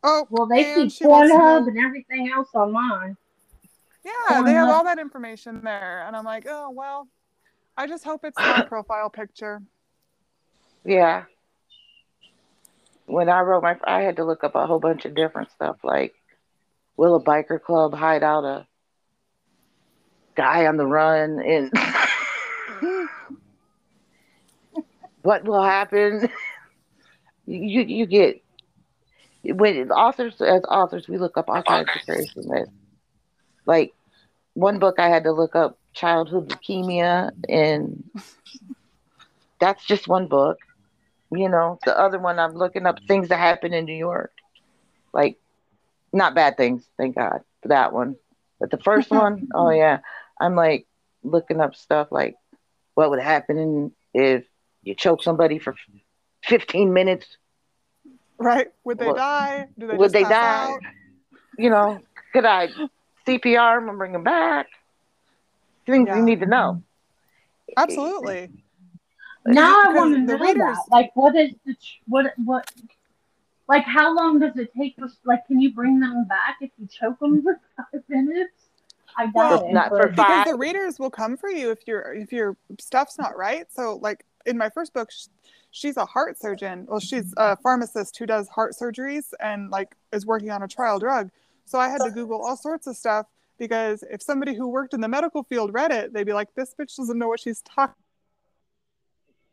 oh, 0.03 0.25
Well, 0.29 0.47
they 0.47 0.63
and 0.73 0.89
keep 0.89 0.97
she 0.99 1.07
wants 1.07 1.33
Pornhub 1.33 1.67
and 1.67 1.77
everything 1.77 2.31
else 2.33 2.49
on 2.53 2.71
mine. 2.71 3.17
yeah, 4.05 4.41
they 4.43 4.53
have 4.53 4.69
all 4.69 4.83
that 4.85 4.99
information 4.99 5.61
there. 5.63 6.03
And 6.07 6.15
I'm 6.15 6.23
like, 6.25 6.45
oh, 6.49 6.71
well, 6.71 7.07
I 7.75 7.87
just 7.87 8.03
hope 8.05 8.21
it's 8.23 8.37
my 8.37 8.63
profile 8.67 9.09
picture. 9.09 9.61
Yeah. 10.85 11.23
When 13.05 13.29
I 13.29 13.39
wrote 13.41 13.63
my, 13.63 13.77
I 13.85 14.01
had 14.01 14.17
to 14.17 14.25
look 14.25 14.43
up 14.43 14.55
a 14.55 14.65
whole 14.67 14.79
bunch 14.79 15.05
of 15.05 15.15
different 15.15 15.51
stuff. 15.51 15.77
Like, 15.83 16.13
will 16.97 17.15
a 17.15 17.23
biker 17.23 17.61
club 17.61 17.93
hide 17.93 18.23
out 18.23 18.43
a 18.43 18.66
guy 20.37 20.67
on 20.67 20.77
the 20.77 20.85
run? 20.85 21.41
And 21.41 21.71
what 25.23 25.43
will 25.43 25.63
happen? 25.63 26.29
You 27.45 27.81
you 27.81 28.05
get 28.05 28.41
when 29.43 29.89
authors 29.91 30.41
as 30.41 30.63
authors 30.69 31.07
we 31.07 31.17
look 31.17 31.37
up 31.37 31.49
all 31.49 31.63
kinds 31.63 31.89
of 31.95 32.01
craziness. 32.05 32.69
Like 33.65 33.93
one 34.53 34.79
book 34.79 34.95
I 34.99 35.09
had 35.09 35.23
to 35.23 35.31
look 35.31 35.55
up 35.55 35.77
childhood 35.93 36.49
leukemia 36.49 37.31
and 37.49 38.03
that's 39.59 39.85
just 39.85 40.07
one 40.07 40.27
book. 40.27 40.57
You 41.31 41.49
know, 41.49 41.79
the 41.85 41.97
other 41.97 42.19
one 42.19 42.39
I'm 42.39 42.53
looking 42.53 42.85
up 42.85 42.99
things 43.07 43.29
that 43.29 43.39
happen 43.39 43.73
in 43.73 43.85
New 43.85 43.95
York. 43.95 44.31
Like 45.13 45.37
not 46.13 46.35
bad 46.35 46.57
things, 46.57 46.83
thank 46.97 47.15
God 47.15 47.41
for 47.61 47.69
that 47.69 47.93
one. 47.93 48.15
But 48.59 48.71
the 48.71 48.77
first 48.77 49.11
one, 49.13 49.47
oh 49.53 49.69
yeah, 49.69 49.99
I'm 50.39 50.55
like 50.55 50.85
looking 51.23 51.59
up 51.61 51.75
stuff 51.75 52.07
like 52.11 52.35
what 52.95 53.09
would 53.09 53.19
happen 53.19 53.91
if 54.13 54.45
you 54.83 54.95
choke 54.95 55.21
somebody 55.23 55.59
for 55.59 55.75
15 56.45 56.93
minutes. 56.93 57.37
Right? 58.37 58.67
Would 58.83 58.99
they 58.99 59.07
What- 59.07 59.17
die? 59.17 59.67
Do 59.77 59.87
they 59.87 59.95
would 59.97 60.11
they 60.11 60.23
die? 60.23 60.71
out? 60.73 60.79
You 61.57 61.69
know, 61.69 61.99
could 62.33 62.45
I 62.45 62.67
CPR 63.25 63.79
them 63.79 63.89
and 63.89 63.97
bring 63.97 64.11
them 64.13 64.23
back? 64.23 64.67
Things 65.85 66.07
Yeah. 66.07 66.17
you 66.17 66.23
need 66.23 66.39
to 66.41 66.45
know. 66.45 66.83
Absolutely. 67.75 68.49
Now 69.45 69.81
I 69.85 69.93
want 69.93 70.13
to 70.15 70.19
know 70.21 70.37
readers- 70.37 70.55
that. 70.57 70.85
Like, 70.91 71.11
what 71.15 71.35
is 71.35 71.53
the 71.65 71.73
ch- 71.75 72.01
what 72.07 72.33
what? 72.43 72.69
Like, 73.67 73.83
how 73.83 74.13
long 74.15 74.39
does 74.39 74.55
it 74.57 74.71
take 74.73 74.95
for? 74.97 75.07
Like, 75.25 75.45
can 75.47 75.59
you 75.59 75.73
bring 75.73 75.99
them 75.99 76.25
back 76.25 76.57
if 76.61 76.71
you 76.77 76.87
choke 76.87 77.19
them 77.19 77.41
for 77.43 77.59
five 77.77 78.03
minutes? 78.07 78.66
I 79.17 79.25
doubt 79.25 79.33
Well, 79.35 79.65
it. 79.67 79.73
not 79.73 79.89
for 79.89 80.03
five. 80.09 80.15
because 80.15 80.45
the 80.45 80.55
readers 80.57 80.99
will 80.99 81.09
come 81.09 81.37
for 81.37 81.49
you 81.49 81.71
if 81.71 81.87
your 81.87 82.13
if 82.13 82.31
your 82.31 82.55
stuff's 82.79 83.17
not 83.17 83.35
right. 83.37 83.65
So 83.71 83.99
like 84.01 84.25
in 84.45 84.57
my 84.57 84.69
first 84.69 84.93
book, 84.93 85.09
she's 85.71 85.97
a 85.97 86.05
heart 86.05 86.39
surgeon. 86.39 86.85
Well, 86.87 86.99
she's 86.99 87.33
a 87.37 87.57
pharmacist 87.57 88.17
who 88.17 88.25
does 88.25 88.47
heart 88.47 88.73
surgeries 88.79 89.33
and 89.39 89.69
like 89.71 89.95
is 90.13 90.25
working 90.25 90.51
on 90.51 90.61
a 90.63 90.67
trial 90.67 90.99
drug. 90.99 91.29
So 91.65 91.79
I 91.79 91.89
had 91.89 92.01
to 92.03 92.11
Google 92.11 92.41
all 92.45 92.55
sorts 92.55 92.85
of 92.87 92.95
stuff 92.95 93.25
because 93.57 94.03
if 94.09 94.21
somebody 94.21 94.53
who 94.55 94.67
worked 94.67 94.93
in 94.93 95.01
the 95.01 95.07
medical 95.07 95.43
field 95.43 95.73
read 95.73 95.91
it, 95.91 96.13
they'd 96.13 96.23
be 96.25 96.33
like, 96.33 96.53
"This 96.53 96.73
bitch 96.79 96.95
doesn't 96.95 97.17
know 97.17 97.27
what 97.27 97.39
she's 97.39 97.61
talking." 97.63 97.95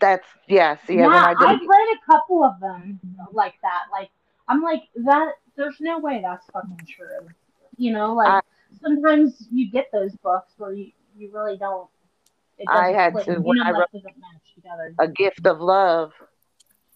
That's 0.01 0.27
yeah. 0.49 0.77
Yeah, 0.89 1.09
I 1.09 1.31
I've 1.31 1.61
read 1.61 1.97
a 1.97 2.13
couple 2.13 2.45
of 2.45 2.61
them 2.61 3.01
like 3.33 3.55
that. 3.63 3.85
Like, 3.91 4.11
I'm 4.49 4.61
like 4.63 4.83
that. 4.97 5.33
There's 5.57 5.77
no 5.81 5.99
way 5.99 6.21
that's 6.23 6.45
fucking 6.53 6.81
true. 6.89 7.29
You 7.79 7.93
know, 7.93 8.13
like 8.15 8.29
I- 8.29 8.41
sometimes 8.81 9.47
you 9.51 9.71
get 9.71 9.89
those 9.93 10.15
books 10.17 10.53
where 10.59 10.73
you 10.73 10.91
you 11.17 11.31
really 11.33 11.57
don't. 11.57 11.89
I 12.69 12.93
had 12.93 13.13
click. 13.13 13.27
to- 13.27 13.41
when 13.41 13.61
I 13.61 13.71
wrote- 13.71 13.91
together. 14.55 14.95
a 14.99 15.09
gift 15.09 15.47
of 15.47 15.61
love, 15.61 16.13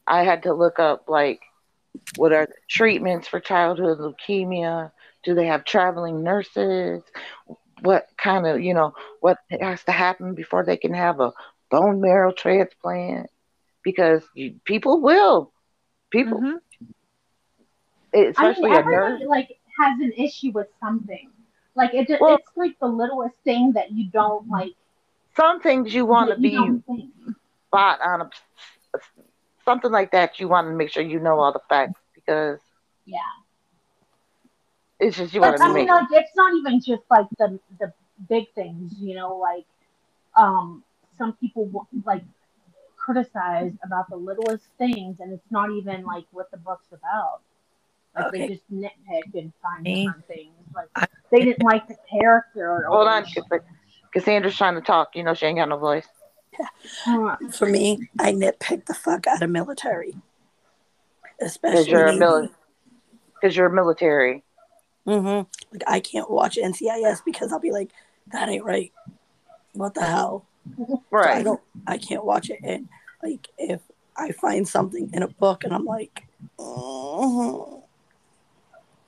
I 0.06 0.22
had 0.24 0.42
to 0.44 0.52
look 0.54 0.78
up 0.78 1.08
like 1.08 1.40
what 2.16 2.32
are 2.32 2.46
the 2.46 2.54
treatments 2.68 3.26
for 3.28 3.40
childhood 3.40 3.98
leukemia? 3.98 4.92
Do 5.24 5.34
they 5.34 5.46
have 5.46 5.64
traveling 5.64 6.22
nurses? 6.22 7.02
What 7.82 8.06
kind 8.16 8.46
of 8.46 8.60
you 8.60 8.74
know 8.74 8.94
what 9.20 9.38
has 9.60 9.82
to 9.84 9.92
happen 9.92 10.34
before 10.34 10.64
they 10.64 10.76
can 10.76 10.94
have 10.94 11.20
a 11.20 11.32
bone 11.70 12.00
marrow 12.00 12.32
transplant? 12.32 13.30
Because 13.84 14.22
you, 14.34 14.58
people 14.64 15.00
will, 15.00 15.52
people, 16.10 16.40
Mhm. 16.40 16.60
I 18.14 18.18
especially 18.18 18.70
mean, 18.70 18.78
a 18.80 18.82
nurse. 18.84 19.22
like 19.26 19.58
has 19.80 20.00
an 20.00 20.12
issue 20.16 20.50
with 20.52 20.68
something. 20.80 21.30
Like 21.78 21.94
it, 21.94 22.08
Well- 22.20 22.34
it's 22.36 22.50
like 22.56 22.78
the 22.80 22.88
littlest 22.88 23.36
thing 23.44 23.72
that 23.72 23.92
you 23.92 24.10
don't 24.10 24.48
like. 24.48 24.74
Some 25.36 25.60
things 25.60 25.94
you 25.94 26.04
want 26.04 26.30
to 26.30 26.36
be 26.36 26.58
spot 27.68 28.00
on 28.00 28.22
a 28.22 28.30
something 29.64 29.90
like 29.92 30.10
that. 30.10 30.40
You 30.40 30.48
want 30.48 30.66
to 30.68 30.74
make 30.74 30.90
sure 30.90 31.02
you 31.02 31.20
know 31.20 31.38
all 31.38 31.52
the 31.52 31.60
facts 31.68 32.00
because 32.14 32.60
Yeah. 33.06 33.18
it's 34.98 35.16
just 35.16 35.32
you 35.34 35.40
want 35.40 35.56
to 35.56 35.62
I 35.62 35.72
mean, 35.72 35.86
like 35.86 36.06
it's 36.10 36.34
not 36.36 36.54
even 36.54 36.80
just 36.80 37.02
like 37.10 37.26
the 37.38 37.58
the 37.78 37.92
big 38.28 38.46
things, 38.54 38.92
you 38.98 39.14
know, 39.14 39.36
like 39.36 39.66
um 40.36 40.82
some 41.16 41.32
people 41.34 41.86
like 42.04 42.24
criticize 42.96 43.72
about 43.84 44.08
the 44.10 44.16
littlest 44.16 44.66
things, 44.78 45.20
and 45.20 45.32
it's 45.32 45.50
not 45.50 45.70
even 45.70 46.04
like 46.04 46.24
what 46.32 46.50
the 46.50 46.56
book's 46.58 46.92
about. 46.92 47.40
Like 48.14 48.32
they 48.32 48.46
just 48.48 48.64
nitpick 48.72 49.34
and 49.34 49.52
find 49.62 49.84
Me? 49.84 50.10
Different 50.80 50.90
things. 50.94 51.04
Like 51.04 51.10
I- 51.10 51.14
they 51.30 51.44
didn't 51.44 51.62
like 51.62 51.86
the 51.88 51.96
character. 52.10 52.70
Or 52.70 52.84
Hold 52.88 53.08
on, 53.08 53.24
Cassandra's 54.14 54.56
trying 54.56 54.74
to 54.76 54.80
talk. 54.80 55.14
You 55.14 55.22
know 55.24 55.34
she 55.34 55.46
ain't 55.46 55.58
got 55.58 55.68
no 55.68 55.76
voice. 55.78 56.06
Uh, 57.06 57.36
For 57.52 57.66
me, 57.66 58.08
I 58.18 58.32
nitpick 58.32 58.86
the 58.86 58.94
fuck 58.94 59.26
out 59.28 59.42
of 59.42 59.50
military, 59.50 60.16
Because 61.38 61.52
especially. 61.52 61.90
you're 61.90 62.08
mili- 62.08 62.50
Because 63.34 63.56
you're 63.56 63.68
military. 63.68 64.42
Mm-hmm. 65.06 65.46
Like 65.72 65.82
I 65.86 66.00
can't 66.00 66.28
watch 66.30 66.56
NCIS 66.56 67.24
because 67.24 67.52
I'll 67.52 67.60
be 67.60 67.70
like, 67.70 67.90
that 68.32 68.48
ain't 68.48 68.64
right. 68.64 68.92
What 69.74 69.94
the 69.94 70.04
hell? 70.04 70.46
So 70.76 71.02
I 71.12 71.42
don't. 71.42 71.60
I 71.86 71.96
can't 71.98 72.24
watch 72.24 72.50
it. 72.50 72.58
And 72.64 72.88
like, 73.22 73.48
if 73.56 73.80
I 74.16 74.32
find 74.32 74.66
something 74.66 75.10
in 75.12 75.22
a 75.22 75.28
book 75.28 75.62
and 75.64 75.72
I'm 75.72 75.84
like, 75.84 76.26
oh, 76.58 77.84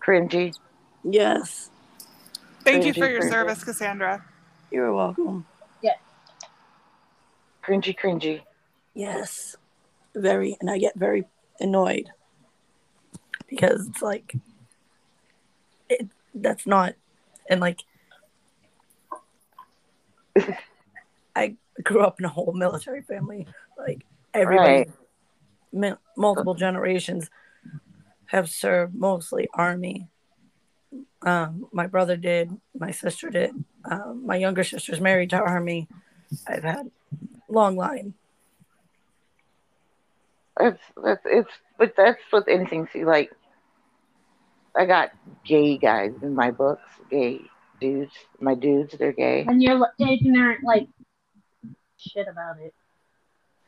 Cringy. 0.01 0.55
Yes, 1.05 1.71
Thank 2.65 2.85
you 2.85 2.93
for 2.93 3.09
your 3.09 3.23
cringy. 3.23 3.31
service, 3.31 3.65
Cassandra. 3.65 4.25
you're 4.71 4.93
welcome. 4.93 5.47
Yeah. 5.83 5.95
Cringy, 7.65 7.97
cringy. 7.99 8.43
Yes, 8.95 9.57
very, 10.15 10.57
and 10.61 10.71
I 10.71 10.79
get 10.79 10.95
very 10.97 11.25
annoyed 11.59 12.11
because 13.49 13.87
it's 13.89 14.03
like, 14.03 14.35
it 15.89 16.09
that's 16.35 16.67
not, 16.67 16.95
and 17.49 17.61
like, 17.61 17.81
I 21.35 21.57
grew 21.83 22.03
up 22.03 22.19
in 22.19 22.27
a 22.27 22.29
whole 22.29 22.53
military 22.53 23.03
family. 23.03 23.47
Like 23.79 24.05
everybody, 24.35 24.73
Right. 24.73 24.91
mi- 25.73 25.95
multiple 26.17 26.55
generations 26.55 27.31
have 28.27 28.49
served 28.51 28.95
mostly 28.95 29.49
army. 29.55 30.09
Um, 31.23 31.67
my 31.73 31.87
brother 31.87 32.17
did, 32.17 32.51
my 32.79 32.91
sister 32.93 33.29
did, 33.31 33.53
um, 33.85 34.23
my 34.27 34.37
younger 34.37 34.65
sister's 34.65 35.01
married 35.01 35.31
to 35.31 35.37
army. 35.37 35.87
I've 36.49 36.63
had 36.63 36.91
long 37.49 37.77
line. 37.77 38.15
It's 40.59 40.81
that's 41.03 41.23
it's 41.25 41.51
but 41.79 41.95
that's 41.97 42.21
with 42.33 42.49
anything. 42.49 42.89
See, 42.93 43.05
like 43.05 43.31
I 44.77 44.85
got 44.87 45.11
gay 45.45 45.79
guys 45.79 46.13
in 46.23 46.35
my 46.35 46.51
books. 46.51 46.83
Gay 47.11 47.41
dudes. 47.81 48.13
My 48.41 48.55
dudes, 48.55 48.95
they're 48.99 49.13
gay. 49.13 49.45
and 49.49 49.63
you're 49.63 49.77
like, 49.79 49.91
ignorant, 49.99 50.63
like 50.65 50.87
shit 51.99 52.29
about 52.29 52.59
it. 52.61 52.75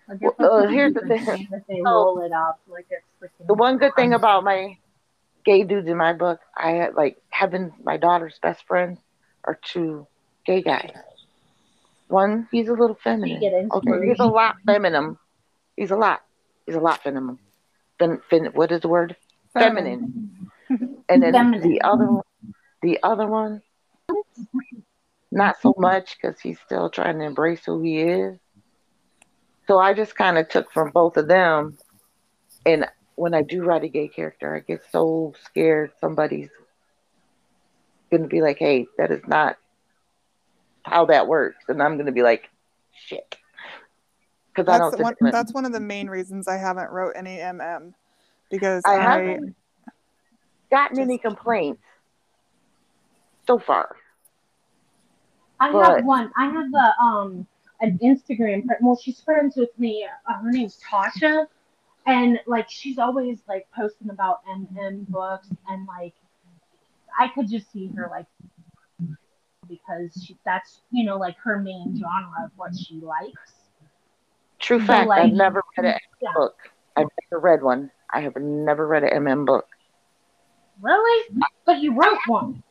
I 0.08 0.14
Well, 0.20 0.34
uh, 0.64 0.68
here's 0.68 0.92
the 0.94 1.00
different 1.00 1.24
thing. 1.40 1.48
That 1.50 1.62
they 1.68 1.80
Oh. 1.86 2.14
roll 2.16 2.22
it 2.24 2.32
up 2.32 2.60
like 2.68 2.86
it's. 2.90 3.32
The 3.46 3.54
one 3.54 3.78
good 3.78 3.94
thing 3.96 4.12
about 4.12 4.44
my 4.44 4.76
gay 5.44 5.62
dudes 5.64 5.88
in 5.88 5.96
my 5.96 6.12
book, 6.12 6.40
I 6.56 6.70
had 6.72 6.94
like 6.94 7.16
having 7.42 7.72
my 7.82 7.96
daughter's 7.96 8.38
best 8.40 8.64
friends 8.68 9.00
are 9.42 9.58
two 9.64 10.06
gay 10.46 10.62
guys. 10.62 10.92
One, 12.06 12.46
he's 12.52 12.68
a 12.68 12.72
little 12.72 12.96
feminine. 13.02 13.68
Okay, 13.72 14.06
he's 14.06 14.20
a 14.20 14.26
lot 14.26 14.54
feminine. 14.64 15.18
He's 15.76 15.90
a 15.90 15.96
lot. 15.96 16.20
He's 16.66 16.76
a 16.76 16.80
lot 16.80 17.02
feminine. 17.02 17.40
Fem, 17.98 18.22
fem, 18.30 18.44
what 18.52 18.70
is 18.70 18.82
the 18.82 18.88
word? 18.88 19.16
Feminine. 19.54 20.50
And 21.08 21.22
then 21.22 21.32
Feminine. 21.32 21.68
the 21.68 21.82
other 21.82 22.06
one, 22.06 22.22
the 22.80 23.00
other 23.02 23.26
one, 23.26 23.60
not 25.32 25.60
so 25.60 25.74
much 25.76 26.16
because 26.16 26.38
he's 26.38 26.60
still 26.64 26.90
trying 26.90 27.18
to 27.18 27.24
embrace 27.24 27.64
who 27.66 27.82
he 27.82 28.02
is. 28.02 28.38
So 29.66 29.78
I 29.78 29.94
just 29.94 30.14
kind 30.14 30.38
of 30.38 30.48
took 30.48 30.70
from 30.70 30.92
both 30.92 31.16
of 31.16 31.26
them. 31.26 31.76
And 32.64 32.86
when 33.16 33.34
I 33.34 33.42
do 33.42 33.64
write 33.64 33.82
a 33.82 33.88
gay 33.88 34.06
character, 34.06 34.54
I 34.54 34.60
get 34.60 34.82
so 34.92 35.34
scared 35.44 35.90
somebody's 36.00 36.48
going 38.12 38.22
to 38.22 38.28
be 38.28 38.42
like, 38.42 38.58
hey, 38.58 38.86
that 38.98 39.10
is 39.10 39.22
not 39.26 39.56
how 40.84 41.06
that 41.06 41.26
works. 41.26 41.64
And 41.68 41.82
I'm 41.82 41.94
going 41.94 42.06
to 42.06 42.12
be 42.12 42.22
like, 42.22 42.48
shit. 42.94 43.36
Because 44.54 44.68
I 44.68 44.78
That's 44.78 44.96
don't 44.96 45.02
one, 45.02 45.30
that's 45.32 45.52
one 45.54 45.64
of 45.64 45.72
the 45.72 45.80
main 45.80 46.08
reasons 46.08 46.46
I 46.46 46.58
haven't 46.58 46.90
wrote 46.90 47.14
any 47.16 47.38
MM 47.38 47.94
because 48.50 48.82
I 48.86 48.98
I, 48.98 49.00
haven't 49.00 49.56
gotten 50.70 50.98
any 51.00 51.16
complaints 51.16 51.80
so 53.46 53.58
far. 53.58 53.96
I 55.58 55.72
But- 55.72 55.96
have 55.96 56.04
one. 56.04 56.30
I 56.36 56.46
have 56.50 56.66
a 56.74 57.02
um 57.02 57.46
an 57.80 57.98
Instagram. 58.02 58.66
fr- 58.66 58.74
Well, 58.82 58.96
she's 58.96 59.20
friends 59.22 59.56
with 59.56 59.70
me. 59.78 60.06
Uh, 60.28 60.34
her 60.34 60.50
name's 60.50 60.78
Tasha, 60.86 61.46
and 62.06 62.38
like 62.46 62.68
she's 62.68 62.98
always 62.98 63.38
like 63.48 63.66
posting 63.74 64.10
about 64.10 64.40
MM 64.46 65.06
books, 65.08 65.48
and 65.68 65.86
like 65.86 66.12
I 67.18 67.28
could 67.28 67.48
just 67.48 67.70
see 67.72 67.88
her 67.96 68.08
like 68.10 68.26
because 69.68 70.12
she, 70.26 70.36
that's 70.44 70.82
you 70.90 71.04
know 71.04 71.16
like 71.16 71.36
her 71.38 71.58
main 71.58 71.96
genre 71.98 72.44
of 72.44 72.50
what 72.56 72.72
she 72.76 73.00
likes. 73.00 73.52
True 74.58 74.80
So, 74.80 74.86
fact, 74.86 75.08
like- 75.08 75.20
I've 75.22 75.32
never 75.32 75.62
read 75.78 75.94
a 75.96 75.98
Yeah. 76.20 76.32
book. 76.34 76.54
I've 76.96 77.06
never 77.30 77.40
read 77.40 77.62
one. 77.62 77.90
I 78.12 78.20
have 78.20 78.36
never 78.36 78.86
read 78.86 79.02
an 79.04 79.24
MM 79.24 79.46
book. 79.46 79.66
Really? 80.80 81.36
But 81.64 81.78
you 81.80 81.94
wrote 81.94 82.18
one. 82.26 82.62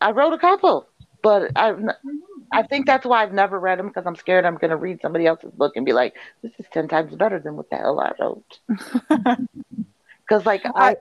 I 0.00 0.12
wrote 0.12 0.32
a 0.32 0.38
couple, 0.38 0.86
but 1.22 1.50
I've 1.56 1.78
n- 1.78 1.90
I 2.52 2.62
think 2.64 2.86
that's 2.86 3.04
why 3.06 3.22
I've 3.22 3.32
never 3.32 3.58
read 3.58 3.78
them 3.78 3.88
because 3.88 4.06
I'm 4.06 4.16
scared 4.16 4.44
I'm 4.44 4.56
going 4.56 4.70
to 4.70 4.76
read 4.76 5.00
somebody 5.02 5.26
else's 5.26 5.52
book 5.52 5.72
and 5.76 5.84
be 5.84 5.92
like, 5.92 6.14
this 6.42 6.52
is 6.58 6.66
ten 6.72 6.88
times 6.88 7.14
better 7.14 7.38
than 7.38 7.56
what 7.56 7.68
the 7.70 7.76
hell 7.76 8.00
I 8.00 8.12
wrote. 8.20 9.38
Because 10.28 10.46
like 10.46 10.62
I, 10.76 10.94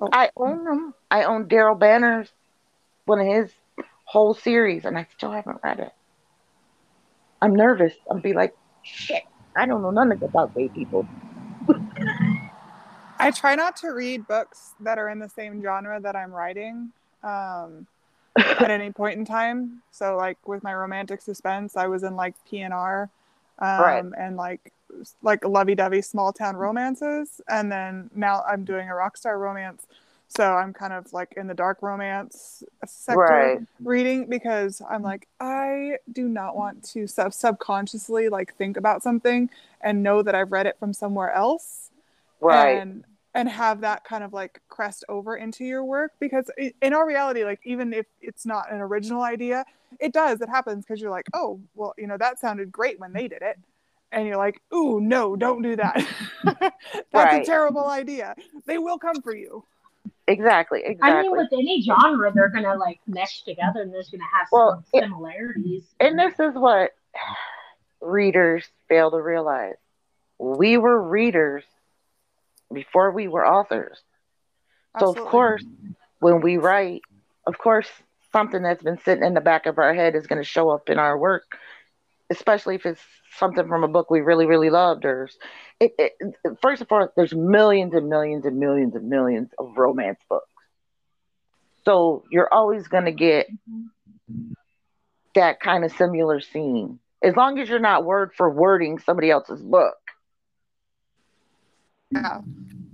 I 0.00 0.30
own 0.38 0.64
them. 0.64 0.94
I 1.10 1.24
own 1.24 1.48
Daryl 1.48 1.78
Banner's 1.78 2.28
one 3.06 3.20
of 3.20 3.26
his 3.26 3.52
whole 4.04 4.34
series, 4.34 4.84
and 4.84 4.98
I 4.98 5.06
still 5.16 5.32
haven't 5.32 5.58
read 5.64 5.80
it. 5.80 5.92
I'm 7.40 7.54
nervous. 7.54 7.94
I'll 8.10 8.20
be 8.20 8.32
like, 8.32 8.56
shit. 8.82 9.22
I 9.56 9.66
don't 9.66 9.82
know 9.82 9.90
nothing 9.90 10.22
about 10.22 10.54
gay 10.54 10.68
people. 10.68 11.06
I 13.18 13.30
try 13.30 13.54
not 13.54 13.76
to 13.78 13.88
read 13.88 14.26
books 14.26 14.74
that 14.80 14.98
are 14.98 15.08
in 15.08 15.18
the 15.18 15.28
same 15.28 15.62
genre 15.62 16.00
that 16.00 16.14
I'm 16.14 16.30
writing 16.32 16.92
um, 17.22 17.86
at 18.36 18.70
any 18.70 18.92
point 18.92 19.18
in 19.18 19.24
time. 19.24 19.82
So, 19.90 20.16
like 20.16 20.46
with 20.46 20.62
my 20.62 20.74
romantic 20.74 21.20
suspense, 21.20 21.76
I 21.76 21.86
was 21.86 22.02
in 22.02 22.14
like 22.16 22.34
PNR 22.50 23.02
um, 23.02 23.08
Right. 23.60 24.04
and 24.16 24.36
like 24.36 24.72
like 25.22 25.44
lovey-dovey 25.44 26.02
small 26.02 26.32
town 26.32 26.56
romances, 26.56 27.40
and 27.48 27.70
then 27.70 28.10
now 28.14 28.42
I'm 28.48 28.64
doing 28.64 28.88
a 28.88 28.94
rock 28.94 29.16
star 29.16 29.38
romance. 29.38 29.86
So 30.28 30.44
I'm 30.54 30.72
kind 30.72 30.92
of 30.92 31.12
like 31.12 31.34
in 31.36 31.46
the 31.46 31.54
dark 31.54 31.78
romance 31.82 32.62
sector 32.86 33.16
Right. 33.16 33.60
reading 33.82 34.26
because 34.28 34.82
I'm 34.88 35.02
like 35.02 35.26
I 35.40 35.96
do 36.12 36.28
not 36.28 36.54
want 36.56 36.84
to 36.90 37.06
sub- 37.06 37.32
subconsciously 37.32 38.28
like 38.28 38.54
think 38.54 38.76
about 38.76 39.02
something 39.02 39.48
and 39.80 40.02
know 40.02 40.22
that 40.22 40.34
I've 40.34 40.52
read 40.52 40.66
it 40.66 40.76
from 40.78 40.92
somewhere 40.92 41.32
else 41.32 41.90
Right. 42.40 42.84
and 42.84 43.04
and 43.34 43.48
have 43.48 43.80
that 43.82 44.04
kind 44.04 44.24
of 44.24 44.32
like 44.32 44.60
crest 44.68 45.04
over 45.08 45.36
into 45.36 45.64
your 45.64 45.84
work 45.84 46.12
because 46.20 46.50
in 46.80 46.92
our 46.94 47.06
reality 47.06 47.44
like 47.44 47.60
even 47.64 47.92
if 47.92 48.06
it's 48.20 48.46
not 48.46 48.72
an 48.72 48.80
original 48.80 49.22
idea 49.22 49.64
it 50.00 50.12
does 50.12 50.40
it 50.40 50.48
happens 50.48 50.84
because 50.84 51.00
you're 51.00 51.10
like 51.10 51.28
oh 51.34 51.60
well 51.74 51.94
you 51.98 52.06
know 52.06 52.16
that 52.16 52.38
sounded 52.40 52.72
great 52.72 52.98
when 53.00 53.12
they 53.12 53.28
did 53.28 53.42
it 53.42 53.58
and 54.12 54.26
you're 54.26 54.36
like 54.36 54.60
ooh 54.74 55.00
no 55.00 55.36
don't 55.36 55.62
do 55.62 55.76
that 55.76 56.04
that's 57.12 57.32
Right. 57.32 57.42
a 57.42 57.44
terrible 57.44 57.86
idea 57.88 58.34
they 58.66 58.78
will 58.78 58.98
come 58.98 59.22
for 59.22 59.34
you 59.34 59.64
exactly. 60.28 60.82
Exactly. 60.84 61.18
I 61.18 61.22
mean, 61.22 61.32
with 61.32 61.52
any 61.52 61.82
genre, 61.82 62.32
they're 62.32 62.48
gonna 62.50 62.76
like 62.76 63.00
mesh 63.06 63.42
together, 63.42 63.82
and 63.82 63.92
there's 63.92 64.10
gonna 64.10 64.24
have 64.38 64.48
Well, 64.52 64.82
some 64.92 65.00
it- 65.00 65.04
similarities. 65.04 65.84
And 66.00 66.18
this 66.18 66.38
is 66.38 66.54
what 66.54 66.92
readers 68.00 68.64
fail 68.88 69.10
to 69.10 69.20
realize. 69.20 69.76
We 70.38 70.78
were 70.78 71.00
readers 71.02 71.64
before 72.72 73.10
we 73.10 73.28
were 73.28 73.46
authors. 73.46 73.98
So, 74.98 75.10
of 75.10 75.16
course, 75.16 75.64
when 76.20 76.40
we 76.40 76.56
write, 76.56 77.02
of 77.46 77.58
course, 77.58 77.88
something 78.32 78.62
that's 78.62 78.82
been 78.82 78.98
sitting 78.98 79.24
in 79.24 79.34
the 79.34 79.40
back 79.40 79.66
of 79.66 79.78
our 79.78 79.94
head 79.94 80.14
is 80.14 80.26
going 80.26 80.40
to 80.40 80.44
show 80.48 80.70
up 80.70 80.88
in 80.90 80.98
our 80.98 81.16
work, 81.16 81.58
especially 82.30 82.74
if 82.74 82.86
it's 82.86 83.00
something 83.36 83.66
from 83.68 83.84
a 83.84 83.88
book 83.88 84.10
we 84.10 84.20
really, 84.20 84.46
really 84.46 84.70
loved. 84.70 85.04
Or, 85.04 85.28
it, 85.80 85.92
it, 85.98 86.12
first 86.60 86.82
of 86.82 86.88
all, 86.90 87.08
there's 87.16 87.34
millions 87.34 87.94
and 87.94 88.08
millions 88.08 88.44
and 88.44 88.58
millions 88.58 88.94
and 88.94 89.08
millions 89.08 89.50
of 89.58 89.76
romance 89.76 90.18
books. 90.28 90.46
So, 91.84 92.24
you're 92.30 92.52
always 92.52 92.88
going 92.88 93.06
to 93.06 93.12
get 93.12 93.46
that 95.34 95.60
kind 95.60 95.84
of 95.84 95.92
similar 95.92 96.40
scene. 96.40 96.98
As 97.22 97.34
long 97.34 97.58
as 97.58 97.68
you're 97.68 97.78
not 97.78 98.04
word 98.04 98.32
for 98.36 98.50
wording 98.50 98.98
somebody 98.98 99.30
else's 99.30 99.62
book. 99.62 99.96
yeah 102.10 102.40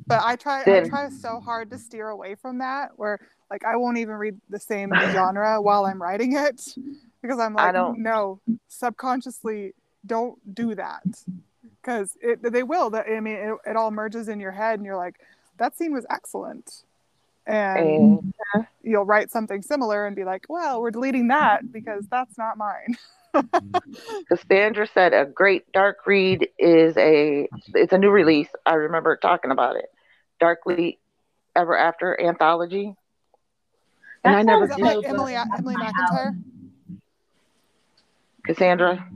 but 0.07 0.21
i 0.25 0.37
try 0.37 0.63
i 0.63 0.89
try 0.89 1.09
so 1.09 1.41
hard 1.41 1.71
to 1.71 1.79
steer 1.79 2.09
away 2.09 2.35
from 2.35 2.59
that 2.59 2.91
where 2.97 3.19
like 3.51 3.65
i 3.65 3.77
won't 3.77 3.99
even 3.99 4.15
read 4.15 4.39
the 4.49 4.59
same 4.59 4.91
genre 5.13 5.61
while 5.61 5.87
i'm 5.87 6.01
writing 6.01 6.35
it 6.35 6.75
because 7.25 7.39
i'm 7.41 7.55
like, 7.55 7.63
I 7.63 7.67
like 7.67 7.75
don't- 7.75 7.99
no 8.03 8.41
subconsciously 8.69 9.73
don't 10.05 10.37
do 10.55 10.75
that 10.75 11.03
because 11.81 12.17
they 12.43 12.63
will 12.63 12.91
that 12.91 13.07
i 13.09 13.19
mean 13.21 13.37
it, 13.37 13.55
it 13.71 13.77
all 13.77 13.91
merges 13.91 14.29
in 14.29 14.39
your 14.41 14.51
head 14.53 14.79
and 14.79 14.85
you're 14.85 14.97
like 14.97 15.17
that 15.57 15.77
scene 15.77 15.93
was 15.93 16.05
excellent 16.11 16.83
and 17.47 17.79
And 18.55 18.67
you'll 18.83 19.05
write 19.07 19.31
something 19.31 19.63
similar 19.63 20.07
and 20.07 20.15
be 20.15 20.25
like 20.25 20.45
well 20.49 20.81
we're 20.83 20.91
deleting 20.91 21.29
that 21.29 21.73
because 21.73 22.05
that's 22.11 22.37
not 22.37 22.59
mine 22.59 22.97
Cassandra 24.29 24.87
said 24.87 25.13
a 25.13 25.25
great 25.25 25.71
dark 25.73 26.07
read 26.07 26.49
is 26.59 26.97
a 26.97 27.49
it's 27.75 27.93
a 27.93 27.99
new 27.99 28.11
release. 28.11 28.49
I 28.65 28.75
remember 28.75 29.17
talking 29.17 29.51
about 29.51 29.75
it. 29.77 29.87
Darkly 30.39 30.99
Ever 31.57 31.77
After 31.77 32.21
anthology. 32.21 32.95
And 34.23 34.35
That 34.35 34.39
I 34.39 34.43
never 34.43 34.65
is 34.67 34.77
did. 34.77 34.83
like 34.85 35.05
emily 35.05 35.35
emily 35.35 35.77
my 35.77 35.91
McIntire 35.93 36.27
alley. 36.27 36.37
Cassandra, 38.45 39.07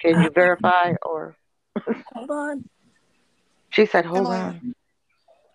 can 0.00 0.22
you 0.22 0.30
verify 0.30 0.94
or 1.02 1.36
Hold 2.14 2.30
on. 2.30 2.64
she 3.70 3.86
said 3.86 4.04
hold 4.04 4.26
Emily. 4.26 4.38
on. 4.38 4.74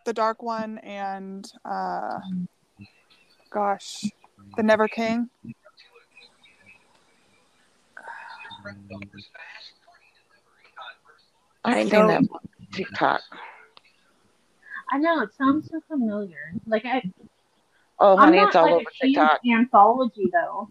the 0.05 0.13
dark 0.13 0.41
one 0.41 0.77
and 0.79 1.51
uh 1.65 2.19
gosh 3.51 4.05
the 4.55 4.63
never 4.63 4.87
king 4.87 5.29
I 11.65 11.81
I've 11.81 11.91
know- 11.91 12.07
seen 12.07 12.07
that 12.07 12.23
TikTok. 12.71 13.21
I 14.89 14.97
know 14.99 15.21
it 15.21 15.33
sounds 15.37 15.69
so 15.69 15.81
familiar. 15.89 16.53
Like 16.65 16.85
I, 16.85 17.03
Oh 17.99 18.13
I'm 18.13 18.19
honey, 18.19 18.37
not 18.37 18.47
it's 18.47 18.55
all 18.55 18.63
like 18.65 18.73
over 18.73 18.83
a 19.03 19.05
huge 19.05 19.15
TikTok. 19.15 19.39
anthology 19.53 20.29
though. 20.31 20.69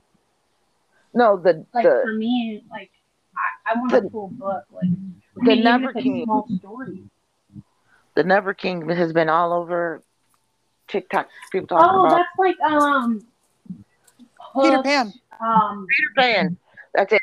No, 1.16 1.36
the 1.38 1.64
Like 1.74 1.84
the 1.84 2.00
for 2.04 2.12
me, 2.12 2.62
like 2.70 2.90
I, 3.34 3.72
I 3.74 3.78
want 3.80 3.90
The- 3.90 4.06
a 4.06 4.10
full 4.10 4.28
book. 4.28 4.64
Like 4.70 4.84
I 4.84 5.44
the 5.44 5.54
mean, 5.54 5.64
Never 5.64 5.90
if 5.90 5.96
it's 5.96 6.02
King. 6.04 6.24
small 6.24 6.46
story. 6.58 7.04
the 8.14 8.22
Never 8.22 8.52
King 8.54 8.86
has 8.90 9.12
been 9.14 9.28
all 9.30 9.52
over 9.54 10.02
TikTok. 10.88 11.28
People 11.50 11.68
talking 11.68 11.88
Oh, 11.90 12.04
about 12.06 12.16
that's 12.18 12.28
like 12.38 12.60
um. 12.70 13.26
Peter 14.62 14.82
Pan. 14.82 15.12
Um, 15.40 15.86
Peter 15.90 16.10
Pan. 16.16 16.56
That's 16.94 17.12
it. 17.12 17.22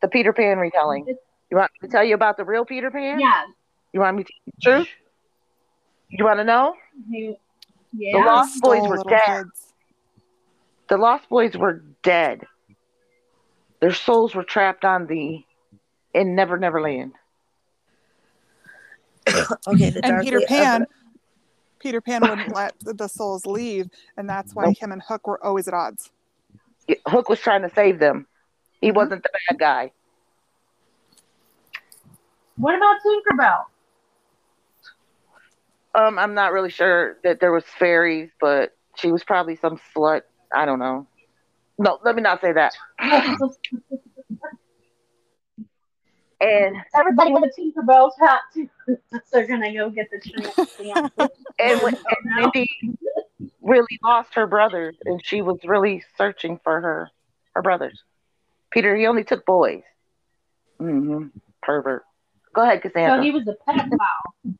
The 0.00 0.08
Peter 0.08 0.32
Pan 0.32 0.58
retelling. 0.58 1.06
You 1.50 1.56
want 1.58 1.70
me 1.80 1.88
to 1.88 1.92
tell 1.92 2.04
you 2.04 2.14
about 2.14 2.36
the 2.38 2.44
real 2.44 2.64
Peter 2.64 2.90
Pan? 2.90 3.20
yeah. 3.20 3.44
You 3.92 4.00
want 4.00 4.16
me 4.16 4.24
to 4.24 4.28
tell 4.32 4.42
you 4.46 4.52
the 4.56 4.84
truth? 4.84 4.88
You 6.10 6.24
want 6.24 6.38
to 6.40 6.44
know? 6.44 6.74
he- 7.10 7.36
The. 7.92 8.18
Lost 8.18 8.60
Boys 8.62 8.88
were 8.88 9.02
dead. 9.08 9.44
kids. 9.44 9.72
The 10.88 10.96
Lost 10.96 11.28
Boys 11.28 11.56
were 11.56 11.82
dead. 12.02 12.46
Their 13.82 13.92
souls 13.92 14.32
were 14.32 14.44
trapped 14.44 14.84
on 14.84 15.08
the 15.08 15.44
in 16.14 16.36
Never 16.36 16.56
Never 16.56 16.80
Land. 16.80 17.14
Okay, 19.66 19.90
the 19.90 20.00
and 20.04 20.22
Peter 20.22 20.40
Pan 20.46 20.82
Ever- 20.82 20.86
Peter 21.80 22.00
Pan 22.00 22.20
wouldn't 22.22 22.54
let 22.54 22.74
the- 22.84 22.94
the 22.94 23.08
souls 23.08 23.44
leave 23.44 23.90
and 24.16 24.28
that's 24.28 24.54
why 24.54 24.66
Nope. 24.66 24.76
him 24.78 24.92
and 24.92 25.02
Hook 25.02 25.26
were 25.26 25.44
always 25.44 25.66
at 25.66 25.74
odds. 25.74 26.10
Hook 27.08 27.28
was 27.28 27.40
trying 27.40 27.62
to 27.62 27.70
save 27.74 27.98
them. 27.98 28.26
He 28.80 28.90
Mhm. 28.90 28.94
wasn't 28.94 29.22
the 29.24 29.30
bad 29.50 29.58
guy. 29.58 29.92
What 32.56 32.76
about 32.76 32.96
Tinkerbell? 33.04 33.64
Um, 35.94 36.18
I'm 36.20 36.34
not 36.34 36.52
really 36.52 36.70
sure 36.70 37.16
that 37.24 37.40
there 37.40 37.50
was 37.52 37.64
fairies, 37.64 38.30
but 38.40 38.76
she 38.96 39.10
was 39.10 39.24
probably 39.24 39.56
some 39.56 39.80
slut. 39.94 40.22
I 40.54 40.66
don't 40.66 40.78
know. 40.78 41.06
No, 41.78 41.98
let 42.04 42.14
me 42.14 42.22
not 42.22 42.40
say 42.40 42.52
that. 42.52 42.74
And 46.42 46.76
Everybody 46.98 47.32
with 47.32 47.44
a 47.44 47.60
Tinkerbell 47.60 48.10
tattoo. 48.18 48.68
They're 49.32 49.46
gonna 49.46 49.72
go 49.72 49.90
get 49.90 50.08
the 50.10 50.18
tramp 50.18 50.70
stamp. 50.70 51.12
and 51.60 51.80
when 51.82 51.94
and 51.94 52.36
Wendy 52.36 52.68
really 53.60 53.98
lost 54.02 54.34
her 54.34 54.48
brothers, 54.48 54.96
and 55.04 55.24
she 55.24 55.40
was 55.40 55.58
really 55.62 56.02
searching 56.18 56.58
for 56.64 56.80
her 56.80 57.10
her 57.52 57.62
brothers. 57.62 58.02
Peter, 58.72 58.96
he 58.96 59.06
only 59.06 59.22
took 59.22 59.46
boys. 59.46 59.82
Mm-hmm. 60.80 61.28
Pervert. 61.62 62.02
Go 62.52 62.62
ahead, 62.62 62.80
So 62.82 62.88
Cassandra. 62.88 63.22
he 63.22 63.30
was 63.30 63.46
a 63.46 63.70
pedophile. 63.70 64.54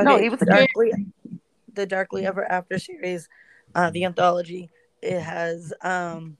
No, 0.00 0.18
he 0.18 0.28
was 0.28 0.38
the 0.38 0.46
a. 0.46 0.66
Darkly, 0.66 0.92
the 1.72 1.86
Darkly 1.86 2.24
Ever 2.24 2.44
After 2.50 2.78
series, 2.78 3.28
uh, 3.74 3.90
the 3.90 4.04
anthology. 4.04 4.70
It 5.04 5.20
has 5.20 5.72
um, 5.82 6.38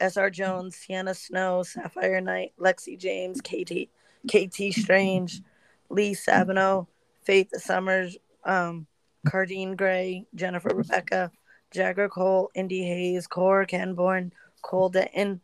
S.R. 0.00 0.30
Jones, 0.30 0.76
Sienna 0.76 1.14
Snow, 1.14 1.62
Sapphire 1.62 2.22
Knight, 2.22 2.54
Lexi 2.58 2.98
James, 2.98 3.40
KT, 3.42 3.90
KT 4.26 4.72
Strange, 4.72 5.42
Lee 5.90 6.14
Savino, 6.14 6.86
Faith 7.22 7.50
Summers, 7.58 8.16
um, 8.44 8.86
Cardine 9.26 9.76
Gray, 9.76 10.24
Jennifer 10.34 10.70
Rebecca, 10.74 11.30
Jagger 11.70 12.08
Cole, 12.08 12.50
Indy 12.54 12.82
Hayes, 12.82 13.26
Cora 13.26 13.66
Kenborn, 13.66 14.32
Cole 14.62 14.88
Denton, 14.88 15.40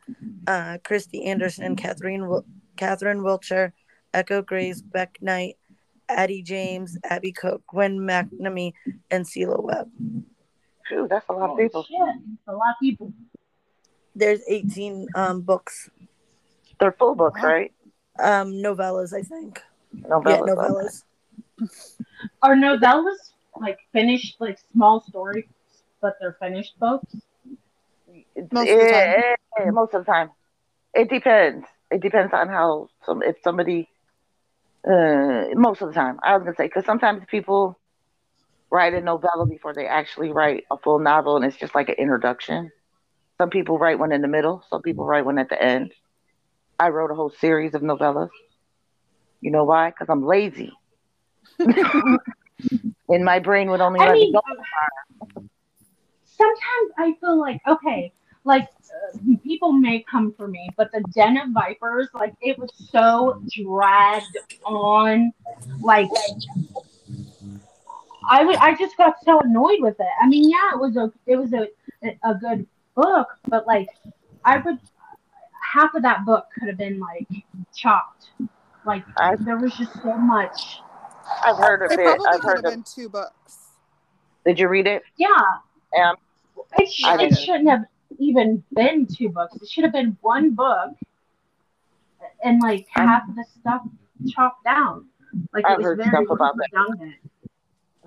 uh, 0.47 0.79
Christy 0.85 1.27
Anderson, 1.27 1.77
Catherine 1.77 2.29
Wil- 2.29 2.47
Catherine 2.77 3.23
Wiltshire, 3.23 3.75
Echo 4.15 4.41
Grace, 4.41 4.81
Beck 4.81 5.19
Knight, 5.21 5.57
Addie 6.09 6.43
James, 6.43 6.97
Abby 7.05 7.33
Cook, 7.33 7.63
Gwyn 7.67 7.99
McNamee, 7.99 8.73
and 9.11 9.27
Celia 9.27 9.59
Webb. 9.59 9.91
Phew, 10.89 11.07
that's 11.09 11.29
a 11.29 11.33
lot 11.33 11.51
of 11.51 11.59
people. 11.59 11.83
shit. 11.85 11.99
A 12.47 12.53
lot 12.53 12.71
of 12.71 12.77
people. 12.81 13.13
There's 14.15 14.41
18 14.49 15.09
um, 15.15 15.43
books, 15.43 15.91
They're 16.81 16.93
full 16.93 17.15
books, 17.15 17.41
Wow. 17.43 17.49
right? 17.49 17.73
um, 18.19 18.53
novellas, 18.53 19.13
I 19.17 19.23
think. 19.23 19.63
Novellas. 19.95 20.25
yeah, 20.27 20.41
okay. 20.41 20.53
novellas. 20.53 21.03
Are 22.43 22.55
novellas 22.57 23.33
like 23.61 23.79
finished 23.93 24.37
like 24.41 24.59
small 24.73 25.01
stories, 25.03 25.45
but 26.01 26.15
they're 26.21 26.37
finished 26.41 26.79
books? 26.81 27.15
Most 28.53 28.71
of 28.71 28.79
the 28.79 28.87
time. 28.91 29.23
Eh, 29.61 29.71
most 29.71 29.95
of 29.95 30.05
the 30.05 30.11
time. 30.13 30.31
It 30.95 31.09
depends. 31.11 31.67
It 31.91 32.01
depends 32.01 32.33
on 32.33 32.49
how 32.49 32.89
some 33.07 33.23
if 33.23 33.37
somebody. 33.43 33.89
Uh, 34.89 35.47
most 35.55 35.83
of 35.83 35.89
the 35.89 35.95
time, 35.95 36.19
I 36.23 36.35
was 36.37 36.45
gonna 36.45 36.57
say 36.57 36.67
because 36.67 36.85
sometimes 36.85 37.23
people 37.29 37.79
write 38.71 38.95
a 38.95 39.01
novella 39.01 39.47
before 39.47 39.75
they 39.75 39.87
actually 39.87 40.31
write 40.31 40.65
a 40.71 40.77
full 40.79 40.99
novel, 40.99 41.37
and 41.37 41.45
it's 41.45 41.57
just 41.57 41.75
like 41.75 41.89
an 41.89 41.97
introduction. 41.99 42.71
Some 43.39 43.51
people 43.51 43.79
write 43.79 43.99
one 43.99 44.13
in 44.13 44.21
the 44.21 44.29
middle. 44.29 44.65
Some 44.69 44.83
people 44.83 45.07
write 45.07 45.25
one 45.25 45.39
at 45.39 45.49
the 45.49 45.63
end. 45.63 45.93
I 46.79 46.89
wrote 46.89 47.11
a 47.11 47.15
whole 47.15 47.31
series 47.31 47.75
of 47.75 47.83
novellas. 47.83 48.31
You 49.41 49.51
know 49.51 49.65
why? 49.65 49.91
Because 49.91 50.09
I'm 50.11 50.25
lazy. 50.25 50.73
and 51.59 53.25
my 53.25 53.39
brain 53.39 53.71
would 53.71 53.81
only 53.81 54.01
I 54.01 54.09
let 54.09 54.15
me 54.15 54.33
go. 54.33 54.41
sometimes 56.25 56.93
I 56.99 57.15
feel 57.21 57.39
like 57.39 57.61
okay, 57.67 58.13
like 58.45 58.69
uh, 59.15 59.19
people 59.43 59.73
may 59.73 60.05
come 60.11 60.35
for 60.37 60.49
me, 60.49 60.69
but 60.77 60.91
the 60.93 61.03
Den 61.15 61.37
of 61.37 61.51
Vipers, 61.51 62.09
like 62.15 62.35
it 62.41 62.59
was 62.59 62.71
so 62.91 63.43
dragged 63.49 64.37
on, 64.65 65.33
like 65.81 66.09
I 68.29 68.43
I 68.61 68.77
just 68.77 68.97
got 68.97 69.15
so 69.25 69.41
annoyed 69.41 69.81
with 69.81 69.99
it. 70.01 70.07
I 70.23 70.27
mean, 70.29 70.49
yeah, 70.51 70.71
it 70.75 70.79
was 70.79 70.97
a 70.97 71.11
it 71.27 71.37
was 71.37 71.53
a 71.53 71.69
a 72.25 72.35
good 72.35 72.67
book, 72.95 73.29
but 73.49 73.67
like 73.67 73.89
I 74.45 74.59
would 74.59 74.79
half 75.73 75.95
of 75.95 76.03
that 76.03 76.25
book 76.25 76.47
could 76.59 76.69
have 76.69 76.79
been 76.79 76.99
like 77.01 77.27
chopped. 77.75 78.31
Like 78.87 79.05
I- 79.19 79.37
there 79.37 79.57
was 79.57 79.75
just 79.75 79.93
so 80.03 80.17
much. 80.17 80.81
I've 81.45 81.57
heard 81.59 81.83
of 81.83 81.91
It 81.91 82.01
it. 82.01 82.05
probably 82.05 82.27
I've 82.29 82.43
heard 82.43 82.65
of. 82.65 82.71
been 82.73 82.83
two 82.85 83.09
books. 83.09 83.59
Did 84.47 84.59
you 84.59 84.69
read 84.69 84.87
it? 84.87 85.03
Yeah, 85.17 85.29
Um, 86.03 86.17
it, 86.79 86.91
sh- 86.91 87.03
it 87.07 87.37
shouldn't 87.37 87.69
have 87.69 87.85
even 88.19 88.65
been 88.73 89.07
two 89.07 89.29
books. 89.29 89.55
It 89.61 89.69
should 89.69 89.85
have 89.85 89.93
been 89.93 90.17
one 90.23 90.55
book, 90.55 90.93
and 92.43 92.61
like 92.63 92.87
I'm- 92.97 93.09
half 93.09 93.29
of 93.29 93.35
the 93.37 93.45
stuff 93.61 93.83
chopped 94.29 94.65
down. 94.65 95.07
Like 95.53 95.67
I've 95.67 95.73
it 95.73 95.79
was 95.79 95.85
heard 95.85 95.99
very 95.99 96.09
stuff 96.11 96.31
about 96.31 96.55
that. 96.57 97.13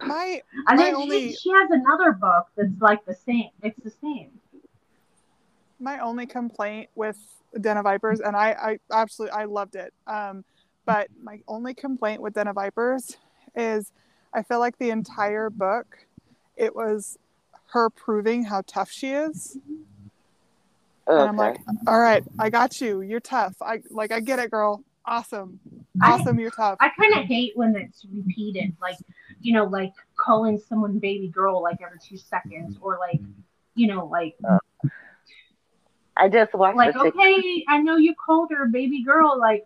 Redundant. 0.01 0.43
My 0.55 0.63
And 0.67 0.77
My 0.79 0.83
then 0.85 0.95
only- 0.95 1.31
she, 1.31 1.35
she 1.37 1.49
has 1.51 1.69
another 1.71 2.11
book 2.13 2.47
that's 2.55 2.69
like 2.79 3.03
the 3.05 3.15
same. 3.15 3.49
It's 3.61 3.79
the 3.83 3.91
same. 4.01 4.31
my 5.79 5.99
only 5.99 6.25
complaint 6.27 6.89
with 6.95 7.17
Den 7.59 7.77
of 7.77 7.83
Vipers, 7.83 8.19
and 8.19 8.35
I, 8.35 8.51
I 8.51 8.79
absolutely 8.91 9.37
I 9.37 9.45
loved 9.45 9.75
it. 9.75 9.93
Um, 10.07 10.43
but 10.85 11.07
my 11.21 11.39
only 11.47 11.73
complaint 11.73 12.21
with 12.21 12.33
Den 12.33 12.47
of 12.47 12.55
Vipers 12.55 13.17
is 13.55 13.91
I 14.33 14.43
feel 14.43 14.59
like 14.59 14.77
the 14.77 14.89
entire 14.91 15.49
book, 15.49 15.97
it 16.55 16.75
was 16.75 17.17
her 17.73 17.89
proving 17.89 18.43
how 18.45 18.61
tough 18.67 18.91
she 18.91 19.09
is. 19.11 19.57
Okay. 21.07 21.19
And 21.19 21.29
I'm 21.29 21.35
like, 21.37 21.57
all 21.87 21.99
right, 21.99 22.23
I 22.39 22.49
got 22.49 22.79
you. 22.79 23.01
You're 23.01 23.19
tough. 23.19 23.55
I 23.61 23.81
like 23.89 24.11
I 24.11 24.19
get 24.19 24.39
it, 24.39 24.51
girl. 24.51 24.83
Awesome. 25.11 25.59
I- 26.01 26.13
Awesome, 26.13 26.39
you're 26.39 26.51
tough. 26.51 26.77
I 26.79 26.89
kind 26.97 27.13
of 27.15 27.25
hate 27.25 27.51
when 27.57 27.75
it's 27.75 28.05
repeated, 28.13 28.73
like 28.81 28.95
you 29.41 29.53
know, 29.53 29.65
like 29.65 29.91
calling 30.15 30.57
someone 30.57 30.99
baby 30.99 31.27
girl 31.27 31.61
like 31.61 31.81
every 31.81 31.99
two 31.99 32.15
seconds, 32.15 32.77
or 32.81 32.97
like 32.97 33.19
you 33.75 33.87
know, 33.87 34.05
like 34.05 34.35
uh, 34.49 34.57
I 36.15 36.29
just 36.29 36.53
watched 36.53 36.77
like 36.77 36.93
the 36.93 37.03
Tik- 37.03 37.15
okay, 37.15 37.65
I 37.67 37.79
know 37.79 37.97
you 37.97 38.15
called 38.15 38.51
her 38.51 38.67
baby 38.67 39.03
girl 39.03 39.37
like 39.37 39.65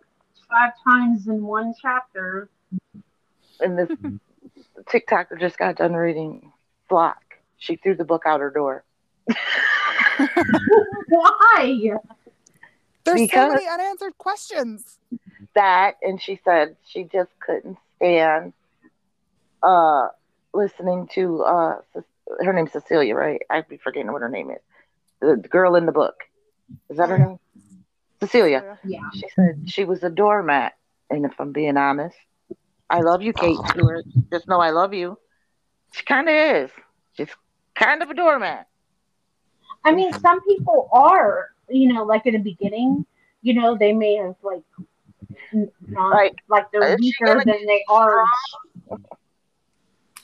five 0.50 0.72
times 0.82 1.28
in 1.28 1.42
one 1.44 1.72
chapter. 1.80 2.48
and 3.60 3.78
this 3.78 3.88
TikToker 4.92 5.38
just 5.38 5.58
got 5.58 5.76
done 5.76 5.94
reading 5.94 6.52
Flock. 6.88 7.22
She 7.58 7.76
threw 7.76 7.94
the 7.94 8.04
book 8.04 8.24
out 8.26 8.40
her 8.40 8.50
door. 8.50 8.84
Why? 11.08 11.92
There's 13.04 13.20
because- 13.20 13.30
so 13.30 13.48
many 13.54 13.68
unanswered 13.68 14.18
questions. 14.18 14.98
That 15.56 15.96
and 16.02 16.22
she 16.22 16.40
said 16.44 16.76
she 16.86 17.04
just 17.04 17.30
couldn't 17.40 17.78
stand 17.96 18.54
uh 19.62 20.08
listening 20.54 21.08
to 21.14 21.42
uh 21.42 21.78
her 22.40 22.52
name's 22.52 22.72
Cecilia, 22.72 23.14
right? 23.14 23.42
I'd 23.50 23.68
be 23.68 23.78
forgetting 23.78 24.12
what 24.12 24.22
her 24.22 24.28
name 24.28 24.50
is. 24.50 24.60
The, 25.20 25.36
the 25.36 25.48
girl 25.48 25.76
in 25.76 25.86
the 25.86 25.92
book. 25.92 26.14
Is 26.90 26.98
that 26.98 27.08
her 27.08 27.18
name? 27.18 27.38
Cecilia. 28.20 28.78
Yeah. 28.84 29.00
She 29.14 29.28
said 29.34 29.62
she 29.66 29.84
was 29.84 30.02
a 30.02 30.10
doormat. 30.10 30.74
And 31.10 31.24
if 31.24 31.32
I'm 31.38 31.52
being 31.52 31.76
honest, 31.76 32.16
I 32.90 33.00
love 33.00 33.22
you, 33.22 33.32
Kate 33.32 33.58
Stewart. 33.70 34.04
Just 34.32 34.48
know 34.48 34.60
I 34.60 34.70
love 34.70 34.94
you. 34.94 35.18
She 35.92 36.04
kind 36.04 36.28
of 36.28 36.34
is. 36.34 36.70
She's 37.16 37.28
kind 37.74 38.02
of 38.02 38.10
a 38.10 38.14
doormat. 38.14 38.66
I 39.84 39.92
mean, 39.92 40.12
some 40.14 40.42
people 40.42 40.88
are, 40.92 41.50
you 41.68 41.92
know, 41.92 42.04
like 42.04 42.26
in 42.26 42.32
the 42.32 42.40
beginning, 42.40 43.06
you 43.42 43.54
know, 43.54 43.76
they 43.76 43.92
may 43.92 44.16
have 44.16 44.34
like 44.42 44.64
n- 45.52 45.70
not 45.88 46.10
Like, 46.10 46.34
like 46.48 46.70
they're 46.70 46.94
is 46.94 47.00
she 47.00 47.06
weaker 47.20 47.34
gonna 47.34 47.44
than 47.44 47.66
they 47.66 47.84
are. 47.88 48.24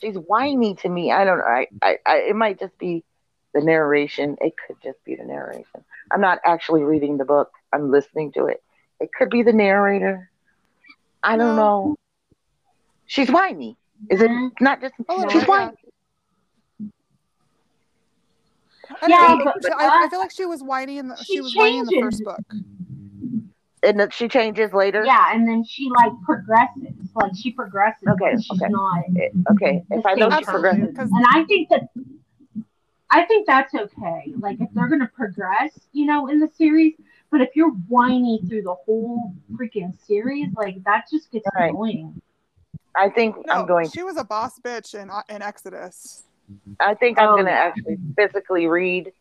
she's 0.01 0.17
whiny 0.17 0.75
to 0.77 0.89
me. 0.89 1.13
I 1.13 1.25
don't 1.25 1.39
know. 1.39 1.45
I, 1.45 1.67
I, 1.81 1.99
I, 2.07 2.17
it 2.29 2.37
might 2.37 2.59
just 2.59 2.77
be 2.79 3.05
the 3.55 3.61
narration. 3.61 4.37
It 4.41 4.55
could 4.67 4.77
just 4.83 5.03
be 5.05 5.15
the 5.15 5.25
narration. 5.25 5.85
I'm 6.11 6.21
not 6.21 6.39
actually 6.45 6.83
reading 6.83 7.19
the 7.19 7.25
book. 7.25 7.51
I'm 7.73 7.91
listening 7.91 8.33
to 8.33 8.47
it. 8.47 8.63
It 9.01 9.11
could 9.17 9.31
be 9.31 9.43
the 9.43 9.53
narrator. 9.53 10.31
I 11.23 11.37
don't 11.37 11.57
No. 11.57 11.57
know. 11.57 11.97
She's 13.07 13.31
whiny. 13.31 13.77
Is 14.11 14.21
it 14.21 14.31
Mhm. 14.31 14.51
not 14.61 14.81
just? 14.81 14.95
A 15.09 15.15
little 15.15 15.31
She's 15.31 15.45
whiny. 15.45 15.73
I, 19.01 19.07
Yeah, 19.09 19.19
don't 19.29 19.39
know, 19.39 19.53
but- 19.61 19.73
I, 19.73 20.05
I 20.05 20.09
feel 20.09 20.19
like 20.19 20.31
she 20.31 20.45
was 20.47 20.63
whiny 20.63 20.99
in 20.99 21.09
the 21.09 21.17
She 21.17 21.35
she 21.35 21.41
was 21.41 21.55
whiny 21.55 21.79
in 21.79 21.87
the 21.87 21.99
first 22.01 22.23
book. 22.25 22.43
And 23.85 23.99
that 23.99 24.13
she 24.15 24.29
changes 24.29 24.73
later. 24.73 25.05
Yeah, 25.05 25.33
and 25.35 25.47
then 25.49 25.65
she 25.65 25.91
like 25.91 26.13
progresses. 26.25 26.95
Like 27.15 27.33
she 27.37 27.51
progresses. 27.51 28.07
Okay, 28.09 28.37
she's 28.41 28.63
okay. 28.63 28.71
not. 28.71 29.03
Eh, 29.17 29.29
Okay. 29.53 29.83
If 29.91 30.07
I 30.07 30.15
know 30.15 30.31
she 30.39 30.45
progresses, 30.45 30.97
And 30.97 31.25
I 31.31 31.45
think 31.45 31.69
that 31.71 31.89
I 33.11 33.25
think 33.25 33.47
that's 33.47 33.75
okay. 33.75 34.33
Like 34.39 34.61
if 34.61 34.69
they're 34.73 34.89
gonna 34.89 35.11
progress, 35.15 35.79
you 35.93 36.07
know, 36.07 36.29
in 36.29 36.39
the 36.41 36.49
series. 36.57 36.95
But 37.31 37.41
if 37.41 37.51
you're 37.57 37.71
whiny 37.89 38.41
through 38.47 38.63
the 38.63 38.75
whole 38.75 39.35
freaking 39.55 39.99
series, 40.07 40.49
like 40.55 40.83
that 40.85 41.05
just 41.11 41.31
gets 41.33 41.47
Right. 41.59 41.71
annoying. 41.71 42.21
I 42.95 43.09
think 43.09 43.37
no, 43.47 43.53
I'm 43.55 43.67
going. 43.67 43.89
she 43.91 44.03
was 44.03 44.17
a 44.19 44.25
boss 44.25 44.59
bitch 44.61 44.95
in 44.95 45.11
in 45.35 45.41
Exodus. 45.43 46.25
I 46.79 46.95
think 46.95 47.19
I'm 47.19 47.29
Oh, 47.31 47.33
going 47.33 47.47
to 47.47 47.51
yeah. 47.51 47.57
actually 47.75 47.97
physically 48.17 48.67
read 48.67 49.13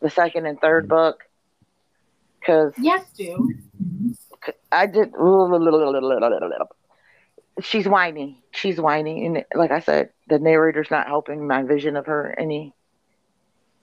the 0.00 0.10
second 0.10 0.44
and 0.46 0.60
third 0.60 0.86
book 0.86 1.24
because 2.48 2.74
Yes, 2.80 3.04
do. 3.16 3.54
I 4.72 4.86
did. 4.86 5.12
She's 7.60 7.88
whiny. 7.88 8.42
She's 8.52 8.80
whiny, 8.80 9.26
and 9.26 9.44
like 9.54 9.70
I 9.70 9.80
said, 9.80 10.10
the 10.28 10.38
narrator's 10.38 10.90
not 10.90 11.06
helping 11.06 11.46
my 11.46 11.62
vision 11.62 11.96
of 11.96 12.06
her 12.06 12.34
any. 12.38 12.74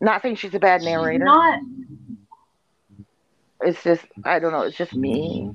Not 0.01 0.22
saying 0.24 0.36
she's 0.38 0.55
a 0.55 0.59
bad 0.59 0.82
She's 0.82 0.86
narrator. 0.86 1.26
not 1.26 1.59
It's 3.61 3.84
just 3.84 4.05
I 4.24 4.39
don't 4.39 4.51
know. 4.51 4.61
It's 4.61 4.78
just 4.78 4.95
me. 4.95 5.51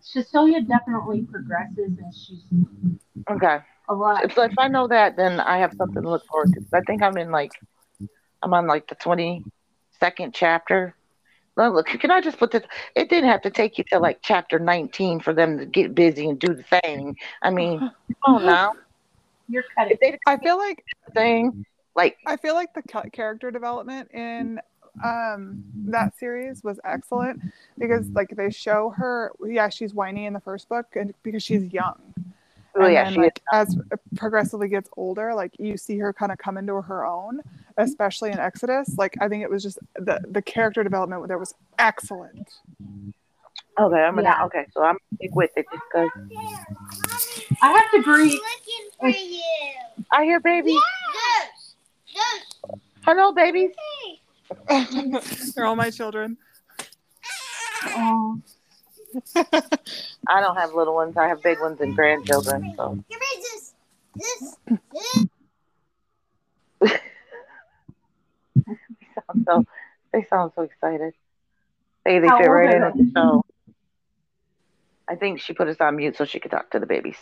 Cecilia 0.00 0.62
definitely 0.62 1.22
progresses 1.22 1.98
and 1.98 2.14
she's 2.14 2.44
Okay. 3.30 3.58
a 3.88 3.94
lot 3.94 4.32
So 4.32 4.42
if 4.44 4.58
I 4.58 4.68
know 4.68 4.88
that, 4.88 5.16
then 5.16 5.40
I 5.40 5.58
have 5.58 5.74
something 5.78 6.02
to 6.02 6.10
look 6.10 6.24
forward 6.26 6.50
to. 6.54 6.62
I 6.74 6.80
think 6.82 7.02
I'm 7.02 7.18
in 7.18 7.30
like, 7.30 7.52
I'm 8.42 8.54
on 8.54 8.66
like 8.66 8.88
the 8.88 8.96
twenty 8.96 9.44
second 10.00 10.34
chapter. 10.34 10.95
Well, 11.56 11.72
look, 11.72 11.86
can 11.86 12.10
I 12.10 12.20
just 12.20 12.38
put 12.38 12.50
this? 12.50 12.62
It 12.94 13.08
didn't 13.08 13.30
have 13.30 13.42
to 13.42 13.50
take 13.50 13.78
you 13.78 13.84
to 13.90 13.98
like 13.98 14.18
chapter 14.22 14.58
nineteen 14.58 15.20
for 15.20 15.32
them 15.32 15.58
to 15.58 15.66
get 15.66 15.94
busy 15.94 16.28
and 16.28 16.38
do 16.38 16.54
the 16.54 16.62
thing. 16.62 17.16
I 17.42 17.50
mean, 17.50 17.90
oh 18.26 18.38
now 18.38 18.74
you're 19.48 19.64
cutting. 19.76 19.96
they 20.00 20.18
I 20.26 20.36
feel 20.36 20.56
like 20.58 20.84
the 21.06 21.12
thing 21.12 21.64
like 21.94 22.18
I 22.26 22.36
feel 22.36 22.54
like 22.54 22.74
the 22.74 22.82
character 23.10 23.50
development 23.50 24.10
in 24.12 24.60
um 25.04 25.62
that 25.86 26.16
series 26.18 26.64
was 26.64 26.80
excellent 26.84 27.40
because 27.78 28.08
like 28.10 28.30
they 28.30 28.50
show 28.50 28.90
her 28.96 29.32
yeah 29.46 29.68
she's 29.68 29.92
whiny 29.92 30.26
in 30.26 30.32
the 30.32 30.40
first 30.40 30.68
book 30.68 30.86
and 30.94 31.12
because 31.22 31.42
she's 31.42 31.72
young 31.72 32.14
oh 32.76 32.84
and 32.84 32.92
yeah, 32.92 33.04
then, 33.04 33.12
she 33.12 33.20
like, 33.20 33.42
as 33.52 33.76
progressively 34.16 34.68
gets 34.68 34.88
older 34.96 35.34
like 35.34 35.52
you 35.58 35.76
see 35.76 35.98
her 35.98 36.12
kind 36.12 36.32
of 36.32 36.38
come 36.38 36.56
into 36.56 36.80
her 36.80 37.04
own 37.04 37.40
especially 37.78 38.30
in 38.30 38.38
exodus 38.38 38.94
like 38.96 39.16
i 39.20 39.28
think 39.28 39.42
it 39.42 39.50
was 39.50 39.62
just 39.62 39.78
the 39.96 40.20
the 40.30 40.42
character 40.42 40.82
development 40.82 41.26
there 41.28 41.38
was 41.38 41.54
excellent 41.78 42.48
okay. 43.78 43.96
I'm 43.96 44.14
gonna 44.14 44.22
Yeah. 44.28 44.44
okay. 44.46 44.66
So 44.72 44.82
I'm 44.82 44.94
gonna 44.94 45.16
stick 45.16 45.34
with 45.34 45.50
it 45.56 45.66
because 45.70 46.10
I 47.62 47.72
have 47.72 47.90
to 47.90 47.98
agree. 47.98 48.30
looking 48.30 48.90
for 48.98 49.08
you. 49.08 49.42
I 50.10 50.24
hear 50.24 50.40
baby. 50.40 50.72
Yes. 50.72 51.74
Yes. 52.08 52.46
Hello, 53.04 53.32
babies. 53.32 53.70
they're 55.54 55.66
all 55.66 55.76
my 55.76 55.90
children 55.90 56.36
I 60.28 60.40
don't 60.40 60.56
have 60.56 60.74
little 60.74 60.94
ones. 60.94 61.16
I 61.16 61.28
have 61.28 61.42
big 61.42 61.60
ones 61.60 61.80
and 61.80 61.94
grandchildren. 61.94 62.74
So 62.76 62.98
Give 69.32 69.36
me 69.36 69.44
this. 69.46 69.56
This. 69.56 69.56
sound 69.56 69.64
so 69.64 69.64
they 70.12 70.24
sound 70.24 70.52
so 70.54 70.62
excited. 70.62 71.14
Hey, 72.04 72.20
they 72.20 72.28
How 72.28 72.38
fit 72.38 72.46
right 72.46 72.76
in 72.76 72.82
with 72.84 72.94
the 72.94 73.12
show. 73.14 73.44
I 75.08 75.14
think 75.16 75.40
she 75.40 75.52
put 75.52 75.68
us 75.68 75.76
on 75.80 75.96
mute 75.96 76.16
so 76.16 76.24
she 76.24 76.40
could 76.40 76.50
talk 76.50 76.70
to 76.70 76.78
the 76.78 76.86
babies. 76.86 77.18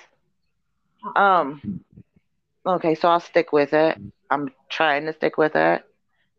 Um 1.16 1.82
okay, 2.66 2.94
so 2.94 3.08
I'll 3.08 3.20
stick 3.20 3.52
with 3.52 3.72
it. 3.72 3.98
I'm 4.30 4.50
trying 4.70 5.06
to 5.06 5.12
stick 5.12 5.36
with 5.36 5.54
it. 5.54 5.84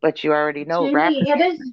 But 0.02 0.24
you 0.24 0.34
already 0.34 0.66
know 0.66 0.92
rap 0.92 1.12
it 1.16 1.60
is. 1.60 1.72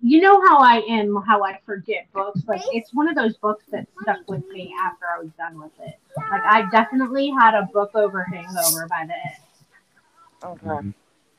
You 0.00 0.20
know 0.20 0.40
how 0.46 0.58
I 0.58 0.82
am, 0.88 1.16
how 1.26 1.42
I 1.42 1.58
forget 1.64 2.06
books. 2.12 2.42
Like 2.46 2.62
it's 2.72 2.92
one 2.94 3.08
of 3.08 3.16
those 3.16 3.36
books 3.38 3.64
that 3.72 3.86
stuck 4.02 4.28
with 4.28 4.44
me 4.52 4.74
after 4.80 5.06
I 5.06 5.18
was 5.20 5.30
done 5.38 5.60
with 5.60 5.72
it. 5.80 5.98
Like 6.30 6.42
I 6.44 6.68
definitely 6.70 7.30
had 7.30 7.54
a 7.54 7.68
book 7.72 7.92
over 7.94 8.22
hangover 8.22 8.86
by 8.88 9.06
the 9.06 9.14
end. 9.14 10.60
Okay. 10.62 10.94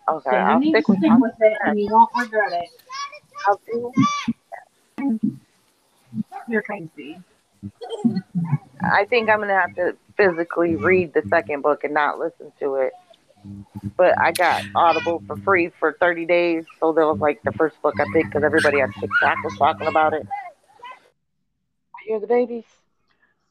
Okay. 0.08 0.36
I'll 0.36 0.62
stick 0.62 0.88
with 0.88 1.00
stick 1.00 1.12
with 1.18 1.34
it, 1.40 1.58
and 1.66 1.80
you 1.80 1.88
won't 1.90 2.10
regret 2.18 2.54
it. 2.54 2.70
I'll 3.48 3.62
do 3.66 3.92
You're 6.48 6.62
crazy. 6.62 7.20
I 8.82 9.06
think 9.06 9.30
I'm 9.30 9.40
gonna 9.40 9.60
have 9.60 9.76
to 9.76 9.96
physically 10.16 10.76
read 10.76 11.14
the 11.14 11.24
second 11.30 11.62
book 11.62 11.84
and 11.84 11.94
not 11.94 12.20
listen 12.20 12.52
to 12.60 12.76
it. 12.76 12.94
But 13.98 14.20
I 14.20 14.32
got 14.32 14.64
Audible 14.74 15.24
for 15.28 15.38
free 15.38 15.70
for 15.80 15.94
30 16.00 16.26
days, 16.26 16.66
so 16.80 16.92
that 16.94 17.06
was 17.06 17.20
like 17.20 17.42
the 17.44 17.52
first 17.54 17.82
book 17.82 17.96
I 18.00 18.06
picked 18.14 18.30
because 18.30 18.44
everybody 18.44 18.82
on 18.82 18.92
TikTok 18.94 19.44
was 19.44 19.58
talking 19.58 19.88
about 19.88 20.14
it. 20.14 20.28
I 21.94 22.08
hear 22.08 22.20
the 22.20 22.28
babies. 22.28 22.66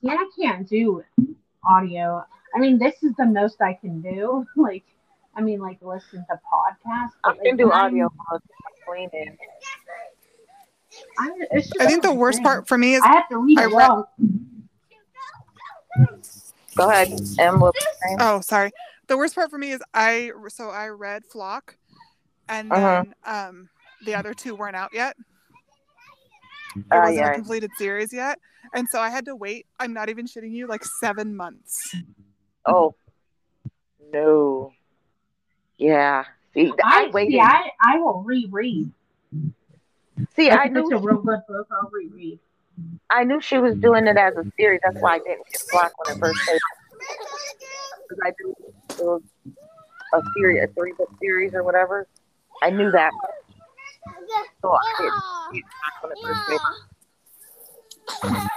Yeah, 0.00 0.14
I 0.14 0.30
can't 0.38 0.68
do 0.68 1.02
audio. 1.66 2.24
I 2.54 2.58
mean, 2.58 2.78
this 2.78 3.02
is 3.02 3.12
the 3.16 3.26
most 3.26 3.60
I 3.60 3.74
can 3.74 4.00
do. 4.00 4.46
Like, 4.56 4.84
I 5.36 5.40
mean, 5.40 5.60
like 5.60 5.78
listen 5.82 6.24
to 6.30 6.40
podcasts. 6.52 7.10
I 7.24 7.30
but, 7.32 7.42
can 7.42 7.50
like, 7.52 7.58
do 7.58 7.72
audio 7.72 8.08
books. 8.30 8.46
I'm 8.66 8.72
cleaning. 9.10 9.36
I, 11.18 11.30
I 11.80 11.86
think 11.86 12.02
the 12.02 12.12
worst 12.14 12.38
thing. 12.38 12.44
part 12.44 12.68
for 12.68 12.78
me 12.78 12.94
is 12.94 13.02
I 13.02 13.08
have 13.08 13.28
to 13.30 13.38
read 13.38 13.58
I 13.58 13.64
it 13.64 13.66
read- 13.66 13.88
long. 13.88 14.04
Go 16.76 16.88
ahead, 16.90 17.08
Em. 17.38 17.60
What 17.60 17.74
was 17.74 17.82
you 17.82 17.92
saying? 18.04 18.18
oh 18.20 18.40
sorry. 18.40 18.70
The 19.06 19.16
worst 19.16 19.34
part 19.34 19.50
for 19.50 19.58
me 19.58 19.72
is 19.72 19.80
I 19.92 20.30
so 20.48 20.70
I 20.70 20.88
read 20.88 21.24
Flock, 21.24 21.76
and 22.48 22.72
Uh-huh. 22.72 23.04
then 23.04 23.14
um 23.24 23.68
the 24.04 24.14
other 24.14 24.34
two 24.34 24.54
weren't 24.54 24.76
out 24.76 24.92
yet. 24.92 25.16
It 26.76 26.84
Ah, 26.90 27.00
wasn't 27.00 27.16
yeah. 27.18 27.30
a 27.30 27.34
completed 27.34 27.70
series 27.78 28.12
yet, 28.12 28.38
and 28.74 28.88
so 28.88 29.00
I 29.00 29.08
had 29.10 29.24
to 29.26 29.36
wait. 29.36 29.66
I'm 29.78 29.92
not 29.92 30.08
even 30.08 30.26
shitting 30.26 30.52
you, 30.52 30.66
like 30.66 30.84
seven 30.84 31.36
months. 31.36 31.94
Oh, 32.66 32.94
no. 34.12 34.72
Yeah. 35.78 36.24
See, 36.54 36.72
I, 36.84 37.06
I 37.06 37.10
waited. 37.10 37.32
see. 37.32 37.40
I 37.40 37.70
I 37.82 37.98
will 37.98 38.22
reread. 38.22 38.90
See, 40.36 40.50
Like, 40.50 40.60
I 40.60 40.68
knew 40.68 40.80
it's 40.82 40.92
a 40.92 40.98
real 40.98 41.20
good 41.20 41.40
book, 41.48 41.66
I'll 41.70 41.90
reread. 41.92 42.38
I 43.10 43.24
knew 43.24 43.40
she 43.40 43.58
was 43.58 43.76
doing 43.76 44.06
it 44.06 44.16
as 44.16 44.34
a 44.36 44.44
series. 44.58 44.80
That's 44.82 44.96
why 45.00 45.14
I 45.14 45.18
didn't 45.18 45.46
get 45.50 45.62
blocked 45.70 45.94
when 45.98 46.16
it 46.16 46.20
first 46.20 46.40
came. 46.46 46.58
Because 48.08 48.18
I 48.24 48.32
knew 48.40 48.54
it 48.58 48.74
was 48.98 49.22
a 50.14 50.22
series, 50.36 50.62
a 50.64 50.66
three 50.74 50.92
book 50.92 51.10
series 51.20 51.54
or 51.54 51.62
whatever. 51.62 52.06
I 52.62 52.70
knew 52.70 52.90
that. 52.90 53.12
So 54.62 54.72
I 54.72 54.78
didn't 54.98 55.22
get 55.52 55.62
blocked 56.00 56.02
when 56.02 56.12
it 56.12 56.18
first 56.22 56.40
came. 56.48 56.58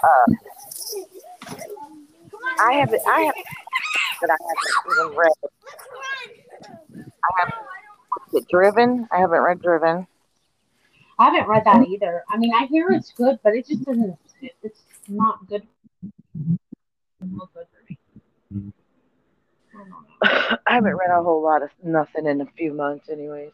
Uh, 0.03 0.27
I 2.59 2.73
haven't. 2.73 3.01
I 3.07 3.21
have 3.21 3.35
that 4.21 4.29
I 4.31 4.37
haven't 4.47 4.75
even 4.91 5.17
read. 5.17 5.33
I 7.23 7.39
haven't 7.39 7.67
it 8.33 8.47
Driven. 8.49 9.07
I 9.11 9.19
haven't 9.19 9.39
read 9.39 9.61
Driven. 9.61 10.07
I 11.19 11.25
haven't 11.25 11.47
read 11.47 11.63
that 11.65 11.87
either. 11.87 12.23
I 12.29 12.37
mean, 12.37 12.53
I 12.53 12.65
hear 12.65 12.89
it's 12.91 13.11
good, 13.11 13.39
but 13.43 13.53
it 13.55 13.67
just 13.67 13.83
doesn't. 13.83 14.17
It, 14.41 14.53
it's 14.61 14.81
not 15.07 15.47
good. 15.47 15.63
Not 17.19 17.53
good 17.53 17.65
for 17.71 17.83
me. 18.53 18.73
I. 20.21 20.57
I 20.67 20.73
haven't 20.75 20.95
read 20.95 21.11
a 21.11 21.23
whole 21.23 21.41
lot 21.41 21.63
of 21.63 21.69
nothing 21.83 22.25
in 22.25 22.41
a 22.41 22.45
few 22.57 22.73
months, 22.73 23.09
anyways. 23.09 23.51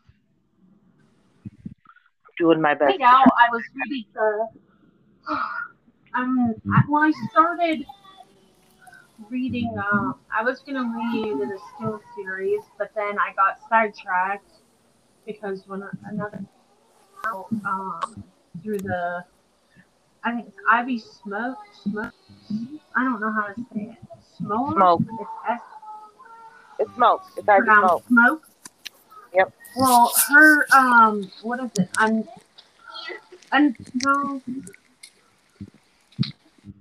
Doing 2.37 2.61
my 2.61 2.73
best. 2.73 2.89
Right 2.89 2.99
now, 2.99 3.23
I 3.23 3.49
was 3.51 3.63
reading 3.75 4.05
the. 4.13 4.47
Um, 6.15 6.53
I, 6.71 6.83
when 6.89 7.05
I 7.05 7.11
started 7.31 7.83
reading, 9.29 9.75
um, 9.77 10.15
I 10.35 10.43
was 10.43 10.59
gonna 10.59 10.83
read 10.83 11.37
the 11.39 11.59
Still 11.75 12.01
series, 12.15 12.61
but 12.77 12.91
then 12.95 13.17
I 13.19 13.33
got 13.35 13.59
sidetracked 13.69 14.49
because 15.25 15.63
when 15.67 15.83
another 16.05 16.43
um 17.65 18.23
through 18.61 18.79
the, 18.79 19.23
I 20.23 20.31
think 20.31 20.47
it's 20.47 20.57
Ivy 20.69 20.99
Smoak 20.99 21.55
Smoke. 21.83 22.13
I 22.95 23.03
don't 23.03 23.19
know 23.19 23.31
how 23.31 23.47
to 23.47 23.65
say 23.73 23.91
it. 23.91 23.97
Smoke. 24.37 24.73
Smoke. 24.73 25.01
It's 25.19 25.29
S 25.49 25.61
It's 26.79 26.95
smoke. 26.95 27.23
It's 27.37 27.49
Ivy 27.49 27.67
Smoak. 27.67 28.07
smoke. 28.07 28.47
Yep. 29.33 29.53
Well, 29.75 30.11
her 30.29 30.65
um, 30.73 31.31
what 31.41 31.59
is 31.59 31.71
it? 31.79 31.89
I'm, 31.97 32.27
I'm, 33.51 33.75
no. 34.03 34.41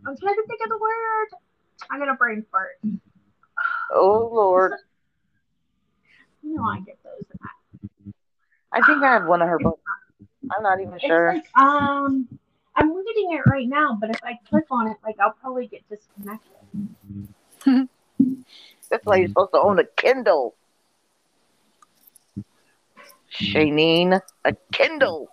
I'm 0.05 0.17
trying 0.17 0.35
to 0.35 0.45
think 0.47 0.61
of 0.65 0.69
the 0.69 0.79
word. 0.79 1.42
I 1.91 1.99
got 1.99 2.09
a 2.09 2.15
brain 2.15 2.45
fart. 2.51 2.79
Oh 3.91 4.31
Lord. 4.33 4.73
You 6.45 6.57
know 6.57 6.65
I 6.65 6.81
get 6.81 6.99
those. 7.05 7.25
I 8.73 8.85
think 8.85 9.01
I 9.05 9.13
have 9.13 9.27
one 9.27 9.43
of 9.43 9.49
her 9.49 9.61
books. 9.61 9.81
I'm 10.57 10.63
not 10.65 10.81
even 10.81 10.95
It's 10.95 11.05
sure. 11.05 11.35
like 11.35 11.45
um, 11.57 12.29
I'm 12.75 12.93
reading 12.93 13.33
it 13.33 13.47
right 13.49 13.69
now, 13.69 13.97
but 14.01 14.11
if 14.11 14.19
I 14.25 14.39
click 14.51 14.65
on 14.71 14.89
it, 14.89 14.97
like 15.05 15.17
I'll 15.21 15.37
probably 15.41 15.69
get 15.69 15.83
disconnected. 15.89 16.51
That's 18.91 19.07
why 19.07 19.17
you're 19.17 19.29
supposed 19.29 19.53
to 19.53 19.61
own 19.61 19.79
a 19.79 19.85
Kindle. 19.85 20.55
Shanine, 23.31 24.21
a 24.45 24.57
Kindle. 24.73 25.29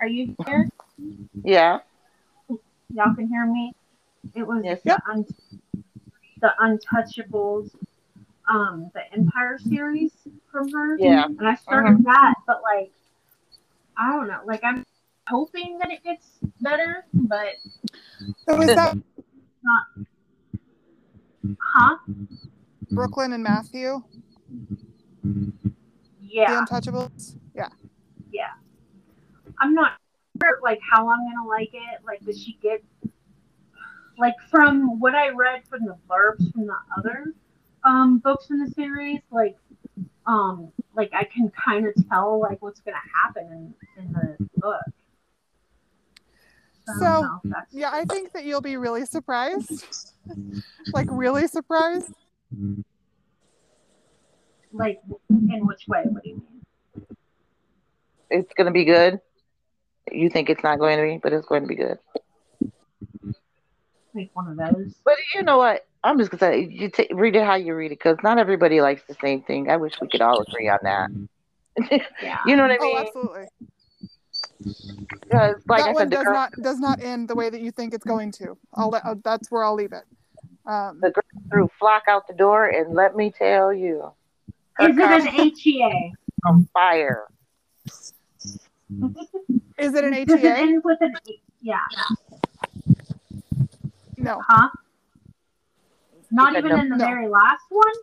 Are 0.00 0.06
you 0.06 0.36
here? 0.46 0.68
Yeah. 1.42 1.78
Y'all 2.92 3.14
can 3.14 3.28
hear 3.28 3.46
me. 3.46 3.72
It 4.34 4.46
was 4.46 4.62
Yes. 4.64 4.80
the, 4.84 4.98
un- 5.10 5.26
the 6.40 6.52
Untouchables, 6.60 7.70
um, 8.48 8.90
the 8.94 9.02
Empire 9.12 9.58
series 9.58 10.12
from 10.50 10.70
her. 10.72 10.96
Yeah. 10.98 11.24
and 11.26 11.46
I 11.48 11.54
started 11.54 12.04
that, 12.04 12.34
but 12.46 12.62
like, 12.62 12.92
I 13.96 14.12
don't 14.12 14.28
know. 14.28 14.40
Like, 14.44 14.62
I'm 14.62 14.84
hoping 15.28 15.78
that 15.78 15.90
it 15.90 16.02
gets 16.04 16.26
better, 16.60 17.04
but 17.12 17.54
So 18.48 18.60
is 18.60 18.74
that 18.74 18.96
Not... 19.62 20.06
huh? 21.60 21.96
Brooklyn 22.90 23.32
and 23.32 23.42
Matthew, 23.42 24.02
Yeah, 26.20 26.64
the 26.64 26.66
Untouchables? 26.66 27.36
Yeah. 27.54 27.68
Yeah. 28.30 28.50
I'm 29.58 29.74
not 29.74 29.92
sure 30.42 30.60
like 30.62 30.78
how 30.92 31.08
I'm 31.08 31.18
gonna 31.18 31.48
like 31.48 31.70
it. 31.72 32.04
Like, 32.04 32.20
does 32.24 32.40
she 32.40 32.58
get 32.62 32.84
like 34.18 34.34
from 34.50 34.98
what 35.00 35.14
I 35.14 35.28
read 35.30 35.62
from 35.68 35.84
the 35.84 35.96
blurbs 36.08 36.52
from 36.52 36.66
the 36.66 36.76
other 36.96 37.32
um 37.84 38.18
books 38.18 38.50
in 38.50 38.58
the 38.64 38.70
series? 38.70 39.20
Like, 39.30 39.56
um, 40.26 40.72
like 40.94 41.10
I 41.12 41.24
can 41.24 41.50
kind 41.50 41.86
of 41.86 41.94
tell 42.10 42.40
like 42.40 42.60
what's 42.62 42.80
gonna 42.80 42.96
happen 43.22 43.74
in 43.96 44.02
in 44.04 44.12
the 44.12 44.36
book. 44.56 44.80
I 46.88 46.92
don't 46.92 46.98
So, 47.00 47.04
know 47.22 47.40
if 47.44 47.50
that's- 47.50 47.66
Yeah, 47.72 47.90
I 47.92 48.04
think 48.04 48.32
that 48.32 48.44
you'll 48.44 48.60
be 48.60 48.76
really 48.76 49.04
surprised. 49.06 50.12
like 50.92 51.08
really 51.10 51.46
surprised. 51.48 52.12
like 54.72 55.00
in 55.30 55.66
which 55.66 55.86
way? 55.88 56.02
What 56.04 56.22
do 56.22 56.28
you 56.30 56.34
mean? 56.36 56.62
It's 58.30 58.52
gonna 58.54 58.70
be 58.72 58.84
good. 58.84 59.20
You 60.12 60.30
think 60.30 60.48
it's 60.50 60.62
not 60.62 60.78
going 60.78 60.98
to 60.98 61.02
be, 61.02 61.18
but 61.20 61.32
it's 61.32 61.46
going 61.48 61.62
to 61.62 61.66
be 61.66 61.74
good. 61.74 61.98
Like 64.16 64.30
one 64.32 64.48
of 64.48 64.56
those. 64.56 64.94
But 65.04 65.16
you 65.34 65.42
know 65.42 65.58
what? 65.58 65.86
I'm 66.02 66.18
just 66.18 66.30
gonna 66.30 66.40
say 66.40 66.68
you 66.70 66.88
ta 66.88 67.02
read 67.12 67.36
it 67.36 67.44
how 67.44 67.54
you 67.54 67.74
read 67.74 67.92
it 67.92 67.98
because 67.98 68.16
not 68.22 68.38
everybody 68.38 68.80
likes 68.80 69.02
the 69.06 69.16
same 69.20 69.42
thing. 69.42 69.68
I 69.68 69.76
wish 69.76 69.92
we 70.00 70.08
could 70.08 70.22
all 70.22 70.40
agree 70.40 70.68
on 70.68 70.78
that. 70.84 71.10
Yeah. 72.22 72.38
you 72.46 72.56
know 72.56 72.62
what 72.62 72.70
I 72.70 72.78
mean? 72.78 72.80
Oh, 72.80 72.94
mean? 72.94 73.06
absolutely. 73.06 73.46
Because 75.22 75.56
like 75.68 75.82
that 75.82 75.90
I 75.90 75.92
one 75.92 75.96
said, 75.96 76.10
the 76.10 76.16
does 76.16 76.24
girl, 76.24 76.34
not 76.34 76.52
does 76.62 76.78
not 76.78 77.02
end 77.02 77.28
the 77.28 77.34
way 77.34 77.50
that 77.50 77.60
you 77.60 77.70
think 77.70 77.92
it's 77.92 78.04
going 78.04 78.32
to. 78.32 78.56
I'll 78.74 78.88
let, 78.88 79.04
uh, 79.04 79.16
that's 79.22 79.50
where 79.50 79.64
I'll 79.64 79.74
leave 79.74 79.92
it. 79.92 80.04
Um, 80.64 80.98
the 81.02 81.10
girl 81.10 81.22
threw 81.50 81.70
flock 81.78 82.04
out 82.08 82.26
the 82.26 82.34
door, 82.34 82.68
and 82.68 82.94
let 82.94 83.14
me 83.14 83.30
tell 83.30 83.72
you, 83.72 84.12
Is 84.80 84.96
it 84.96 84.98
an 84.98 85.26
costume 85.26 85.52
HEA? 85.54 86.14
on 86.46 86.68
fire. 86.72 87.24
is 89.78 89.94
it 89.94 90.04
an 90.04 90.24
Does 90.24 90.42
it 90.42 90.44
end 90.44 90.82
with 90.84 90.98
an 91.02 91.14
yeah? 91.60 91.80
No. 94.26 94.42
Huh? 94.46 94.68
Not 96.30 96.56
even 96.56 96.70
no- 96.70 96.76
in 96.80 96.88
the 96.88 96.96
No. 96.96 97.04
very 97.04 97.28
last 97.28 97.64
one? 97.70 97.94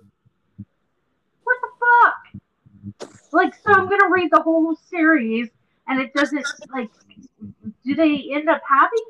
What 1.44 1.58
the 1.62 1.70
fuck? 1.84 3.18
Like, 3.34 3.54
so 3.56 3.74
I'm 3.74 3.90
gonna 3.90 4.10
read 4.10 4.32
the 4.32 4.42
whole 4.42 4.76
series 4.76 5.50
and 5.88 6.00
it 6.00 6.14
doesn't, 6.14 6.46
like, 6.72 6.90
do 7.86 7.96
they 7.96 8.30
end 8.34 8.48
up 8.50 8.62
having 8.68 9.04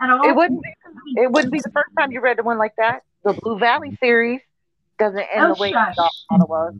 at 0.00 0.10
all? 0.10 0.28
It 0.28 0.34
wouldn't. 0.34 0.60
Be, 0.62 0.74
it 1.22 1.30
wouldn't 1.30 1.52
be 1.52 1.60
the 1.60 1.70
first 1.70 1.90
time 1.96 2.10
you 2.10 2.20
read 2.20 2.42
one 2.44 2.58
like 2.58 2.74
that. 2.76 3.02
The 3.22 3.32
Blue 3.34 3.58
Valley 3.58 3.96
series 4.00 4.40
doesn't 4.98 5.18
end 5.20 5.44
Oh, 5.46 5.54
the 5.54 5.60
way 5.60 5.72
shush. 5.72 5.94
you 5.96 6.08
thought 6.30 6.40
it 6.42 6.48
was. 6.48 6.74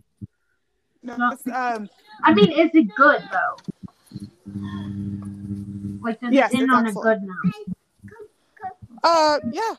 No, 1.04 1.16
No. 1.16 1.36
um, 1.54 1.88
I 2.24 2.34
mean, 2.34 2.50
is 2.50 2.70
it 2.74 2.88
good 2.96 3.22
though? 3.30 3.56
Like, 6.02 6.20
does 6.20 6.32
Yes, 6.32 6.52
it 6.52 6.56
end 6.56 6.64
it's 6.64 6.72
on 6.74 6.86
excellent. 6.86 7.06
a 7.06 7.20
good 7.20 7.28
note? 7.28 7.76
Uh, 9.02 9.38
yeah. 9.52 9.74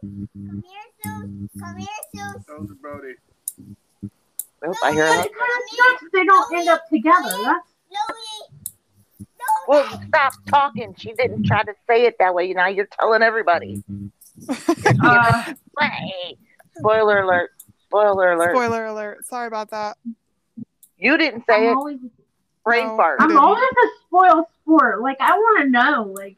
Come 0.00 0.62
here, 0.64 0.88
Sue. 1.02 1.48
Come 1.60 1.76
here, 1.78 1.88
Sue. 2.14 2.44
Those 2.48 2.70
are 2.70 2.74
Brody. 2.74 3.14
Nope, 4.62 4.76
I 4.82 4.92
hear 4.92 5.06
But 5.08 5.26
it. 5.26 5.26
it 5.26 5.32
kind 5.32 5.50
of 5.56 6.00
sucks 6.00 6.12
they 6.12 6.24
don't 6.24 6.54
end 6.54 6.68
up 6.68 6.82
together. 6.88 7.36
That's 7.44 7.68
Louie. 7.90 9.26
Well, 9.68 10.00
stop 10.08 10.32
talking. 10.48 10.94
She 10.98 11.12
didn't 11.14 11.44
try 11.44 11.62
to 11.62 11.72
say 11.88 12.04
it 12.04 12.16
that 12.18 12.34
way. 12.34 12.52
Now 12.52 12.68
you're 12.68 12.88
telling 12.98 13.22
everybody. 13.22 13.82
uh, 14.48 15.52
spoiler 16.78 17.20
alert! 17.22 17.50
Spoiler 17.86 18.32
alert! 18.32 18.54
Spoiler 18.54 18.86
alert. 18.86 19.26
Sorry 19.26 19.46
about 19.46 19.70
that. 19.70 19.96
You 20.98 21.16
didn't 21.16 21.44
say 21.48 21.66
I'm 21.66 21.72
it. 21.72 21.76
always, 21.76 21.98
Brain 22.64 22.86
No. 22.88 22.96
fart. 22.96 23.18
I'm 23.20 23.36
always 23.36 23.62
a 23.62 23.88
spoiled 24.06 24.46
sport. 24.62 25.00
Like, 25.02 25.20
I 25.20 25.32
want 25.36 25.62
to 25.64 25.68
know. 25.70 26.12
Like, 26.16 26.36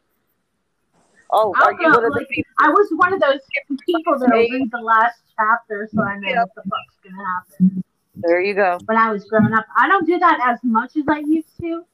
Oh, 1.31 1.53
I'll 1.57 1.67
are 1.67 1.73
you 1.73 1.89
one 1.89 1.97
of 1.97 2.03
the 2.03 2.11
like, 2.11 2.29
people? 2.29 2.53
I 2.59 2.69
was 2.69 2.89
one 2.97 3.13
of 3.13 3.21
those 3.21 3.41
people 3.87 4.19
that'll 4.19 4.39
read 4.39 4.71
the 4.71 4.81
last 4.81 5.21
chapter 5.37 5.89
so 5.93 6.03
I 6.03 6.19
know 6.19 6.29
Yep. 6.29 6.37
what 6.39 6.55
the 6.55 6.71
fuck's 6.71 6.97
gonna 7.03 7.25
happen. 7.27 7.85
There 8.17 8.41
you 8.41 8.55
go. 8.55 8.79
When 8.87 8.97
I 8.97 9.11
was 9.11 9.25
growing 9.25 9.53
up, 9.53 9.67
I 9.77 9.89
don't 9.89 10.07
do 10.07 10.19
that 10.19 10.41
as 10.45 10.59
much 10.63 10.97
as 10.97 11.05
I 11.09 11.19
used 11.19 11.57
to, 11.61 11.85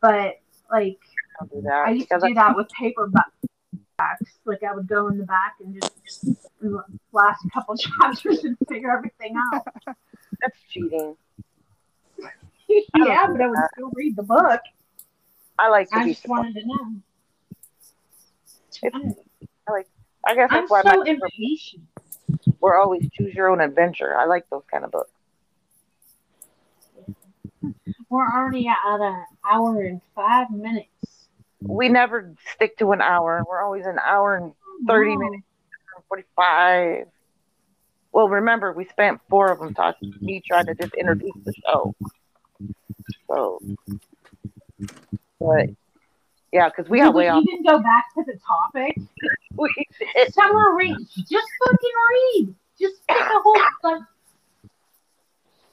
but 0.00 0.40
like. 0.70 0.98
I 1.40 1.90
used 1.90 2.08
to 2.08 2.18
do 2.20 2.34
that 2.34 2.56
with 2.56 2.68
paperbacks. 2.68 3.22
Like 4.44 4.62
I 4.64 4.74
would 4.74 4.88
go 4.88 5.08
in 5.08 5.18
the 5.18 5.24
back 5.24 5.56
and 5.60 5.74
just 5.74 6.24
the 6.60 6.82
last 7.12 7.44
couple 7.52 7.76
chapters 8.00 8.44
and 8.44 8.56
figure 8.68 8.90
everything 8.90 9.36
out. 9.52 9.66
That's 10.40 10.56
cheating. 10.70 11.16
yeah, 12.68 13.26
but 13.28 13.40
I 13.40 13.48
would 13.48 13.58
still 13.74 13.90
read 13.94 14.16
the 14.16 14.22
book. 14.22 14.60
I 15.58 15.68
like 15.68 15.90
to 15.90 15.96
I 15.96 16.08
just 16.08 16.26
wanted 16.28 16.54
to 16.54 16.66
know. 16.66 16.94
Mm. 18.84 19.14
I 20.26 20.34
guess 20.34 20.48
I'm 20.50 20.62
that's 20.62 20.70
why 20.70 20.82
so 20.82 20.88
my, 20.98 21.04
impatient. 21.06 21.84
we're 22.60 22.78
always 22.78 23.02
choose 23.12 23.34
your 23.34 23.48
own 23.48 23.60
adventure. 23.60 24.16
I 24.18 24.26
like 24.26 24.48
those 24.50 24.64
kind 24.70 24.84
of 24.84 24.90
books. 24.90 25.10
We're 28.10 28.26
already 28.26 28.66
at 28.68 28.76
an 29.00 29.24
hour 29.48 29.82
and 29.82 30.00
five 30.14 30.50
minutes. 30.50 31.28
We 31.60 31.88
never 31.88 32.34
stick 32.54 32.78
to 32.78 32.92
an 32.92 33.00
hour. 33.02 33.44
We're 33.48 33.62
always 33.62 33.86
an 33.86 33.98
hour 34.04 34.36
and 34.36 34.52
30 34.88 35.10
Wow. 35.10 35.18
minutes. 35.18 35.44
45. 36.08 37.06
Well, 38.12 38.28
remember, 38.28 38.72
we 38.72 38.86
spent 38.86 39.20
four 39.28 39.50
of 39.50 39.58
them 39.58 39.74
talking, 39.74 40.14
me 40.20 40.42
trying 40.46 40.66
to 40.66 40.74
just 40.74 40.94
introduce 40.94 41.34
the 41.44 41.52
show. 41.66 41.94
So, 43.28 43.60
but 45.38 45.66
yeah, 46.52 46.68
because 46.68 46.88
we 46.90 46.98
Did 46.98 47.04
got 47.06 47.14
we 47.14 47.22
way 47.24 47.28
off. 47.28 47.44
even 47.48 47.62
go 47.64 47.78
back 47.80 48.04
to 48.14 48.24
the 48.24 48.38
topic? 48.46 48.96
We 49.56 49.68
did. 50.14 50.32
Summer 50.34 50.76
read. 50.76 50.94
Just 51.16 51.48
fucking 51.64 51.96
read. 52.10 52.54
Just 52.80 52.94
pick 53.08 53.16
a 53.18 53.40
whole, 53.42 53.56
like, 53.82 54.02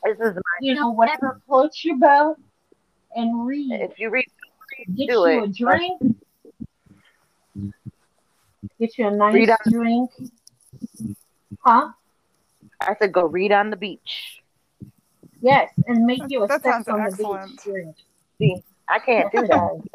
This 0.03 0.19
is 0.27 0.33
my 0.35 0.41
you 0.59 0.73
know, 0.73 0.89
whatever 0.89 1.39
floats 1.45 1.85
your 1.85 1.97
boat 1.97 2.37
and 3.15 3.45
read. 3.45 3.71
if 3.73 3.99
you 3.99 4.09
read, 4.09 4.25
Get 4.95 5.07
do 5.07 5.13
you 5.13 5.25
it. 5.25 5.43
a 5.43 5.47
drink. 5.49 6.01
Get 8.79 8.97
you 8.97 9.07
a 9.07 9.11
nice 9.11 9.35
Read 9.35 9.49
out- 9.51 9.59
drink. 9.69 10.09
Huh? 11.59 11.89
I 12.81 12.95
said 12.99 13.11
go 13.13 13.25
read 13.25 13.51
on 13.51 13.69
the 13.69 13.77
beach. 13.77 14.41
Yes, 15.41 15.69
and 15.87 16.05
make 16.07 16.23
you 16.27 16.43
a 16.43 16.47
That 16.47 16.63
sex 16.63 16.73
sounds 16.85 16.87
on 16.87 16.97
the 17.03 17.05
excellent. 17.11 17.51
beach 17.51 17.63
drink. 17.63 17.95
See, 18.39 18.63
I 18.89 18.97
can't 18.99 19.31
do 19.31 19.45
that. 19.47 19.83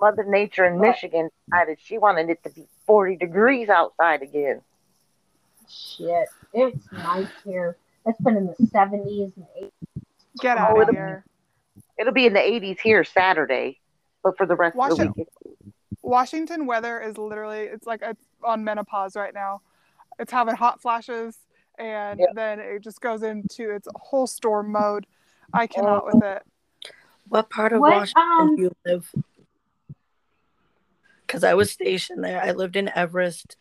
Mother 0.00 0.24
Nature 0.24 0.64
in 0.64 0.80
Michigan 0.80 1.28
decided 1.50 1.78
she 1.80 1.98
wanted 1.98 2.30
it 2.30 2.42
to 2.44 2.50
be 2.50 2.66
40 2.86 3.16
degrees 3.16 3.68
outside 3.68 4.22
again. 4.22 4.62
Shit, 5.68 6.28
it's 6.52 6.90
nice 6.92 7.28
here. 7.44 7.76
It's 8.06 8.20
been 8.20 8.36
in 8.36 8.46
the 8.46 8.54
70s 8.54 9.32
and 9.36 9.46
80s. 9.60 9.70
Get 10.40 10.56
Oh, 10.56 10.60
out 10.60 10.76
of 10.76 10.82
it'll- 10.82 10.94
here. 10.94 11.24
It'll 11.98 12.14
be 12.14 12.26
in 12.26 12.32
the 12.32 12.40
80s 12.40 12.80
here 12.80 13.04
Saturday, 13.04 13.78
but 14.24 14.36
for 14.38 14.46
the 14.46 14.56
rest 14.56 14.74
Watch 14.74 14.92
of 14.92 14.98
the 14.98 15.12
week, 15.16 15.28
Washington 16.02 16.64
weather 16.64 16.98
is 16.98 17.18
literally 17.18 17.60
it's 17.60 17.86
like 17.86 18.00
it's 18.02 18.24
on 18.42 18.64
menopause 18.64 19.16
right 19.16 19.34
now. 19.34 19.60
It's 20.18 20.32
having 20.32 20.54
hot 20.54 20.80
flashes 20.80 21.38
and 21.78 22.18
Yep. 22.20 22.28
then 22.34 22.58
it 22.60 22.80
just 22.80 23.02
goes 23.02 23.22
into 23.22 23.70
its 23.70 23.86
whole 23.96 24.26
storm 24.26 24.72
mode. 24.72 25.06
I 25.52 25.66
cannot 25.66 26.06
with 26.06 26.22
it. 26.22 26.42
What 27.28 27.50
part 27.50 27.72
of 27.74 27.80
What, 27.80 27.92
Washington 27.92 28.22
um, 28.40 28.56
do 28.56 28.62
you 28.62 28.72
live? 28.86 29.14
Because 31.30 31.44
I 31.44 31.54
was 31.54 31.70
stationed 31.70 32.24
there. 32.24 32.42
I 32.42 32.50
lived 32.50 32.74
in 32.74 32.90
Everest, 32.92 33.56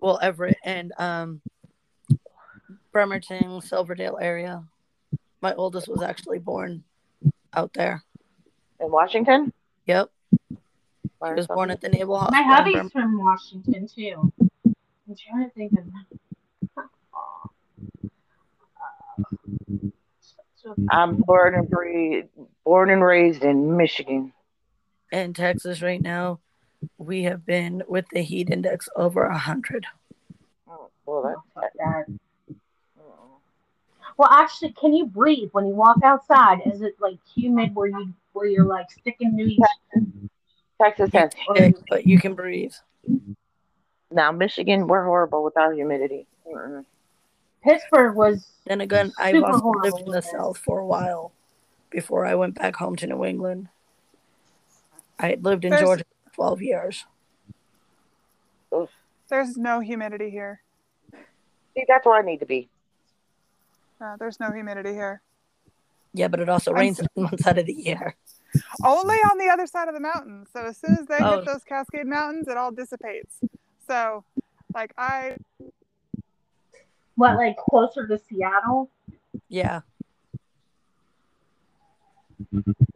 well, 0.00 0.18
Everett 0.20 0.56
and 0.64 0.92
um, 0.98 1.40
Bremerton, 2.90 3.60
Silverdale 3.60 4.18
area. 4.20 4.64
My 5.40 5.54
oldest 5.54 5.86
was 5.86 6.02
actually 6.02 6.40
born 6.40 6.82
out 7.54 7.72
there. 7.74 8.02
in 8.80 8.90
Washington. 8.90 9.52
Yep, 9.86 10.10
he 10.50 10.56
or 11.20 11.34
was 11.36 11.46
born 11.46 11.70
at 11.70 11.80
the 11.80 11.90
Naval 11.90 12.16
My 12.32 12.42
Hospital. 12.42 12.42
in 12.42 12.48
hubby's 12.48 12.72
Bremerton. 12.72 12.90
from 12.90 13.18
Washington 13.20 13.86
too. 13.86 14.32
I'm 14.42 15.16
trying 15.16 15.44
to 15.44 15.50
think 15.54 15.72
of. 15.74 15.84
I'm 20.90 21.16
born 21.18 21.54
and 21.54 21.70
breed, 21.70 22.28
born 22.64 22.90
and 22.90 23.02
raised 23.04 23.44
in 23.44 23.76
Michigan. 23.76 24.32
In 25.12 25.34
Texas 25.34 25.82
right 25.82 26.02
now, 26.02 26.40
we 27.00 27.22
have 27.22 27.46
been 27.46 27.82
with 27.88 28.04
the 28.12 28.20
heat 28.22 28.50
index 28.50 28.88
over 28.94 29.24
a 29.24 29.36
hundred. 29.38 29.86
Oh, 30.68 30.90
well, 31.06 31.22
that, 31.22 31.36
oh, 31.56 31.62
Fuck. 31.62 32.54
Well, 34.18 34.28
actually, 34.30 34.72
can 34.72 34.92
you 34.92 35.06
breathe 35.06 35.48
when 35.52 35.66
you 35.66 35.74
walk 35.74 35.96
outside? 36.04 36.58
Is 36.66 36.82
it 36.82 36.94
like 37.00 37.16
humid 37.34 37.74
where 37.74 37.88
you 37.88 38.12
where 38.34 38.46
you're 38.46 38.66
like 38.66 38.90
sticking 38.90 39.34
to 39.38 39.42
each? 39.44 39.58
Texas 40.80 41.10
has 41.14 41.30
Okay, 41.48 41.72
but 41.88 42.06
you 42.06 42.18
can 42.18 42.34
breathe. 42.34 42.74
now. 44.10 44.30
Michigan, 44.30 44.86
we're 44.86 45.04
horrible 45.04 45.42
without 45.42 45.74
humidity. 45.74 46.26
Mm-mm. 46.46 46.84
Pittsburgh 47.64 48.14
was 48.14 48.46
Then 48.66 48.82
again, 48.82 49.10
I've 49.18 49.42
also 49.42 49.72
lived 49.82 49.98
in 50.00 50.04
the 50.06 50.10
with. 50.16 50.24
South 50.26 50.58
for 50.58 50.80
a 50.80 50.86
while 50.86 51.32
before 51.90 52.26
I 52.26 52.34
went 52.34 52.56
back 52.56 52.76
home 52.76 52.96
to 52.96 53.06
New 53.06 53.24
England. 53.24 53.68
I 55.18 55.28
had 55.30 55.44
lived 55.44 55.64
in 55.64 55.70
There's- 55.70 55.82
Georgia 55.84 56.04
for 56.04 56.19
12 56.40 56.62
years. 56.62 57.04
There's 59.28 59.58
no 59.58 59.80
humidity 59.80 60.30
here. 60.30 60.62
See, 61.74 61.84
that's 61.86 62.06
where 62.06 62.16
I 62.18 62.22
need 62.22 62.38
to 62.38 62.46
be. 62.46 62.70
Uh, 64.00 64.16
there's 64.18 64.40
no 64.40 64.50
humidity 64.50 64.92
here. 64.94 65.20
Yeah, 66.14 66.28
but 66.28 66.40
it 66.40 66.48
also 66.48 66.70
I'm 66.70 66.78
rains 66.78 66.96
so- 66.96 67.04
nine 67.14 67.24
months 67.24 67.46
out 67.46 67.58
of 67.58 67.66
the 67.66 67.74
year. 67.74 68.16
Only 68.82 69.16
on 69.16 69.36
the 69.36 69.48
other 69.52 69.66
side 69.66 69.88
of 69.88 69.94
the 69.94 70.00
mountain. 70.00 70.46
So 70.50 70.64
as 70.64 70.78
soon 70.78 70.94
as 70.96 71.06
they 71.06 71.18
Oh. 71.20 71.36
hit 71.36 71.44
those 71.44 71.62
Cascade 71.62 72.06
Mountains, 72.06 72.48
it 72.48 72.56
all 72.56 72.72
dissipates. 72.72 73.38
So, 73.86 74.24
like 74.74 74.94
I 74.96 75.36
what 77.16 77.36
like 77.36 77.58
closer 77.58 78.06
to 78.08 78.18
Seattle. 78.18 78.88
Yeah, 79.50 79.82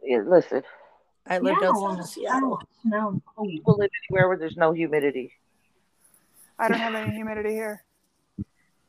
Yeah, 0.01 0.21
listen, 0.25 0.63
I 1.27 1.39
lived 1.39 1.59
Yeah, 1.61 1.69
outside 1.69 1.99
of 1.99 2.05
Seattle. 2.05 2.61
Snow. 2.83 3.21
Oh, 3.37 3.45
people 3.45 3.77
live 3.77 3.89
anywhere 4.09 4.27
where 4.27 4.37
there's 4.37 4.57
no 4.57 4.71
humidity. 4.73 5.31
I 6.59 6.67
don't 6.67 6.77
have 6.79 6.93
any 6.95 7.15
humidity 7.15 7.49
here. 7.51 7.83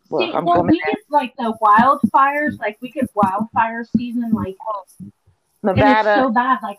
Well, 0.09 0.20
See, 0.28 0.32
I'm 0.34 0.45
well, 0.45 0.57
coming. 0.57 0.72
we 0.72 0.78
get 0.80 0.99
like 1.09 1.34
the 1.37 1.57
wildfires, 1.61 2.59
like 2.61 2.78
we 2.80 2.91
get 2.91 3.11
wildfire 3.14 3.84
season, 3.97 4.30
like 4.32 4.57
and 5.01 5.12
Nevada 5.62 6.11
it's 6.14 6.22
so 6.22 6.30
bad, 6.30 6.59
like 6.62 6.78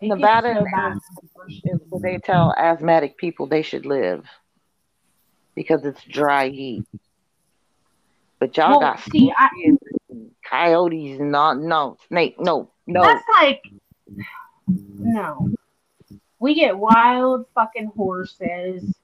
Nevada 0.00 0.54
so 0.54 0.60
is- 0.60 0.72
bad. 0.72 0.96
is 1.74 1.80
where 1.88 2.00
they 2.00 2.18
tell 2.18 2.54
asthmatic 2.56 3.16
people 3.16 3.46
they 3.46 3.62
should 3.62 3.84
live 3.86 4.26
because 5.56 5.84
it's 5.84 6.02
dry 6.04 6.48
heat. 6.50 6.84
But 8.38 8.56
y'all 8.56 8.72
Well, 8.72 8.80
got 8.80 9.00
see, 9.00 9.32
I- 9.36 9.48
coyotes 10.48 11.18
and 11.18 11.34
all, 11.34 11.54
no 11.56 11.96
snake, 12.06 12.38
no, 12.38 12.70
no. 12.86 13.02
That's 13.02 13.24
like 13.40 13.62
no. 14.68 15.50
We 16.38 16.54
get 16.54 16.76
wild 16.76 17.46
fucking 17.54 17.92
horses 17.96 18.94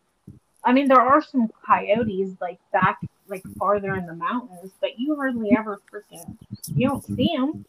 I 0.64 0.72
mean, 0.72 0.88
there 0.88 1.00
are 1.00 1.22
some 1.22 1.50
coyotes 1.66 2.30
like 2.40 2.58
back, 2.72 2.98
like 3.28 3.42
farther 3.58 3.94
in 3.96 4.06
the 4.06 4.14
mountains, 4.14 4.72
but 4.80 4.98
you 4.98 5.16
hardly 5.16 5.50
ever 5.56 5.80
freaking 5.92 6.36
you 6.74 6.88
don't 6.88 7.04
see 7.04 7.34
them. 7.36 7.64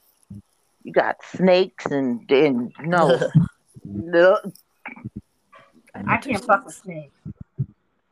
You 0.83 0.91
got 0.91 1.17
snakes 1.23 1.85
and 1.87 2.29
and 2.29 2.71
no, 2.81 3.19
no. 3.85 4.37
I 5.95 6.17
can't 6.17 6.43
fuck 6.43 6.65
with 6.65 6.75
snakes. 6.75 7.15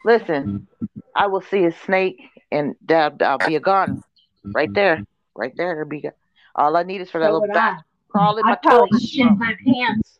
Listen, 0.03 0.67
I 1.15 1.27
will 1.27 1.41
see 1.41 1.65
a 1.65 1.71
snake 1.85 2.19
and 2.51 2.75
that 2.87 3.21
I'll 3.21 3.37
be 3.37 3.55
a 3.55 3.59
goner. 3.59 4.01
Right 4.43 4.73
there, 4.73 5.05
right 5.35 5.55
there. 5.55 5.81
It'll 5.81 5.89
be 5.89 6.09
all 6.55 6.75
I 6.75 6.83
need 6.83 7.01
is 7.01 7.11
for 7.11 7.19
that 7.19 7.27
So 7.27 7.33
little 7.33 7.41
would 7.41 7.51
I. 7.51 7.73
dot 7.73 7.83
crawl 8.11 8.37
in 8.37 8.45
my 8.45 8.53
I 8.53 8.55
probably 8.55 8.89
toilet. 8.89 9.01
shit 9.03 9.37
my 9.37 9.55
pants. 9.65 10.19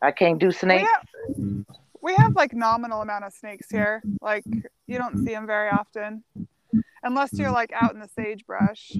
I 0.00 0.10
can't 0.10 0.38
do 0.38 0.46
We 0.48 0.52
snakes. 0.52 0.90
have, 0.90 1.36
we 2.00 2.14
have 2.14 2.34
like 2.34 2.52
nominal 2.54 3.02
amount 3.02 3.24
of 3.24 3.32
snakes 3.32 3.70
here. 3.70 4.02
Like 4.20 4.44
you 4.86 4.98
don't 4.98 5.16
see 5.18 5.30
them 5.30 5.46
very 5.46 5.70
often, 5.70 6.24
unless 7.02 7.32
you're 7.38 7.52
like 7.52 7.72
out 7.72 7.94
in 7.94 8.00
the 8.00 8.08
sagebrush. 8.08 8.92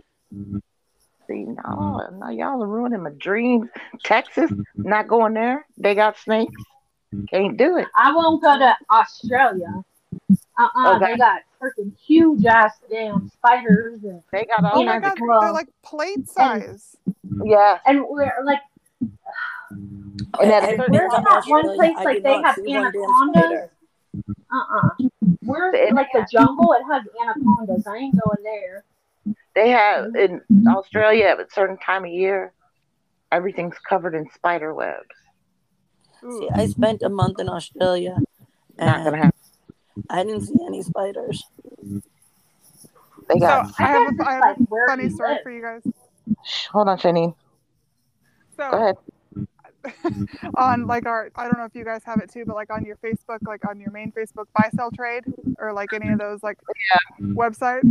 See, 1.28 1.44
no, 1.44 2.08
no, 2.12 2.28
y'all 2.30 2.62
are 2.62 2.66
ruining 2.66 3.02
my 3.02 3.10
dreams. 3.10 3.68
Texas, 4.04 4.50
not 4.76 5.08
going 5.08 5.34
there. 5.34 5.66
They 5.78 5.94
got 5.94 6.18
snakes. 6.18 6.62
Can't 7.30 7.56
do 7.56 7.76
it. 7.76 7.86
I 7.96 8.12
won't 8.14 8.42
go 8.42 8.58
to 8.58 8.76
Australia. 8.90 9.82
Uh 10.58 10.68
uh 10.76 10.96
Okay. 10.96 11.12
They 11.12 11.16
got 11.18 11.42
freaking 11.62 11.92
huge 11.96 12.44
ass 12.44 12.72
damn 12.90 13.28
spiders 13.28 14.02
and 14.04 14.22
They 14.32 14.44
got 14.46 14.64
all 14.64 14.72
Oh 14.76 14.80
You 14.80 14.86
know, 14.86 14.92
my 14.94 14.98
god, 15.00 15.18
well- 15.20 15.40
they're 15.40 15.52
like 15.52 15.68
plate 15.82 16.28
size. 16.28 16.96
yeah. 17.44 17.78
and 17.86 18.04
we're 18.08 18.32
like 18.44 18.60
And 19.70 20.50
at 20.52 20.64
a 20.64 20.66
I- 20.72 20.76
certain 20.76 20.92
Where's 20.94 21.12
point, 21.12 21.24
that 21.28 21.44
one 21.46 21.74
place 21.76 21.94
I 21.96 22.04
like 22.04 22.22
they 22.22 22.42
have 22.42 22.54
see 22.56 22.74
one 22.74 22.92
damn 22.92 23.02
anacondas? 23.02 23.70
uh 24.52 24.76
uh 24.76 24.88
Where's 25.44 25.74
It- 25.74 25.94
like 25.94 26.08
the 26.12 26.26
jungle? 26.30 26.72
It 26.74 26.82
has 26.92 27.02
anacondas. 27.20 27.86
I 27.86 27.96
ain't 27.96 28.14
going 28.20 28.42
there. 28.42 28.84
they 29.54 29.70
have 29.70 30.14
in 30.16 30.40
Australia 30.68 31.26
at 31.26 31.40
a 31.40 31.46
certain 31.52 31.76
time 31.78 32.04
of 32.04 32.10
year, 32.10 32.52
everything's 33.30 33.78
covered 33.88 34.14
in 34.14 34.28
spider 34.34 34.74
webs. 34.74 35.06
See, 36.20 36.48
I 36.54 36.66
spent 36.66 37.02
a 37.02 37.08
month 37.08 37.40
in 37.40 37.48
Australia, 37.48 38.18
Not 38.78 39.04
gonna 39.04 39.16
happen. 39.16 39.31
I 40.10 40.24
didn't 40.24 40.42
see 40.42 40.54
any 40.66 40.82
spiders. 40.82 41.44
They 43.28 43.34
So 43.34 43.38
got. 43.40 43.72
I 43.78 43.82
have 43.84 44.02
a, 44.18 44.24
I 44.28 44.32
have 44.34 44.42
like 44.42 44.56
where 44.68 44.84
a 44.84 44.88
funny 44.88 45.08
story 45.10 45.38
for 45.42 45.50
you 45.50 45.62
guys. 45.62 45.82
Hold 46.72 46.88
on, 46.88 46.98
Shani. 46.98 47.34
Go 48.58 48.70
So 48.70 48.76
ahead. 48.76 48.96
on 50.54 50.86
like 50.86 51.06
our 51.06 51.30
I 51.34 51.44
don't 51.44 51.58
know 51.58 51.64
if 51.64 51.74
you 51.74 51.84
guys 51.84 52.02
have 52.04 52.20
it 52.20 52.30
too, 52.32 52.44
but 52.46 52.54
like 52.54 52.70
on 52.70 52.84
your 52.84 52.96
Facebook, 52.96 53.38
like 53.46 53.66
on 53.68 53.80
your 53.80 53.90
main 53.90 54.12
Facebook 54.12 54.46
buy 54.54 54.70
sell 54.76 54.90
trade 54.92 55.24
or 55.58 55.72
like 55.72 55.92
any 55.92 56.08
of 56.12 56.18
those 56.18 56.42
like 56.42 56.58
websites. 57.20 57.90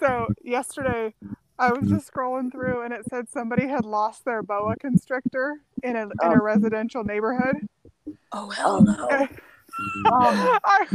So 0.00 0.28
yesterday 0.42 1.14
I 1.58 1.72
was 1.72 1.88
just 1.88 2.10
scrolling 2.12 2.50
through 2.52 2.82
and 2.82 2.92
it 2.94 3.04
said 3.08 3.28
somebody 3.28 3.66
had 3.66 3.84
lost 3.84 4.24
their 4.24 4.42
boa 4.42 4.76
constrictor 4.76 5.60
in 5.82 5.96
a 5.96 6.02
in 6.02 6.10
Oh. 6.22 6.32
a 6.32 6.40
residential 6.42 7.04
neighborhood. 7.04 7.68
Oh 8.32 8.48
hell 8.50 8.82
no! 8.82 9.28
Um, 9.78 10.04
I, 10.64 10.86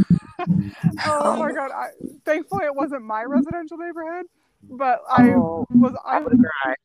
oh 1.05 1.36
my 1.38 1.51
god! 1.51 1.71
I, 1.71 1.88
thankfully, 2.25 2.65
it 2.65 2.75
wasn't 2.75 3.03
my 3.03 3.23
residential 3.23 3.77
neighborhood, 3.77 4.25
but 4.69 5.01
I 5.09 5.34
Oh, 5.34 5.67
was 5.71 5.93
I 6.05 6.17
I 6.17 6.21
would 6.21 6.34
have 6.34 6.41
cried. 6.63 6.77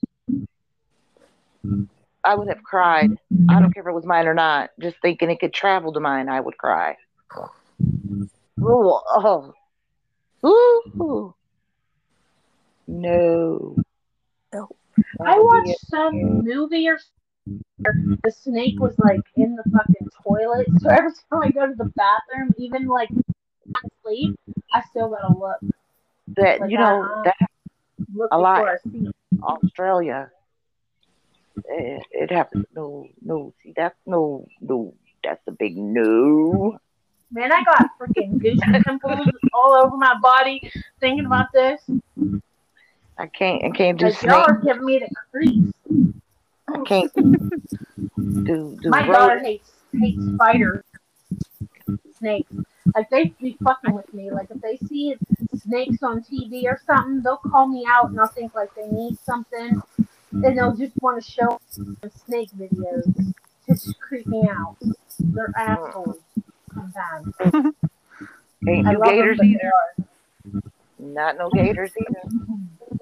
I 2.25 2.35
would 2.35 2.49
have 2.49 2.63
cried. 2.63 3.17
I 3.49 3.61
don't 3.61 3.73
care 3.73 3.83
if 3.83 3.89
it 3.89 3.93
was 3.93 4.05
mine 4.05 4.27
or 4.27 4.35
not. 4.35 4.71
Just 4.81 4.97
thinking 5.01 5.31
it 5.31 5.39
could 5.39 5.55
travel 5.55 5.93
to 5.93 6.01
mine, 6.01 6.29
I 6.29 6.41
would 6.41 6.59
cry. 6.59 6.97
Oh, 8.61 9.03
oh. 9.09 9.53
Ooh. 10.45 11.35
No. 12.89 13.77
No. 14.53 14.69
I 15.25 15.39
watched 15.39 15.87
some 15.87 16.43
movie 16.43 16.89
or 16.89 16.99
something. 16.99 17.16
The 18.23 18.31
snake 18.31 18.81
was 18.81 18.99
like 18.99 19.21
in 19.37 19.57
the 19.57 19.63
fucking 19.65 20.09
toilet. 20.25 20.69
So 20.81 20.91
every 20.91 21.13
time 21.31 21.43
I 21.43 21.51
go 21.51 21.67
to 21.67 21.75
the 21.75 21.93
bathroom, 21.97 22.55
even 22.59 22.87
like 22.87 23.11
sleep, 24.03 24.39
I 24.73 24.83
still 24.91 25.09
gotta 25.11 25.33
look. 25.33 25.61
that 26.37 26.61
Like 26.61 26.71
you 26.71 26.79
know 26.79 27.03
that, 27.03 27.11
uh, 27.11 27.23
that 27.25 27.51
Look 28.15 28.29
A 28.33 28.39
lot. 28.39 28.65
Australia. 29.43 30.31
It, 31.69 32.03
it 32.13 32.31
happens. 32.31 32.67
No, 32.75 33.09
no. 33.23 33.53
See, 33.63 33.73
that's 33.77 33.97
no, 34.07 34.47
no. 34.61 34.95
That's 35.25 35.43
a 35.49 35.53
big 35.53 35.77
no. 35.77 36.79
Man, 37.33 37.51
I 37.53 37.65
got 37.65 37.99
freaking 38.01 38.41
goose 38.41 38.61
pimples 38.85 39.29
all 39.53 39.75
over 39.75 39.97
my 39.97 40.15
body 40.23 40.63
thinking 41.01 41.27
about 41.27 41.47
this. 41.53 41.81
I 43.19 43.27
can't. 43.27 43.65
I 43.65 43.71
can't 43.71 43.99
do 43.99 44.13
y'all 44.23 44.45
are 44.47 44.59
giving 44.59 44.85
me 44.85 44.99
the 44.99 45.11
creeps. 45.31 45.73
I 46.69 46.79
can't 46.85 47.13
do 47.15 48.77
do 48.81 48.91
My 48.91 49.07
daughter 49.07 49.39
hates 49.39 49.71
hates 49.93 50.23
spiders, 50.35 50.85
snakes. 52.19 52.53
Like 52.95 53.11
they 53.11 53.35
be 53.41 53.57
fucking 53.63 53.95
with 53.95 54.13
me. 54.15 54.31
Like 54.31 54.49
if 54.51 54.61
they 54.61 54.77
see 54.89 55.17
snakes 55.57 56.03
on 56.03 56.23
TV 56.23 56.65
or 56.65 56.81
something, 56.87 57.23
they'll 57.23 57.37
call 57.37 57.67
me 57.67 57.85
out 57.89 58.11
and 58.11 58.21
I'll 58.21 58.27
think 58.27 58.55
like 58.55 58.75
they 58.75 58.87
need 58.87 59.19
something, 59.25 59.81
and 60.33 60.59
they'll 60.59 60.77
just 60.77 60.93
want 61.01 61.23
to 61.23 61.31
show 61.31 61.61
snake 62.27 62.51
videos 62.59 63.05
to 63.15 63.35
just 63.69 63.99
creep 64.01 64.27
me 64.27 64.47
out. 64.49 64.77
They're 65.19 65.53
assholes 65.57 66.19
sometimes. 66.75 67.35
Ain't 68.69 68.87
love 68.87 69.03
gators 69.05 69.39
them, 69.39 69.47
either. 69.47 69.73
Not 70.99 71.39
no 71.39 71.51
gators 71.51 71.93
either. 71.99 72.23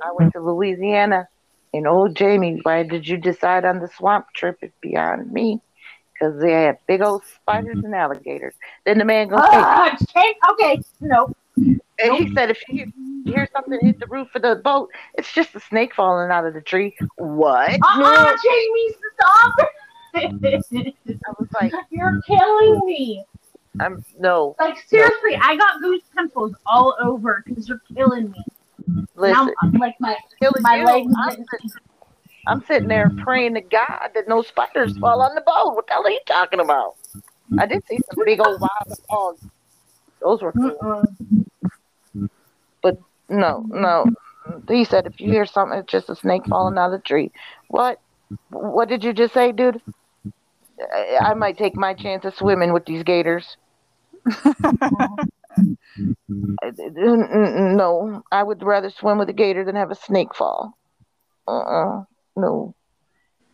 I 0.03 0.13
went 0.13 0.33
to 0.33 0.41
Louisiana, 0.41 1.29
and 1.77 1.87
old 1.87 2.15
Jamie, 2.17 2.61
why 2.63 2.83
did 2.85 3.07
you 3.07 3.17
decide 3.17 3.65
on 3.65 3.81
the 3.81 3.89
swamp 3.89 4.27
trip? 4.35 4.59
It's 4.63 4.75
beyond 4.81 5.33
me. 5.33 5.61
Because 6.13 6.41
they 6.41 6.53
had 6.53 6.79
big 6.87 7.03
old 7.03 7.23
spiders 7.25 7.79
and 7.83 7.95
alligators. 7.95 8.55
Then 8.87 8.99
the 8.99 9.05
man 9.05 9.29
goes, 9.29 9.41
hey, 9.41 9.49
Ah, 9.53 9.97
okay, 10.17 10.35
okay, 10.53 10.81
no. 11.01 11.35
and 11.57 12.15
he 12.15 12.33
said, 12.35 12.51
if 12.51 12.63
you 12.69 12.93
hear 13.25 13.49
something 13.53 13.79
hit 13.83 13.99
the 13.99 14.07
roof 14.07 14.29
of 14.37 14.43
the 14.43 14.55
boat, 14.63 14.91
it's 15.15 15.33
just 15.33 15.55
a 15.57 15.61
snake 15.61 15.93
falling 15.95 16.31
out 16.31 16.47
of 16.47 16.55
the 16.55 16.61
tree. 16.61 16.95
What? 17.17 17.73
Uh-uh, 17.73 18.37
Jamie, 18.45 18.95
stop! 19.19 19.69
I 20.15 21.33
was 21.39 21.49
like, 21.53 21.73
You're 21.91 22.21
killing 22.27 22.81
me. 22.87 23.25
I'm 23.81 24.05
no. 24.19 24.55
Like 24.61 24.79
seriously, 24.87 25.37
I 25.43 25.57
got 25.57 25.81
goose 25.81 26.03
pimples 26.17 26.55
all 26.65 26.97
over 27.03 27.43
because 27.45 27.69
you're 27.69 27.83
killing 27.93 28.31
me. 28.31 28.45
Listen, 29.17 29.47
Now, 29.47 29.53
I'm 29.63 29.73
like 29.73 29.95
my 30.01 30.17
killing 30.41 30.63
my 30.63 30.77
you. 30.77 30.85
legs. 30.87 31.15
I'm, 31.17 31.45
sitting, 31.51 31.71
I'm 32.47 32.65
sitting 32.67 32.89
there 32.89 33.09
mm-hmm. 33.09 33.23
praying 33.23 33.55
to 33.55 33.61
God 33.61 34.11
that 34.15 34.29
no 34.29 34.43
spiders 34.43 34.93
mm-hmm. 34.93 35.01
fall 35.01 35.23
on 35.23 35.35
the 35.35 35.41
boat. 35.41 35.75
What 35.75 35.87
the 35.87 35.95
hell 35.95 36.07
are 36.07 36.11
you 36.11 36.21
talking 36.27 36.61
about? 36.61 36.97
I 37.59 37.67
did 37.67 37.87
see 37.87 37.99
some 38.13 38.25
big 38.25 38.41
old 38.41 38.61
wild 38.61 39.01
hogs. 39.09 39.47
Those 40.21 40.43
were 40.43 40.53
cool. 40.53 40.79
Mm-mm. 40.81 41.45
No, 43.29 43.65
no. 43.69 44.07
He 44.69 44.85
said 44.85 45.07
if 45.07 45.21
you 45.21 45.31
hear 45.31 45.47
something, 45.47 45.79
it's 45.79 45.91
just 45.91 46.11
a 46.11 46.17
snake 46.17 46.47
falling 46.47 46.79
out 46.79 46.93
of 46.93 47.01
the 47.01 47.07
tree. 47.07 47.33
What? 47.69 48.01
What 48.51 48.89
did 48.89 49.05
you 49.05 49.13
just 49.13 49.35
say, 49.35 49.53
dude? 49.53 49.81
I, 50.81 51.19
I 51.21 51.35
might 51.35 51.57
take 51.57 51.77
my 51.77 51.95
chance 51.95 52.25
of 52.25 52.35
swimming 52.35 52.73
with 52.73 52.85
these 52.85 53.03
gators. 53.03 53.57
Mm-hmm. 55.59 56.55
Uh, 56.63 56.67
I- 56.67 56.71
mm, 56.71 57.31
mm, 57.33 57.77
No, 57.77 58.23
I 58.31 58.43
would 58.43 58.63
rather 58.63 58.91
swim 58.91 59.19
with 59.19 59.29
a 59.29 59.33
gator 59.33 59.65
than 59.65 59.77
have 59.77 59.91
a 59.91 59.95
snake 59.95 60.35
fall. 60.35 60.77
Uh-uh. 61.47 62.05
No. 62.37 62.75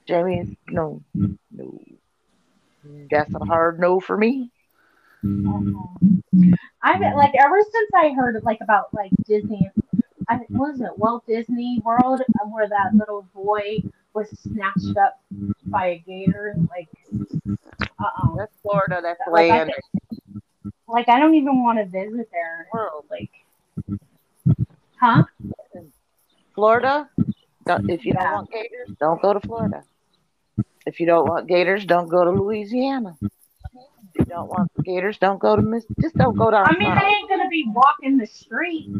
Jamie, 0.06 0.56
mm-hmm. 0.68 0.74
no. 0.74 1.02
No. 1.51 1.78
That's 3.10 3.35
a 3.35 3.44
hard 3.44 3.78
no 3.78 4.01
for 4.01 4.16
me. 4.16 4.51
I've 6.82 7.01
like 7.14 7.35
ever 7.39 7.60
since 7.62 7.90
I 7.94 8.10
heard 8.10 8.43
like 8.43 8.59
about 8.62 8.93
like 8.94 9.12
Disney. 9.27 9.70
I 10.28 10.39
think 10.39 10.51
was 10.51 10.81
it 10.81 10.97
Walt 10.97 11.27
Disney 11.27 11.81
World 11.85 12.22
uh, 12.22 12.47
where 12.47 12.68
that 12.68 12.94
little 12.94 13.27
boy 13.35 13.82
was 14.14 14.28
snatched 14.40 14.97
up 14.97 15.20
by 15.66 15.86
a 15.86 15.98
gator. 16.06 16.56
Like, 16.70 16.89
uh 17.98 18.05
oh. 18.22 18.36
That's 18.39 18.56
Florida. 18.62 19.01
That's 19.02 19.20
Like, 19.31 19.51
land. 19.51 19.72
Like 20.91 21.09
I 21.09 21.19
don't 21.19 21.35
even 21.35 21.62
want 21.62 21.79
to 21.79 21.85
visit 21.87 22.29
there. 22.33 22.69
World. 22.73 23.05
Like, 23.11 23.31
huh? 25.01 25.25
Florida, 26.55 27.09
don't, 27.67 27.83
mm-hmm. 27.83 27.91
if 27.91 28.05
you 28.05 28.12
don't 28.12 28.23
Yeah. 28.23 28.35
want 28.35 28.51
gators, 28.51 28.97
don't 28.99 29.23
go 29.23 29.33
to 29.33 29.41
Florida. 29.41 29.85
If 30.87 30.99
you 30.99 31.07
don't 31.07 31.29
want 31.29 31.47
gators, 31.47 31.85
don't 31.85 32.09
go 32.09 32.25
to 32.25 32.31
Louisiana. 32.31 33.17
If 33.23 33.31
you 34.19 34.25
don't 34.25 34.49
want 34.49 34.71
gators, 34.85 35.19
don't 35.19 35.39
go 35.39 35.57
to 35.57 35.62
Miss. 35.62 35.85
Just 36.01 36.17
don't 36.17 36.37
go 36.37 36.51
down 36.51 36.67
I 36.67 36.77
mean, 36.77 36.95
they 36.95 37.07
ain't 37.07 37.29
gonna 37.29 37.49
be 37.49 37.65
walking 37.69 38.17
the 38.19 38.27
street. 38.27 38.91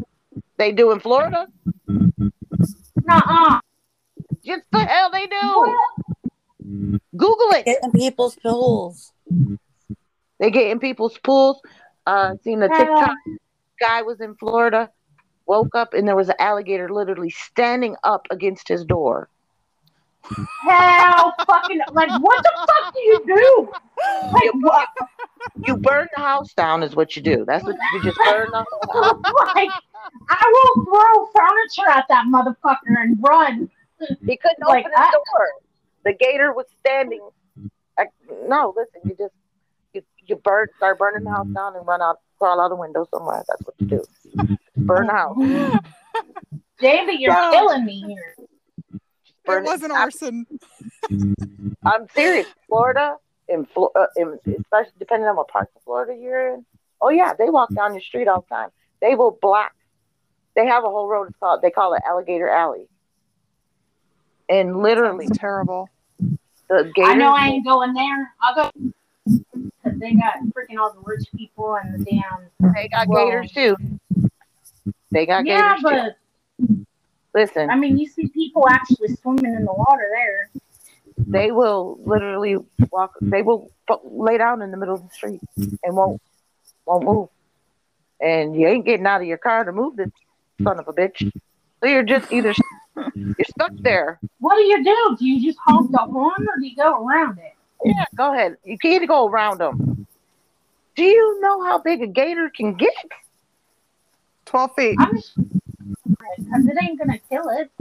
They 0.57 0.71
do 0.71 0.91
in 0.91 0.99
Florida. 0.99 1.47
Nuh-uh. 1.87 3.59
Just 4.43 4.63
the 4.71 4.79
hell 4.79 5.11
they 5.11 5.27
do. 5.27 6.99
Google 7.17 7.51
it. 7.51 7.65
Get 7.65 7.83
in 7.83 7.91
people's 7.91 8.35
pools. 8.35 9.11
They 10.39 10.49
get 10.49 10.71
in 10.71 10.79
people's 10.79 11.17
pools. 11.17 11.61
Uh, 12.07 12.35
seen 12.43 12.61
a 12.63 12.67
Hell. 12.67 12.77
TikTok 12.77 13.17
guy 13.79 14.01
was 14.01 14.21
in 14.21 14.35
Florida, 14.35 14.89
woke 15.45 15.75
up 15.75 15.93
and 15.93 16.07
there 16.07 16.15
was 16.15 16.29
an 16.29 16.35
alligator 16.39 16.89
literally 16.89 17.29
standing 17.29 17.95
up 18.03 18.25
against 18.31 18.67
his 18.67 18.83
door. 18.85 19.29
Hell, 20.67 21.33
fucking, 21.47 21.81
like, 21.93 22.09
what 22.21 22.43
the 22.43 22.51
fuck 22.55 22.93
do 22.93 22.99
you 23.01 23.23
do? 23.25 23.71
Like, 24.31 24.43
You, 24.53 24.59
what? 24.61 24.87
you 25.67 25.77
burn 25.77 26.07
the 26.15 26.21
house 26.21 26.53
down 26.53 26.83
is 26.83 26.95
what 26.95 27.15
you 27.15 27.21
do. 27.23 27.43
That's 27.45 27.63
what 27.63 27.75
you 27.93 28.03
just 28.03 28.17
burn 28.29 28.47
the 28.51 28.63
whole 28.69 29.03
house. 29.03 29.21
like, 29.55 29.69
I 30.29 30.71
will 30.75 30.85
throw 30.85 31.25
furniture 31.33 31.89
at 31.89 32.05
that 32.09 32.25
motherfucker 32.27 33.01
and 33.01 33.17
run. 33.21 33.69
He 33.99 34.37
couldn't 34.37 34.59
Like, 34.67 34.85
open 34.85 34.91
his 34.91 34.99
I- 34.99 35.11
door. 35.11 35.47
The 36.03 36.13
gator 36.13 36.53
was 36.53 36.65
standing. 36.79 37.21
Like, 37.97 38.09
no, 38.47 38.73
listen, 38.75 39.01
you 39.09 39.15
just 39.17 39.33
you, 40.31 40.35
you 40.35 40.41
burn 40.43 40.67
start 40.77 40.97
burning 40.97 41.23
the 41.23 41.29
house 41.29 41.45
mm-hmm. 41.45 41.53
down 41.53 41.75
and 41.75 41.85
run 41.87 42.01
out, 42.01 42.19
crawl 42.37 42.59
out 42.59 42.69
the 42.69 42.75
window 42.75 43.07
somewhere. 43.13 43.43
That's 43.47 43.61
what 43.63 43.75
you 43.79 43.87
do. 43.87 44.03
Mm-hmm. 44.37 44.85
Burn 44.85 45.07
the 45.07 45.13
house. 45.13 45.37
David, 46.79 47.19
you're 47.19 47.33
No. 47.33 47.51
killing 47.51 47.85
me 47.85 48.03
here. 48.07 48.35
Burn 49.45 49.63
it 49.63 49.67
wasn't 49.67 49.91
I'm- 49.91 50.01
arson. 50.01 50.45
Mm-hmm. 51.09 51.69
I'm 51.85 52.07
serious. 52.13 52.47
Florida, 52.67 53.15
in, 53.47 53.65
Flo- 53.65 53.91
uh, 53.95 54.05
in 54.15 54.37
especially 54.59 54.93
depending 54.99 55.27
on 55.27 55.35
what 55.35 55.47
parts 55.47 55.71
of 55.75 55.81
Florida 55.83 56.15
you're 56.19 56.53
in. 56.53 56.65
Oh 57.01 57.09
yeah, 57.09 57.33
they 57.37 57.49
walk 57.49 57.73
down 57.73 57.93
the 57.93 58.01
street 58.01 58.27
all 58.27 58.41
the 58.47 58.55
time. 58.55 58.69
They 59.01 59.15
will 59.15 59.37
block. 59.41 59.73
They 60.55 60.67
have 60.67 60.83
a 60.83 60.89
whole 60.89 61.07
road. 61.07 61.29
It's 61.29 61.37
called. 61.39 61.61
They 61.61 61.71
call 61.71 61.93
it 61.95 62.03
Alligator 62.07 62.49
Alley. 62.49 62.87
And 64.49 64.77
literally, 64.77 65.25
It's 65.25 65.37
terrible. 65.37 65.89
the 66.19 66.91
gators. 66.93 67.13
I 67.13 67.15
know 67.15 67.31
I 67.31 67.47
ain't 67.47 67.65
going 67.65 67.93
there. 67.93 68.33
I'll 68.41 68.55
go 68.55 68.71
because 68.75 68.93
they 70.01 70.13
got 70.13 70.33
freaking 70.53 70.79
all 70.79 70.91
the 70.91 70.99
rich 71.05 71.25
people 71.37 71.77
and 71.77 71.93
the 71.93 72.03
damn. 72.03 72.73
they 72.75 72.89
got 72.89 73.07
gators 73.07 73.51
too. 73.51 73.77
They 75.11 75.25
got 75.25 75.45
Yeah, 75.45 75.75
gators 75.77 75.83
too. 75.83 75.89
but 75.89 76.17
Listen, 77.33 77.69
I 77.69 77.77
mean, 77.77 77.97
you 77.97 78.07
see 78.07 78.27
people 78.27 78.67
actually 78.67 79.07
swimming 79.07 79.53
in 79.53 79.63
the 79.63 79.73
water 79.73 80.09
there. 80.13 80.49
they 81.27 81.51
will 81.51 81.97
literally 82.03 82.57
walk. 82.91 83.13
They 83.21 83.41
will 83.41 83.71
lay 84.03 84.37
down 84.37 84.61
in 84.61 84.71
the 84.71 84.77
middle 84.77 84.95
of 84.95 85.03
the 85.03 85.09
street 85.09 85.39
and 85.83 85.95
won't 85.95 86.21
won't 86.85 87.05
move. 87.05 87.29
And 88.19 88.55
you 88.55 88.67
ain't 88.67 88.85
getting 88.85 89.05
out 89.05 89.21
of 89.21 89.27
your 89.27 89.37
car 89.37 89.63
to 89.63 89.71
move 89.71 89.95
this 89.95 90.09
son 90.63 90.79
of 90.79 90.87
a 90.87 90.93
bitch. 90.93 91.23
So 91.79 91.89
you're 91.89 92.03
just 92.03 92.31
either 92.33 92.53
you're 93.15 93.45
stuck 93.45 93.71
there. 93.83 94.19
What 94.39 94.57
do 94.57 94.63
you 94.63 94.83
do? 94.83 95.15
Do 95.17 95.25
you 95.25 95.41
just 95.41 95.59
honk 95.63 95.91
the 95.91 95.99
horn 95.99 96.33
or 96.53 96.59
do 96.59 96.67
you 96.67 96.75
go 96.75 97.05
around 97.05 97.37
it? 97.37 97.53
Yeah, 97.83 98.05
go 98.15 98.33
ahead. 98.33 98.57
You 98.63 98.77
can't 98.77 99.07
go 99.07 99.27
around 99.27 99.59
them. 99.59 100.05
Do 100.95 101.03
you 101.03 101.39
know 101.41 101.63
how 101.63 101.79
big 101.79 102.01
a 102.01 102.07
gator 102.07 102.51
can 102.55 102.75
get? 102.75 102.93
12 104.45 104.75
feet. 104.75 104.97
I'm 104.99 105.15
just 105.15 105.37
because 106.17 106.67
it 106.67 106.77
ain't 106.83 106.99
gonna 106.99 107.19
kill 107.29 107.49
it. 107.49 107.71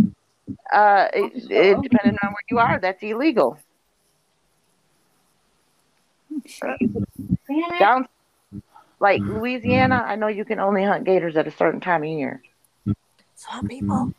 Uh, 0.72 1.08
it, 1.12 1.50
it 1.50 1.82
depending 1.82 2.16
on 2.22 2.30
where 2.30 2.44
you 2.48 2.58
are, 2.58 2.78
that's 2.78 3.02
illegal. 3.02 3.58
Damn 6.60 6.78
it. 7.48 7.78
Down, 7.78 8.06
like 9.00 9.20
Louisiana, 9.22 10.04
I 10.06 10.14
know 10.16 10.28
you 10.28 10.44
can 10.44 10.60
only 10.60 10.84
hunt 10.84 11.04
gators 11.04 11.36
at 11.36 11.48
a 11.48 11.50
certain 11.50 11.80
time 11.80 12.02
of 12.02 12.08
year. 12.08 12.42
Some 13.34 13.66
people. 13.66 14.12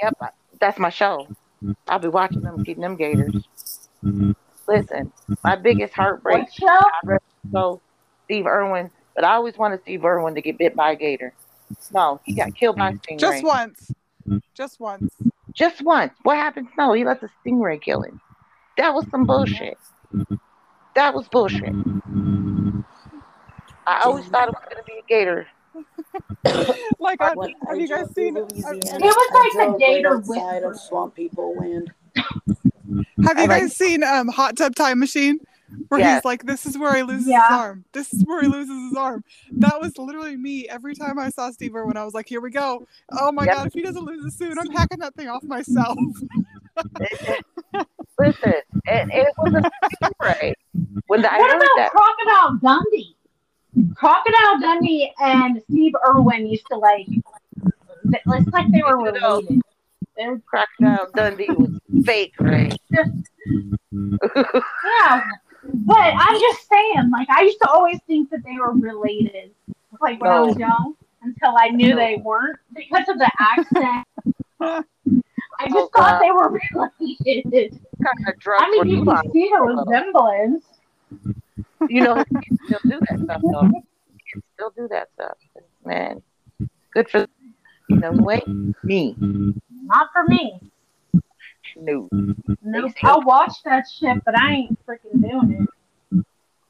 Yep, 0.00 0.14
that's 0.60 0.78
my 0.78 0.90
show. 0.90 1.26
I'll 1.88 1.98
be 1.98 2.08
watching 2.08 2.42
them, 2.42 2.62
keeping 2.64 2.82
them 2.82 2.96
gators. 2.96 3.34
Mm-hmm. 4.04 4.32
Listen, 4.68 5.12
mm-hmm. 5.22 5.34
my 5.44 5.56
biggest 5.56 5.92
mm-hmm. 5.92 6.02
heartbreak. 6.02 6.44
What 6.44 6.52
show? 6.52 6.66
I 6.66 7.00
read 7.04 7.20
so 7.52 7.80
Steve 8.24 8.46
Irwin, 8.46 8.90
but 9.14 9.24
I 9.24 9.34
always 9.34 9.56
wanted 9.56 9.80
Steve 9.82 10.04
Irwin 10.04 10.34
to 10.34 10.42
get 10.42 10.58
bit 10.58 10.76
by 10.76 10.92
a 10.92 10.96
gator. 10.96 11.32
No, 11.92 12.20
he 12.24 12.34
got 12.34 12.54
killed 12.54 12.76
by 12.76 12.90
a 12.90 12.92
stingray. 12.94 13.18
Just 13.18 13.44
once. 13.44 13.92
Just 14.54 14.80
once. 14.80 15.14
Just 15.52 15.82
once. 15.82 16.12
What 16.22 16.36
happened? 16.36 16.68
No, 16.78 16.92
he 16.92 17.04
let 17.04 17.20
the 17.20 17.28
stingray 17.44 17.80
kill 17.80 18.02
him. 18.02 18.20
That 18.76 18.94
was 18.94 19.06
some 19.10 19.26
bullshit. 19.26 19.78
That 20.94 21.14
was 21.14 21.28
bullshit. 21.28 21.74
I 23.86 24.02
always 24.04 24.26
thought 24.26 24.48
it 24.48 24.54
was 24.54 24.64
gonna 24.68 24.82
be 24.84 24.98
a 24.98 25.08
gator. 25.08 25.46
Like, 26.98 27.20
I, 27.20 27.34
When 27.34 27.50
have 27.50 27.70
I 27.70 27.74
you 27.74 27.88
guys 27.88 27.98
drove 27.98 28.14
seen? 28.14 28.34
through 28.34 28.62
Have 28.62 28.72
Louisiana, 28.72 28.98
It 28.98 29.02
was 29.02 29.54
like 29.56 29.72
the 29.72 29.78
gator 29.78 30.16
right 30.16 30.38
outside 30.38 30.62
of 30.64 30.78
Swamp 30.78 31.14
People 31.14 31.56
Land. 31.56 31.92
you 32.90 33.04
I 33.28 33.32
like- 33.32 33.48
guys 33.48 33.76
seen 33.76 34.02
um 34.02 34.28
Hot 34.28 34.56
Tub 34.56 34.74
Time 34.74 34.98
Machine? 34.98 35.38
Where 35.86 36.00
Yes. 36.00 36.16
he's 36.18 36.24
like, 36.24 36.44
"This 36.46 36.66
is 36.66 36.76
where 36.76 36.92
he 36.96 37.04
loses 37.04 37.28
Yeah. 37.28 37.46
his 37.48 37.56
arm. 37.56 37.84
This 37.92 38.12
is 38.12 38.24
where 38.24 38.42
he 38.42 38.48
loses 38.48 38.88
his 38.88 38.96
arm." 38.96 39.22
That 39.52 39.80
was 39.80 39.96
literally 39.98 40.36
me 40.36 40.68
every 40.68 40.96
time 40.96 41.16
I 41.16 41.28
saw 41.30 41.52
Steve 41.52 41.76
Irwin. 41.76 41.96
I 41.96 42.04
was 42.04 42.12
like, 42.12 42.28
"Here 42.28 42.40
we 42.40 42.50
go! 42.50 42.88
Oh 43.12 43.30
my 43.30 43.44
Yep. 43.44 43.54
god! 43.54 43.66
If 43.68 43.74
he 43.74 43.82
doesn't 43.82 44.04
lose 44.04 44.24
it 44.24 44.32
soon, 44.36 44.58
I'm 44.58 44.68
hacking 44.72 44.98
that 44.98 45.14
thing 45.14 45.28
off 45.28 45.44
myself." 45.44 45.96
Listen, 48.18 48.52
and 48.86 49.10
it 49.12 49.28
was 49.38 49.54
a 49.54 49.70
stingray. 50.04 50.52
When 51.06 51.24
I 51.24 51.38
What 51.38 51.50
heard 51.52 51.56
about 51.62 51.76
that, 51.76 51.90
Crocodile 51.92 52.58
Dundee? 52.62 53.16
Crocodile 53.94 54.60
Dundee 54.60 55.12
and 55.20 55.62
Steve 55.70 55.92
Irwin 56.06 56.46
used 56.48 56.66
to 56.70 56.76
like. 56.76 57.06
It's 58.12 58.48
like 58.52 58.70
they 58.72 58.82
were 58.82 58.98
related. 58.98 59.62
They're, 60.20 60.38
Crocodile 60.46 61.10
Dundee 61.16 61.48
was 61.50 61.70
fake, 62.04 62.34
right? 62.38 62.78
yeah, 62.92 63.04
but 65.64 65.96
I'm 65.96 66.40
just 66.40 66.68
saying, 66.68 67.10
like 67.10 67.28
I 67.30 67.42
used 67.42 67.58
to 67.62 67.70
always 67.70 67.98
think 68.06 68.28
that 68.28 68.40
they 68.44 68.56
were 68.58 68.72
related, 68.74 69.52
like 69.98 70.20
when 70.20 70.30
I 70.30 70.40
was 70.40 70.58
young, 70.58 70.94
until 71.22 71.56
I 71.56 71.68
knew 71.68 71.90
No. 71.90 71.96
they 71.96 72.16
weren't 72.22 72.58
because 72.74 73.08
of 73.08 73.18
the 73.18 73.30
accent. 73.40 74.06
I 74.60 74.82
just 75.64 75.74
Oh, 75.74 75.88
thought 75.94 76.20
God. 76.20 76.22
they 76.22 76.30
were 76.30 76.50
related. 76.50 77.80
Kind 78.02 78.28
of 78.28 78.34
I 78.58 78.70
mean, 78.70 78.90
you 78.90 78.96
you 78.98 79.04
can 79.06 79.32
see 79.32 79.50
the 79.50 79.60
resemblance. 79.62 80.64
You 81.88 82.02
know, 82.02 82.22
he 82.40 82.56
still 82.66 82.80
do 82.84 83.00
that 83.00 83.18
stuff 83.24 83.40
though. 83.42 83.70
Can 84.32 84.42
still 84.54 84.70
do 84.76 84.88
that 84.88 85.08
stuff, 85.14 85.38
man. 85.84 86.22
Good 86.92 87.08
for 87.08 87.26
you 87.88 87.96
know 87.96 88.12
what? 88.12 88.46
Me, 88.84 89.16
Not 89.90 90.08
for 90.12 90.24
me. 90.24 90.60
no. 91.76 92.08
Nope. 92.62 92.92
I'll 93.02 93.22
watch 93.22 93.54
that 93.64 93.84
shit, 93.92 94.24
but 94.24 94.38
I 94.38 94.52
ain't 94.52 94.86
freaking 94.86 95.20
doing 95.20 95.66
it. 96.12 96.24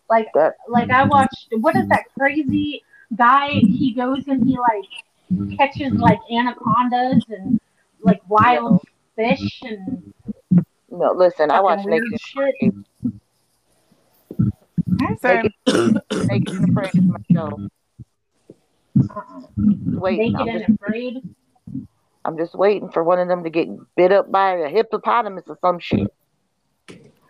Like, 0.08 0.28
That 0.34 0.54
like 0.68 0.90
I 0.90 1.04
watched. 1.04 1.48
What 1.52 1.76
is 1.76 1.86
that 1.88 2.04
crazy 2.18 2.82
guy? 3.14 3.48
He 3.50 3.92
goes 3.92 4.26
and 4.26 4.48
he 4.48 4.56
like 4.58 5.56
catches 5.58 5.92
like 5.92 6.18
anacondas 6.32 7.24
and 7.28 7.60
like 8.02 8.20
wild 8.28 8.82
fish 9.14 9.60
and 9.62 10.12
no. 10.90 11.12
Listen, 11.12 11.50
I 11.50 11.60
fucking 11.60 11.64
watch 11.64 11.86
Naked 11.86 12.20
shit. 12.20 12.54
Naked, 15.22 15.52
Naked 16.26 16.54
and 16.54 16.70
Afraid 16.70 16.94
is 16.94 17.02
my 17.02 17.18
show. 17.32 17.68
Uh-uh. 18.98 19.40
Wait, 19.56 20.18
Naked 20.18 20.40
I'm 20.40 20.48
and 20.48 20.58
just, 20.66 20.70
afraid. 20.82 21.22
I'm 22.24 22.36
just 22.36 22.54
waiting 22.54 22.90
for 22.90 23.02
one 23.02 23.18
of 23.18 23.28
them 23.28 23.44
to 23.44 23.50
get 23.50 23.68
bit 23.96 24.12
up 24.12 24.30
by 24.30 24.52
a 24.52 24.68
hippopotamus 24.68 25.44
or 25.46 25.58
some 25.60 25.78
shit. 25.78 26.12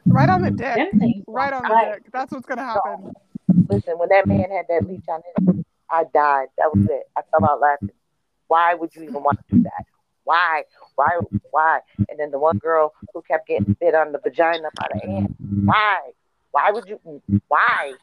Right 0.09 0.29
on 0.29 0.43
the 0.43 0.51
dick. 0.51 0.89
Right 1.29 1.53
on 1.53 1.63
the 1.63 1.69
Right. 1.71 1.95
dick. 2.03 2.13
That's 2.13 2.33
what's 2.33 2.47
gonna 2.47 2.65
happen. 2.65 3.13
Listen, 3.69 3.99
when 3.99 4.09
that 4.09 4.27
man 4.27 4.51
had 4.51 4.67
that 4.69 4.89
leech 4.89 5.05
on 5.09 5.23
his, 5.47 5.65
I 5.91 6.05
died. 6.13 6.49
That 6.59 6.75
was 6.75 6.85
it. 6.89 7.09
I 7.17 7.23
fell 7.31 7.49
out 7.49 7.61
laughing. 7.61 7.91
Why 8.49 8.75
would 8.75 8.95
you 8.97 9.03
even 9.03 9.23
want 9.23 9.39
to 9.39 9.57
do 9.57 9.63
that? 9.63 9.85
Why? 10.25 10.65
Why? 10.97 11.21
Why? 11.53 11.81
And 12.09 12.19
then 12.19 12.33
the 12.33 12.39
one 12.39 12.59
girl 12.59 12.93
who 13.15 13.23
kept 13.23 13.47
getting 13.47 13.77
bit 13.81 13.95
on 13.95 14.11
the 14.13 14.19
vagina 14.19 14.71
by 14.77 14.87
the 14.93 15.09
ant. 15.09 15.37
Why? 15.65 16.01
Why 16.51 16.71
would 16.73 16.89
you? 16.89 17.01
Why? 17.47 17.95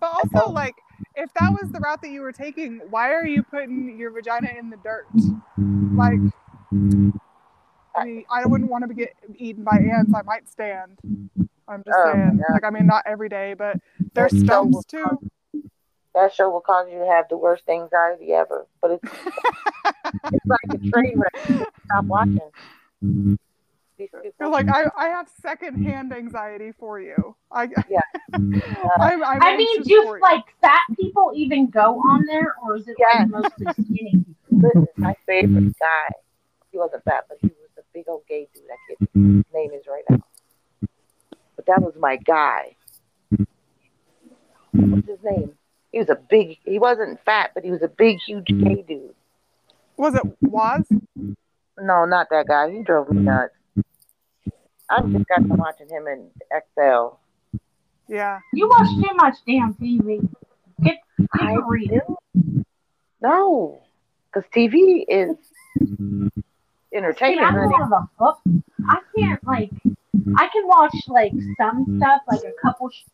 But 0.00 0.12
also, 0.12 0.50
like, 0.50 0.74
if 1.18 1.32
that 1.34 1.52
was 1.52 1.70
the 1.72 1.80
route 1.80 2.00
that 2.02 2.10
you 2.10 2.20
were 2.22 2.32
taking, 2.32 2.80
why 2.90 3.12
are 3.12 3.26
you 3.26 3.42
putting 3.42 3.98
your 3.98 4.10
vagina 4.10 4.48
in 4.58 4.70
the 4.70 4.76
dirt? 4.78 5.06
Like, 5.96 6.20
I 7.96 8.04
mean, 8.04 8.24
I 8.30 8.46
wouldn't 8.46 8.70
want 8.70 8.88
to 8.88 8.94
get 8.94 9.14
eaten 9.36 9.64
by 9.64 9.78
ants. 9.78 10.14
I 10.14 10.22
might 10.22 10.48
stand. 10.48 10.98
I'm 11.66 11.82
just 11.84 11.98
Oh, 11.98 12.12
saying. 12.12 12.38
yeah. 12.38 12.54
Like, 12.54 12.64
I 12.64 12.70
mean, 12.70 12.86
not 12.86 13.02
every 13.06 13.28
day, 13.28 13.54
but 13.54 13.80
there's 14.14 14.32
That 14.32 14.38
stumps 14.40 14.84
too. 14.86 15.04
cause- 15.04 15.62
That 16.14 16.32
show 16.32 16.48
will 16.50 16.60
cause 16.62 16.88
you 16.90 16.98
to 17.00 17.06
have 17.06 17.28
the 17.28 17.36
worst 17.36 17.68
anxiety 17.68 18.32
ever. 18.32 18.66
But 18.80 18.92
it's 18.92 19.04
it's 20.32 20.46
like 20.46 20.80
a 20.80 20.90
train 20.90 21.18
wreck. 21.18 21.34
Stop 21.84 22.04
watching. 22.06 22.50
These 23.98 24.10
people- 24.10 24.32
You're 24.38 24.48
like, 24.48 24.68
I, 24.68 24.84
I 24.96 25.08
have 25.08 25.28
secondhand 25.42 26.12
anxiety 26.12 26.72
for 26.78 27.00
you. 27.00 27.34
I, 27.50 27.64
Yeah. 27.88 28.00
Mm-hmm. 28.30 29.00
I'm, 29.00 29.24
I'm 29.24 29.42
I 29.42 29.56
mean, 29.56 29.82
do 29.82 29.90
you. 29.90 30.18
like 30.20 30.44
fat 30.60 30.82
people 31.00 31.32
even 31.34 31.70
go 31.70 31.94
on 31.98 32.26
there, 32.26 32.54
or 32.62 32.76
is 32.76 32.86
it 32.86 32.94
Yes. 32.98 33.26
like 33.32 33.42
mostly 33.58 33.66
skinny 33.84 34.10
people? 34.12 34.36
Listen, 34.50 34.82
mm-hmm. 34.82 35.02
my 35.02 35.16
favorite 35.24 35.50
mm-hmm. 35.50 35.68
guy. 35.80 36.14
He 36.70 36.76
wasn't 36.78 37.04
fat, 37.04 37.24
but 37.26 37.38
he 37.40 37.46
was 37.46 37.70
a 37.78 37.82
big 37.94 38.04
old 38.06 38.22
gay 38.28 38.46
dude. 38.54 38.64
I 38.64 38.76
can't 38.86 39.10
think 39.12 39.46
his 39.46 39.54
name 39.54 39.70
is 39.72 39.86
right 39.88 40.04
now. 40.10 40.20
But 41.56 41.66
that 41.66 41.80
was 41.80 41.94
my 41.98 42.16
guy. 42.16 42.76
what's 44.72 45.08
his 45.08 45.18
name? 45.24 45.52
He 45.90 45.98
was 45.98 46.10
a 46.10 46.18
big. 46.28 46.58
He 46.64 46.78
wasn't 46.78 47.18
fat, 47.24 47.52
but 47.54 47.64
he 47.64 47.70
was 47.70 47.82
a 47.82 47.88
big, 47.88 48.18
huge 48.26 48.48
gay 48.48 48.84
dude. 48.86 49.14
Was 49.96 50.14
it 50.14 50.22
Waz? 50.42 50.86
No, 51.80 52.04
not 52.04 52.28
that 52.30 52.46
guy. 52.46 52.70
He 52.70 52.82
drove 52.82 53.10
me 53.10 53.22
nuts. 53.22 53.54
I 54.90 55.02
just 55.02 55.28
got 55.28 55.36
to 55.36 55.42
mm-hmm. 55.42 55.54
watching 55.56 55.88
him 55.88 56.06
in 56.06 56.30
XL. 56.50 57.16
Yeah. 58.08 58.40
You 58.52 58.68
watch 58.68 58.88
too 58.88 59.14
much 59.16 59.34
damn 59.46 59.74
TV. 59.74 60.26
Get, 60.82 60.96
get 61.18 61.42
I 61.42 61.54
a 61.54 61.60
read. 61.66 62.00
No, 63.20 63.80
because 64.32 64.48
TV 64.50 65.04
is 65.08 65.36
See, 65.78 66.30
entertainment. 66.92 67.46
I 67.46 67.50
don't 67.52 67.70
honey. 67.70 67.74
have 67.78 67.92
a 67.92 68.08
book. 68.18 68.40
I 68.88 68.98
can't 69.16 69.44
like. 69.44 69.70
I 70.36 70.48
can 70.48 70.66
watch 70.66 70.94
like 71.08 71.32
some 71.58 71.98
stuff, 71.98 72.22
like 72.28 72.40
a 72.44 72.52
couple 72.62 72.90
sh- 72.90 73.04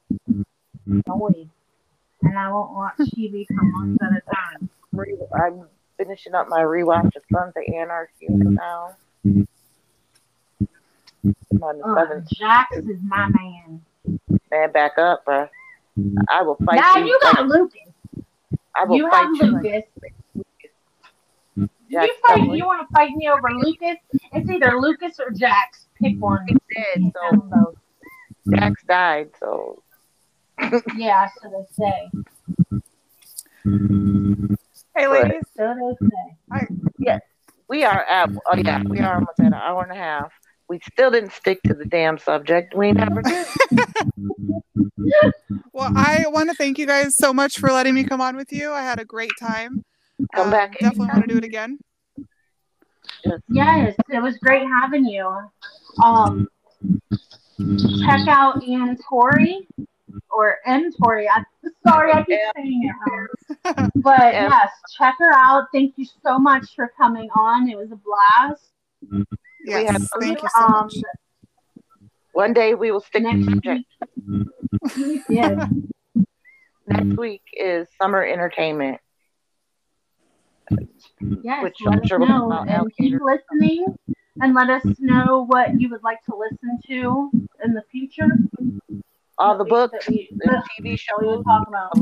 noise, 1.06 1.46
and 2.22 2.38
I 2.38 2.51
won't 2.52 2.72
watch 2.74 2.96
TV 2.98 3.46
for 3.46 3.62
months 3.62 4.02
at 4.02 4.09
a 4.12 4.22
time. 4.34 4.70
I'm 5.34 5.66
finishing 5.96 6.34
up 6.34 6.48
my 6.48 6.60
rewatch 6.60 7.16
of 7.16 7.22
Sons 7.32 7.55
of 7.56 7.74
Anarchy 7.74 8.26
now. 8.28 8.96
Mm-hmm. 9.26 9.42
I'm 11.24 11.62
on 11.62 11.78
the 11.78 11.84
Ugh, 11.84 12.09
seventh 12.09 12.28
Jax 12.30 12.76
is 12.76 12.98
my 13.02 13.28
man. 13.28 13.80
man 14.51 14.72
back 14.72 14.98
up, 14.98 15.24
bruh. 15.24 15.48
I 16.28 16.42
will 16.42 16.56
fight 16.64 16.76
Now 16.80 16.96
you. 16.98 17.06
you 17.06 17.18
got 17.22 17.46
Lucas. 17.46 17.80
I 18.76 18.84
will 18.84 18.96
You 18.96 19.09
fight 19.10 19.22
have 19.22 19.30
you. 19.36 19.52
like 19.52 19.64
Lucas. 19.64 19.84
Jack 21.90 22.06
you 22.09 22.14
fight. 22.26 22.38
Sully. 22.38 22.59
You 22.59 22.66
want 22.66 22.86
to 22.86 22.92
fight 22.92 23.12
me 23.14 23.28
over 23.28 23.51
Lucas? 23.52 23.96
It's 24.32 24.51
either 24.51 24.78
Lucas 24.80 25.18
or 25.20 25.30
Jax. 25.30 25.86
Pick 26.02 26.20
one. 26.20 26.44
He's 26.48 26.59
dead, 26.74 27.12
so 27.14 27.46
have. 27.52 28.60
Jax 28.60 28.82
died, 28.84 29.30
so 29.38 29.82
Yeah, 30.96 31.28
so 31.40 31.48
they 31.51 31.66
say. 31.84 32.10
Hey, 34.96 35.06
Right. 35.06 35.24
ladies. 35.28 35.42
So 35.56 35.74
they 35.74 36.09
say. 36.09 36.66
Yes, 36.98 37.20
we 37.68 37.84
are 37.84 38.02
at. 38.05 38.30
Oh 38.46 38.56
yeah, 38.56 38.82
we 38.82 38.98
are 39.01 39.14
almost 39.14 39.40
at 39.40 39.46
an 39.46 39.55
hour 39.55 39.82
and 39.82 39.92
a 39.92 39.94
half. 39.94 40.32
We 40.68 40.80
still 40.92 41.10
didn't 41.10 41.32
stick 41.32 41.62
to 41.64 41.74
the 41.74 41.84
damn 41.84 42.18
subject. 42.18 42.74
We 42.74 42.92
never 42.92 43.22
did. 43.22 43.46
Well, 45.72 45.90
I 45.96 46.26
want 46.28 46.50
to 46.50 46.54
thank 46.54 46.78
you 46.78 46.86
guys 46.86 47.16
so 47.16 47.32
much 47.32 47.58
for 47.58 47.72
letting 47.72 47.94
me 47.94 48.04
come 48.04 48.20
on 48.20 48.36
with 48.36 48.52
you. 48.52 48.70
I 48.70 48.82
had 48.82 49.00
a 49.00 49.04
great 49.04 49.32
time. 49.40 49.82
Come 50.32 50.46
Um, 50.46 50.50
back 50.52 50.78
Definitely 50.78 51.08
want 51.08 51.22
to 51.22 51.26
do 51.26 51.36
it 51.36 51.44
again. 51.44 51.78
Yes, 53.48 53.96
it 54.08 54.22
was 54.22 54.38
great 54.38 54.62
having 54.62 55.04
you. 55.04 55.26
Um, 56.02 56.48
check 58.04 58.28
out 58.28 58.62
Ann 58.62 58.96
Tori 59.08 59.68
or 60.30 60.58
Em 60.64 60.92
Torrey. 60.92 61.28
I'm 61.28 61.44
sorry, 61.86 62.12
I 62.12 62.22
keep 62.22 62.38
saying 62.56 62.84
it 62.84 62.94
wrong. 63.04 63.26
But 63.96 64.34
M. 64.34 64.50
yes, 64.50 64.70
check 64.96 65.16
her 65.18 65.32
out. 65.34 65.68
Thank 65.72 65.94
you 65.96 66.06
so 66.22 66.38
much 66.38 66.74
for 66.76 66.92
coming 66.96 67.28
on. 67.34 67.68
It 67.68 67.76
was 67.76 67.90
a 67.90 67.96
blast. 67.96 68.70
Yes. 69.64 69.90
have- 69.92 70.08
Thank 70.20 70.42
you 70.42 70.48
so 70.48 70.64
Um, 70.64 70.72
much. 70.84 70.94
One 72.32 72.52
day 72.52 72.74
we 72.74 72.90
will 72.90 73.00
stick 73.00 73.22
to 73.22 73.28
the 73.30 73.34
next 73.36 73.52
subject. 73.52 73.84
week, 74.96 75.22
yes, 75.28 75.70
Next 76.86 77.16
week 77.16 77.42
is 77.54 77.88
summer 78.00 78.22
entertainment. 78.22 79.00
yes, 81.42 81.62
Which 81.62 81.76
let 81.84 81.94
I'm 81.94 82.00
us 82.02 82.08
sure 82.08 82.18
we'll 82.18 82.28
know 82.28 82.64
and 82.68 82.94
keep 82.96 83.20
listening 83.20 83.86
and 84.42 84.54
let 84.54 84.68
us 84.68 84.84
know 84.98 85.46
what 85.46 85.80
you 85.80 85.88
would 85.90 86.02
like 86.02 86.22
to 86.24 86.34
listen 86.36 86.78
to 86.88 87.30
in 87.64 87.72
the 87.72 87.82
future. 87.90 88.26
All 89.38 89.56
the 89.56 89.64
That 89.64 89.64
we- 89.64 89.70
books 89.70 90.08
we, 90.08 90.28
and 90.42 90.62
TV 90.78 90.98
we 91.20 91.26
will 91.26 91.42
talk 91.44 91.68
about. 91.68 91.92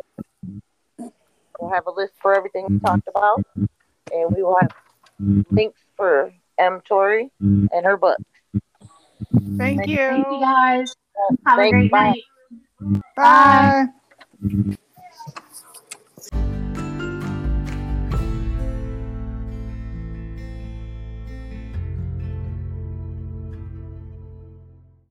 We'll 1.61 1.71
have 1.71 1.87
a 1.87 1.91
list 1.93 2.15
for 2.21 2.35
everything 2.35 2.67
we 2.69 2.79
talked 2.81 3.07
about, 3.07 3.45
and 3.57 4.35
we 4.35 4.43
will 4.43 4.57
have 4.61 4.73
links 5.51 5.81
for 5.97 6.33
Em 6.59 6.81
Torrey 6.85 7.31
mm-hmm. 7.43 7.67
and 7.73 7.85
her 7.85 7.97
book. 7.97 8.19
Mm-hmm. 9.35 9.59
Thank 9.59 9.87
you. 9.87 9.97
Thank 9.97 10.27
you 10.27 10.41
guys. 10.41 10.95
Have 11.47 11.59
a 11.59 11.71
great 11.71 11.75
mm-hmm. 11.75 11.89
bye. 11.89 12.15
night. 12.81 13.03
Bye. 13.17 14.77